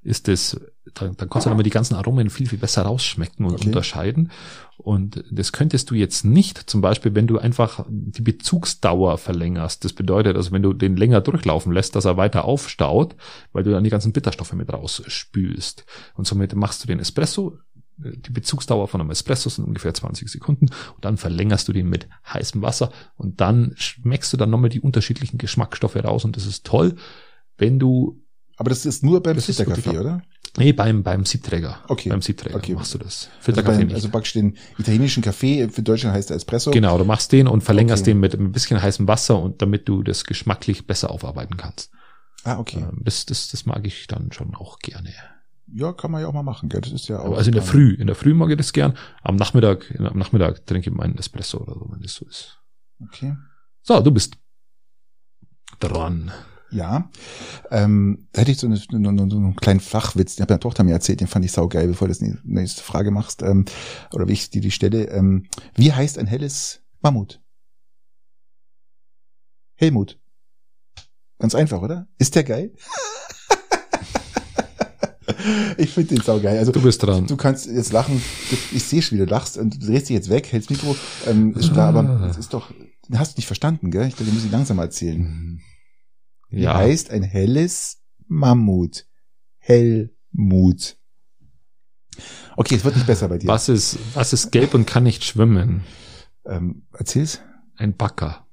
[0.03, 0.61] ist es,
[0.95, 3.67] dann, dann kannst du dann immer die ganzen Aromen viel, viel besser rausschmecken und Okay.
[3.67, 4.31] unterscheiden.
[4.79, 9.85] Und das könntest du jetzt nicht, zum Beispiel, wenn du einfach die Bezugsdauer verlängerst.
[9.85, 13.17] Das bedeutet, also wenn du den länger durchlaufen lässt, dass er weiter aufstaut,
[13.53, 15.85] weil du dann die ganzen Bitterstoffe mit rausspülst.
[16.15, 17.59] Und somit machst du den Espresso,
[17.99, 22.07] die Bezugsdauer von einem Espresso sind ungefähr 20 Sekunden und dann verlängerst du den mit
[22.31, 26.67] heißem Wasser und dann schmeckst du dann nochmal die unterschiedlichen Geschmacksstoffe raus und das ist
[26.67, 26.97] toll,
[27.57, 28.21] wenn du,
[28.59, 30.23] Aber das ist nur beim Filterkaffee, oder?
[30.59, 31.81] Nee, beim, beim Siebträger.
[31.89, 32.09] Okay.
[32.11, 32.75] Beim Siebträger Okay.
[32.75, 33.29] machst du das.
[33.29, 36.71] Also, Filterkaffee beim, also praktisch den italienischen Kaffee, für Deutschland heißt der Espresso.
[36.71, 38.13] genau, du machst den und verlängerst Okay.
[38.13, 41.91] den mit ein bisschen heißem Wasser und damit du das geschmacklich besser aufarbeiten kannst.
[42.45, 42.79] Ah, okay.
[42.89, 45.13] Ähm, Das, das, das mag ich dann schon auch gerne.
[45.73, 46.81] Ja, kann man ja auch mal machen, gell?
[46.81, 47.25] Das ist ja auch.
[47.27, 48.97] Aber also in der Früh, in der Früh mag ich das gern.
[49.23, 52.59] Am Nachmittag, am Nachmittag trinke ich meinen Espresso oder so, wenn das so ist.
[53.03, 53.35] Okay.
[53.83, 54.37] So, du bist
[55.81, 56.31] dran.
[56.71, 57.11] Ja.
[57.71, 60.61] Ähm, da hätte ich so, eine, so, eine, so einen kleinen Flachwitz, den hat meine
[60.61, 63.43] Tochter mir erzählt, den fand ich saugeil, bevor du das die nächste Frage machst.
[63.43, 63.65] Ähm,
[64.13, 65.05] oder wie ich dir die stelle.
[65.11, 67.41] Ähm, wie heißt ein helles Mammut?
[69.77, 70.19] Helmut.
[71.39, 72.09] Ganz einfach, oder?
[72.19, 72.73] Ist der geil?
[75.77, 76.59] ich finde den saugeil.
[76.59, 77.27] Also Du bist dran.
[77.27, 78.23] Du kannst jetzt lachen.
[78.51, 80.97] Du, ich sehe schon, wie du lachst und du drehst dich jetzt weg, hältst Mikro.
[81.27, 82.29] Ähm, ist klar, aber Ah.
[82.31, 82.73] es ist doch,
[83.09, 84.09] du hast nicht verstanden, gell?
[84.09, 85.61] Ich glaube, du musst dich langsam erzählen.
[86.49, 89.07] Wie Ja, heißt ein helles Mammut?
[89.59, 90.97] Hellmut.
[92.57, 93.49] Okay, es wird nicht besser bei dir.
[93.49, 95.85] Was ist, was ist gelb und kann nicht schwimmen?
[96.45, 97.41] Ähm, erzähl's.
[97.77, 98.47] Ein Backer.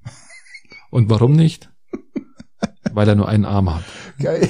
[0.90, 1.72] Und warum nicht?
[2.94, 3.84] Weil er nur einen Arm hat.
[4.18, 4.48] Geil.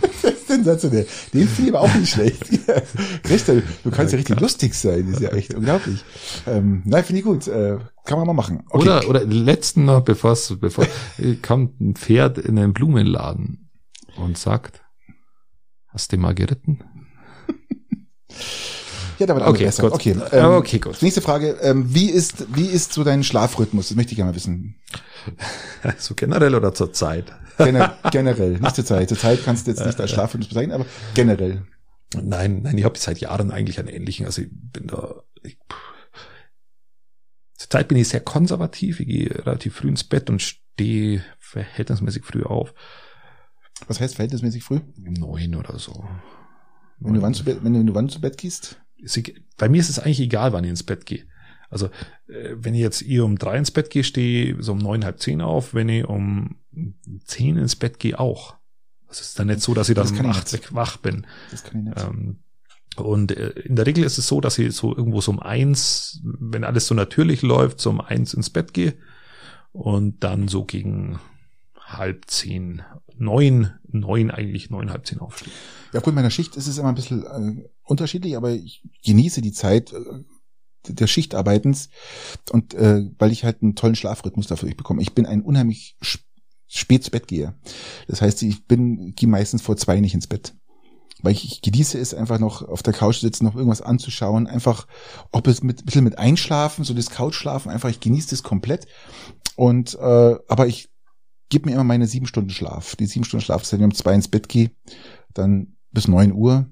[0.00, 1.06] Das ist sensationell.
[1.34, 2.42] Den finde ich aber auch nicht schlecht.
[3.22, 3.52] Christa,
[3.84, 5.06] du kannst ja, richtig lustig sein.
[5.06, 6.02] Das ist ja echt unglaublich.
[6.46, 7.46] Ähm, nein, finde ich gut.
[7.48, 8.62] Äh, kann man mal machen.
[8.70, 8.82] Okay.
[8.82, 10.86] Oder, oder letzten noch, bevor bevor
[11.42, 13.70] kommt ein Pferd in einen Blumenladen
[14.16, 14.82] und sagt,
[15.88, 16.80] hast du mal geritten?
[19.18, 19.82] Ja, damit Okay, besser.
[19.84, 19.92] gut.
[19.92, 21.00] Okay, Ja, okay, gut.
[21.02, 21.56] Nächste Frage.
[21.62, 23.88] Ähm, wie ist, wie ist so dein Schlafrhythmus?
[23.88, 24.76] Das möchte ich gerne mal wissen.
[25.98, 27.32] So generell oder zur Zeit?
[27.58, 29.08] Gener generell, nicht zur Zeit.
[29.08, 31.62] Zur Zeit kannst du jetzt nicht als Schlafrhythmus bezeichnen, aber generell.
[32.14, 34.26] Nein, nein, ich habe seit Jahren eigentlich einen ähnlichen.
[34.26, 35.22] Also ich bin da.
[35.42, 35.58] Ich,
[37.56, 39.00] Zurzeit bin ich sehr konservativ.
[39.00, 42.74] Ich gehe relativ früh ins Bett und stehe verhältnismäßig früh auf.
[43.88, 44.80] Was heißt verhältnismäßig früh?
[44.98, 46.04] Um neun oder so.
[47.00, 48.80] Wenn du wann zu Bett, wenn du, wenn du wann zu Bett gehst?
[49.56, 51.24] Bei mir ist es eigentlich egal, wann ich ins Bett gehe.
[51.70, 51.86] Also
[52.28, 55.04] äh, wenn ich jetzt ihr um drei ins Bett gehe, stehe ich so um neun,
[55.04, 55.74] halb zehn auf.
[55.74, 56.56] Wenn ich um
[57.24, 58.56] zehn ins Bett gehe, auch.
[59.08, 61.26] Es ist dann nicht so, dass ich dann Das um ich acht wach bin.
[61.50, 62.00] Das kann ich nicht.
[62.00, 62.38] Ähm,
[62.96, 66.20] und äh, in der Regel ist es so, dass ich so irgendwo so um eins,
[66.24, 68.94] wenn alles so natürlich läuft, so um eins ins Bett gehe
[69.72, 71.20] und dann so gegen
[71.86, 72.82] halb zehn,
[73.16, 75.52] neun, neun eigentlich, neun, halb zehn aufstehe.
[75.92, 79.52] Ja, aufgrund meiner Schicht ist es immer ein bisschen äh, unterschiedlich, aber ich genieße die
[79.52, 81.88] Zeit äh, des Schichtarbeitens
[82.50, 85.00] und äh, weil ich halt einen tollen Schlafrhythmus dafür bekomme.
[85.00, 86.26] Ich bin ein unheimlich sp-
[86.66, 87.54] spät zu Bett gehe.
[88.08, 90.54] Das heißt, ich bin gehe meistens vor zwei nicht ins Bett.
[91.22, 94.86] Weil ich, ich genieße es einfach noch auf der Couch sitzen, noch irgendwas anzuschauen, einfach
[95.32, 98.86] ob es mit ein bisschen mit einschlafen, so das Couchschlafen, einfach ich genieße das komplett.
[99.54, 100.90] Und äh, aber ich
[101.48, 102.96] gebe mir immer meine sieben Stunden Schlaf.
[102.96, 104.70] Die sieben Stunden Schlaf ist, wenn ich um zwei ins Bett gehe,
[105.34, 106.66] dann bis neun Uhr.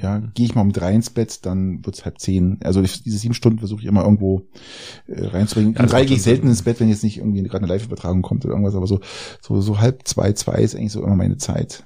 [0.00, 2.58] Ja, gehe ich mal um drei ins Bett, dann wird's halb zehn.
[2.62, 4.48] Also diese sieben Stunden versuche ich immer irgendwo
[5.06, 5.74] äh, reinzubringen.
[5.74, 7.72] Ja, um das drei gehe ich selten ins Bett, wenn jetzt nicht irgendwie gerade eine
[7.72, 9.00] Live-Übertragung kommt oder irgendwas, aber so,
[9.42, 11.84] so, so halb zwei, zwei ist eigentlich so immer meine Zeit.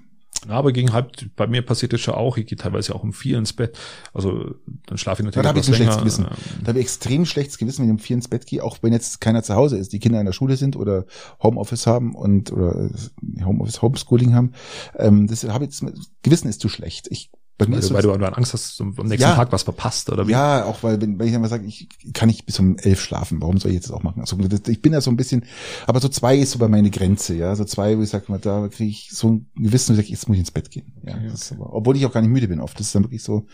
[0.49, 3.39] Aber gegen halb, bei mir passiert das schon auch, ich gehe teilweise auch um vier
[3.39, 3.77] ins Bett.
[4.13, 4.55] Also
[4.87, 6.01] dann schlafe ich natürlich da habe ich ein schlechtes länger.
[6.01, 6.27] Gewissen.
[6.63, 8.93] Da habe ich extrem schlechtes Gewissen, wenn ich um vier ins Bett gehe, auch wenn
[8.93, 11.07] jetzt keiner zu Hause ist, die Kinder in der Schule sind oder
[11.43, 14.53] Homeoffice haben und oder äh, Homeoffice Homeschooling haben.
[14.97, 15.85] Ähm, das habe ich jetzt
[16.23, 17.09] Gewissen ist zu schlecht.
[17.11, 19.35] Ich bei mir Weil, ist weil du dann Angst hast, am nächsten Ja.
[19.35, 20.33] Tag was verpasst, oder wie?
[20.33, 23.41] Ja, auch weil, wenn, wenn ich immer sage, ich kann nicht bis um elf schlafen,
[23.41, 24.21] warum soll ich jetzt das auch machen?
[24.21, 24.37] Also,
[24.69, 25.45] ich bin da so ein bisschen,
[25.87, 27.57] aber so zwei ist so bei meine Grenze, ja.
[27.57, 30.29] So zwei, wo ich sage, da kriege ich so ein Gewissen, wo ich sage, jetzt
[30.29, 30.93] muss ich ins Bett gehen.
[31.03, 32.79] Ja, Okay, ist aber, obwohl ich auch gar nicht müde bin oft.
[32.79, 33.47] Das ist dann wirklich so.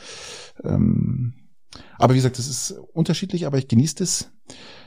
[0.64, 1.34] Ähm,
[1.98, 4.30] aber wie gesagt, das ist unterschiedlich, aber ich genieße das,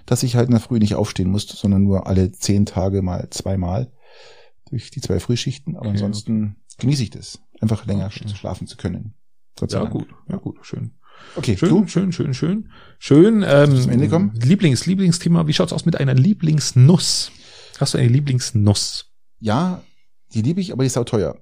[0.05, 3.27] dass ich halt in der Früh nicht aufstehen muss, sondern nur alle zehn Tage mal
[3.31, 3.91] zweimal
[4.69, 5.75] durch die zwei Frühschichten.
[5.77, 8.27] Aber Okay, ansonsten genieße ich das, einfach länger Okay.
[8.35, 9.13] schlafen zu können.
[9.57, 9.93] Gott sei Ja, Dank.
[9.93, 10.91] gut, ja gut, schön.
[11.37, 11.87] Okay, Schön, du?
[11.87, 12.69] schön, schön, schön.
[12.99, 13.43] Schön.
[13.47, 14.33] Ähm, zum Ende kommen?
[14.35, 15.47] Lieblings, Lieblingsthema.
[15.47, 17.31] Wie schaut's aus mit einer Lieblingsnuss?
[17.79, 19.11] Hast du eine Lieblingsnuss?
[19.39, 19.81] Ja,
[20.33, 21.41] die liebe ich, aber die ist auch teuer.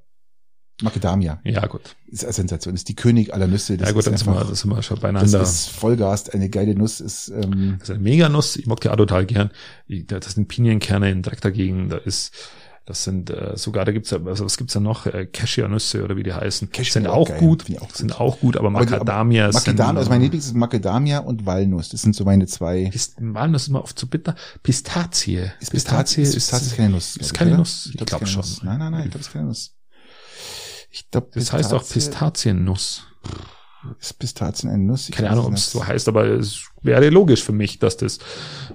[0.81, 1.95] Macadamia Ja, gut.
[2.07, 3.77] ist eine Sensation, ist die König aller Nüsse.
[3.77, 5.39] Das ja, gut, ist dann sind wir, das sind wir schon das beieinander.
[5.39, 8.55] Das ist Vollgas, eine geile Nuss ist, ähm, ist eine Meganuss.
[8.55, 9.51] Ich mag die auch total gern.
[9.87, 11.89] Das sind Pinienkerne in direkt dagegen.
[11.89, 12.31] Da ist,
[12.85, 15.05] das sind äh, sogar, da gibt's ja, also was gibt's da noch?
[15.05, 16.69] Äh, Cashewnüsse oder wie die heißen.
[16.71, 17.39] Cashew sind ich auch geil.
[17.39, 17.69] gut.
[17.69, 19.61] Ich auch Sind auch gut, aber Macadamia sind.
[19.61, 21.89] Macadamia, also mein Lieblings ist Macadamia und Walnuss.
[21.89, 22.89] Das sind so meine zwei.
[22.91, 24.35] Pist Walnuss ist immer oft zu bitter.
[24.63, 25.49] Pistazie.
[25.61, 27.15] Ist Pistazie, ist, Pistazie ist keine Nuss.
[27.15, 27.57] ist glaub keine oder?
[27.59, 27.85] Nuss.
[27.85, 28.51] Ich glaub, glaub ist keine schon.
[28.51, 28.63] Nuss.
[28.63, 29.75] Nein, nein, nein, ich glaube, es ist keine Nuss.
[30.91, 33.03] Ich glaube, Das heißt auch Pistaziennuss.
[33.99, 35.09] Ist Pistazien eine Nuss?
[35.09, 38.19] Ich Keine Ahnung, ob es so heißt, aber es wäre logisch für mich, dass das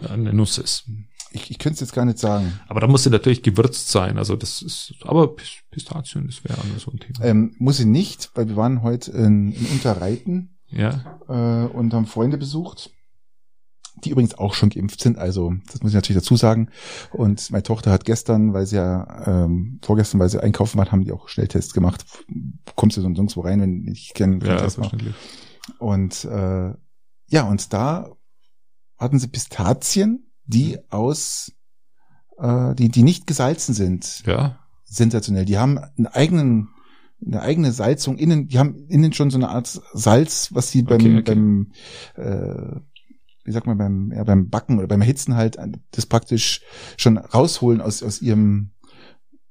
[0.09, 0.85] eine Nuss ist.
[1.31, 2.59] Ich, ich könnte es jetzt gar nicht sagen.
[2.69, 4.17] Aber da muss sie natürlich gewürzt sein.
[4.19, 7.25] Also das ist, aber Pis- Pistazien, das wäre so ein Thema.
[7.25, 12.07] Ähm, muss ich nicht, weil wir waren heute in, in Unterreiten Ja, äh, und haben
[12.07, 12.91] Freunde besucht,
[14.05, 15.19] die übrigens auch schon geimpft sind.
[15.19, 16.69] Also das muss ich natürlich dazu sagen.
[17.11, 21.05] Und meine Tochter hat gestern, weil sie ja ähm, vorgestern, weil sie einkaufen war, haben
[21.05, 22.05] die auch Schnelltests gemacht.
[22.77, 24.97] Kommst du so nirgendwo rein, wenn ich keinen keinen ja, Test mache.
[25.79, 26.75] Und äh,
[27.27, 28.13] ja, und da
[28.99, 31.53] hatten sie Pistazien, die aus,
[32.39, 35.45] äh, die die nicht gesalzen sind Ja, sensationell.
[35.45, 36.71] Die haben einen eigenen,
[37.25, 41.01] eine eigene Salzung innen, die haben innen schon so eine Art Salz, was sie beim,
[41.01, 41.35] Okay, okay.
[41.35, 41.73] beim,
[42.17, 42.81] äh,
[43.45, 45.57] wie sagt man, beim, ja, beim Backen oder beim Hitzen halt,
[45.93, 46.63] das praktisch
[46.97, 48.73] schon rausholen aus, aus ihrem,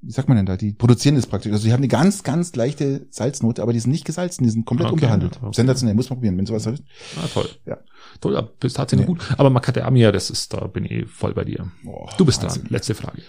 [0.01, 1.51] wie sagt man denn da, die produzieren das praktisch.
[1.51, 4.65] Also die haben eine ganz, ganz leichte Salznote, aber die sind nicht gesalzen, die sind
[4.65, 5.37] komplett Okay, unbehandelt.
[5.41, 5.53] okay.
[5.53, 6.83] Sensationell, muss man probieren, wenn sowas ist.
[7.17, 7.49] ah, toll.
[7.65, 7.77] Ja.
[8.21, 9.05] Toll, ja, Pistazien Nee.
[9.07, 9.21] gut.
[9.37, 11.71] Aber Macadamia, das ist, da bin ich voll bei dir.
[11.83, 12.63] Boah, Du bist Wahnsinn.
[12.63, 12.71] dran.
[12.71, 13.21] Letzte Frage.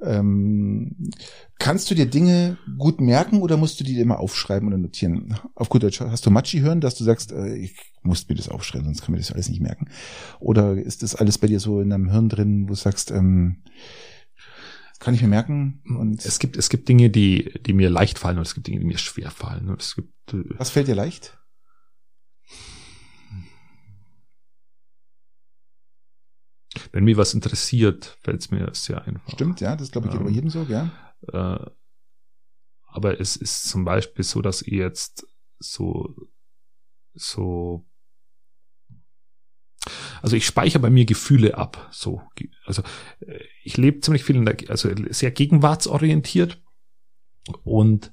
[0.00, 1.10] Ähm,
[1.58, 5.34] kannst du dir Dinge gut merken oder musst du die immer aufschreiben oder notieren?
[5.54, 8.48] Auf gut Deutsch, hast du Matschi hören, dass du sagst, äh, ich muss mir das
[8.48, 9.88] aufschreiben, sonst kann mir das alles nicht merken?
[10.38, 13.56] Oder ist das alles bei dir so in deinem Hirn drin, wo du sagst, ähm,
[14.98, 15.82] kann ich mir merken?
[15.84, 18.80] Und Es gibt, es gibt Dinge, die, die mir leicht fallen und es gibt Dinge,
[18.80, 19.68] die mir schwer fallen.
[19.68, 21.38] Und es gibt, äh, was fällt dir leicht?
[26.92, 29.32] wenn mich was interessiert, fällt es mir sehr einfach.
[29.32, 30.90] Stimmt, ja, das glaube ich geht Ähm, bei jedem so, ja.
[31.32, 31.70] Äh,
[32.84, 35.26] aber es ist zum Beispiel so, dass ihr jetzt
[35.58, 36.14] so,
[37.14, 37.87] so,
[40.22, 42.22] also ich speichere bei mir Gefühle ab, so,
[42.64, 42.82] also
[43.20, 46.62] äh, ich lebe ziemlich viel in der, also sehr gegenwartsorientiert
[47.64, 48.12] und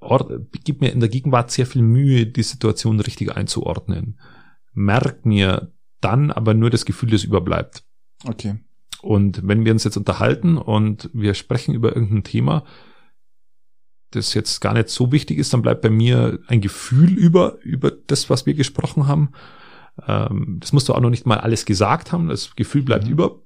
[0.00, 4.20] or, gibt mir in der Gegenwart sehr viel Mühe, die Situation richtig einzuordnen.
[4.72, 7.84] Merk mir dann aber nur das Gefühl, das überbleibt.
[8.24, 8.58] Okay.
[9.02, 12.64] Und wenn wir uns jetzt unterhalten und wir sprechen über irgendein Thema,
[14.10, 17.90] das jetzt gar nicht so wichtig ist, dann bleibt bei mir ein Gefühl über, über
[17.90, 19.32] das, was wir gesprochen haben.
[20.06, 22.28] Ähm, das musst du auch noch nicht mal alles gesagt haben.
[22.28, 23.10] Das Gefühl bleibt Mhm.
[23.12, 23.40] über.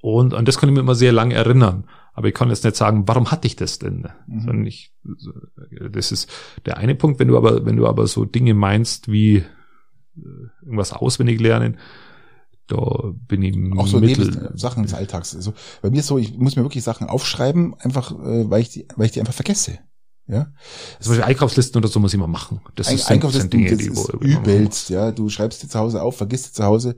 [0.00, 1.88] Und an das kann ich mir immer sehr lange erinnern.
[2.14, 4.08] Aber ich kann jetzt nicht sagen, warum hatte ich das denn?
[4.26, 4.40] Mhm.
[4.40, 4.94] Sondern ich,
[5.90, 6.30] das ist
[6.64, 7.20] der eine Punkt.
[7.20, 9.44] Wenn du aber, wenn du aber so Dinge meinst wie äh,
[10.62, 11.78] irgendwas auswendig lernen,
[12.68, 15.36] da bin ich Auch so mittel, Sachen des Alltags.
[15.36, 15.52] Also
[15.82, 18.88] bei mir ist so, ich muss mir wirklich Sachen aufschreiben, einfach, äh, weil ich die,
[18.96, 19.78] weil ich die einfach vergesse.
[20.28, 20.48] Ja.
[20.98, 22.60] Zum Beispiel Einkaufslisten oder so muss ich mal machen.
[22.74, 25.12] Das Ein, ist, Einkaufslisten, sind das die, ist übelst, ja.
[25.12, 26.96] Du schreibst dir zu Hause auf, vergisst dir zu Hause.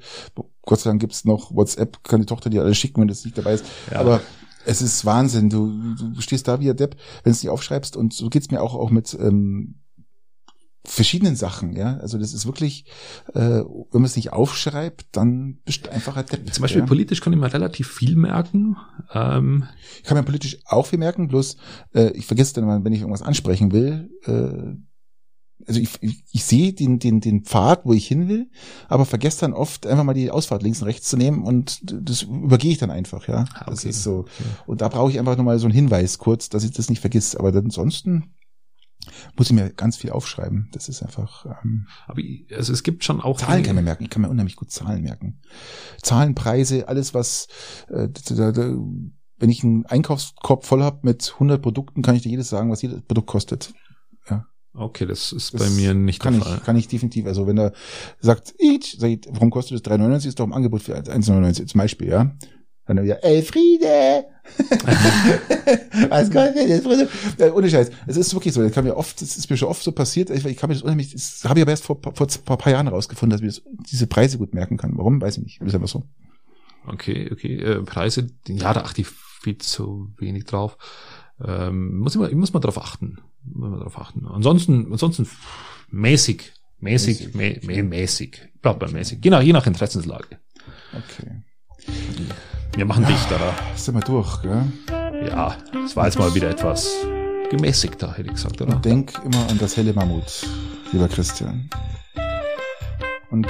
[0.63, 3.37] Gott sei Dank gibt's noch WhatsApp, kann die Tochter dir alles schicken, wenn das nicht
[3.37, 3.65] dabei ist.
[3.91, 4.01] Ja.
[4.01, 4.23] Aber
[4.65, 5.51] es ist Wahnsinn.
[5.51, 7.97] Du, du stehst da wie ein Depp, wenn du es nicht aufschreibst.
[7.97, 9.78] Und so geht's mir auch, auch mit ähm,
[10.91, 11.97] verschiedenen Sachen, ja.
[11.99, 12.85] Also das ist wirklich,
[13.35, 16.53] äh, wenn man es nicht aufschreibt, dann bist du einfach ein Depp.
[16.53, 16.87] Zum Beispiel ja.
[16.87, 18.77] politisch kann ich mir relativ viel merken.
[19.13, 19.65] Ähm,
[19.99, 21.57] Ich kann mir politisch auch viel merken, bloß
[21.95, 24.11] äh, ich vergesse dann mal, wenn ich irgendwas ansprechen will.
[24.25, 24.77] Äh,
[25.67, 28.49] also ich, ich, ich sehe den, den, den Pfad, wo ich hin will,
[28.89, 32.23] aber vergesse dann oft einfach mal die Ausfahrt links und rechts zu nehmen und das
[32.23, 33.45] übergehe ich dann einfach, ja.
[33.55, 33.91] Ah, Das okay.
[33.91, 34.25] ist so.
[34.67, 37.37] Und da brauche ich einfach nochmal so einen Hinweis kurz, dass ich das nicht vergiss.
[37.37, 38.33] Aber ansonsten
[39.37, 40.69] muss ich mir ganz viel aufschreiben.
[40.73, 41.47] Das ist einfach.
[41.63, 44.05] Ähm, aber ich, also es gibt schon auch Zahlen kann man merken.
[44.05, 45.41] Ich kann mir unheimlich gut Zahlen merken.
[46.03, 47.49] Zahlen, Preise, alles was,
[47.89, 48.75] äh, da, da,
[49.39, 52.83] wenn ich einen Einkaufskorb voll habe mit 100 Produkten, kann ich dir jedes sagen, was
[52.83, 53.73] jedes Produkt kostet.
[54.75, 56.61] Okay, das ist Das bei mir nicht Kann der ich, Fall.
[56.61, 57.27] kann ich definitiv.
[57.27, 57.73] Also wenn er
[58.21, 60.29] sagt, each, sag ich, warum kostet das 3,99?
[60.29, 62.37] Ist doch im Angebot für 1,99 zum Beispiel, ja.
[62.89, 64.25] Dann wieder, Elfriede!
[66.09, 67.11] Was kostet das Produkt?
[67.39, 67.91] Ja, ohne Scheiß.
[68.07, 68.63] Es ist wirklich so.
[68.63, 70.31] Das kann mir oft, das ist mir schon oft so passiert.
[70.31, 72.59] Ich, ich kann mir das unheimlich, das habe ich aber erst vor, vor, vor ein
[72.59, 74.97] paar Jahren rausgefunden, dass ich das, diese Preise gut merken kann.
[74.97, 75.21] Warum?
[75.21, 75.61] Weiß ich nicht.
[75.61, 76.05] Ist einfach so.
[76.87, 77.57] Okay, okay.
[77.61, 80.79] Äh, Preise, ja, da achte ich viel zu wenig drauf.
[81.45, 83.19] Ähm, muss ich, mal, ich muss mal drauf achten.
[83.45, 84.27] Muss mal drauf achten.
[84.27, 85.29] Ansonsten, ansonsten
[85.91, 88.49] mäßig, mäßig, mä, mä, mäßig.
[88.63, 89.23] Bleib bei mäßig.
[89.23, 90.39] Je nach, je nach Interessenslage.
[90.95, 91.43] Okay.
[92.79, 93.55] Wir machen dichterer.
[93.75, 94.63] Sind wir durch, gell?
[95.27, 96.89] Ja, es war jetzt mal wieder etwas
[97.51, 98.77] gemäßigter, hätte ich gesagt, oder?
[98.77, 100.47] Und denk immer an das helle Mammut,
[100.93, 101.69] lieber Christian.
[103.33, 103.49] Und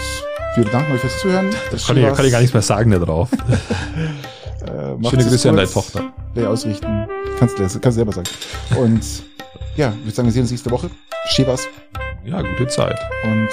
[0.57, 1.51] wir bedanken euch fürs Zuhören.
[1.71, 3.29] Das Kann ich, kann ich gar nichts mehr sagen da drauf.
[4.61, 6.13] Äh, Schöne Grüße an deine Tochter.
[6.35, 7.07] Wer ausrichten.
[7.39, 8.29] Kannst du kannst selber sagen.
[8.77, 9.03] Und
[9.77, 10.91] ja, ich würde sagen, wir sehen uns nächste Woche.
[11.29, 11.67] Schäbers
[12.25, 12.99] Ja, gute Zeit.
[13.25, 13.49] und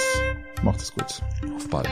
[0.63, 1.21] macht es gut.
[1.55, 1.87] Auf bald.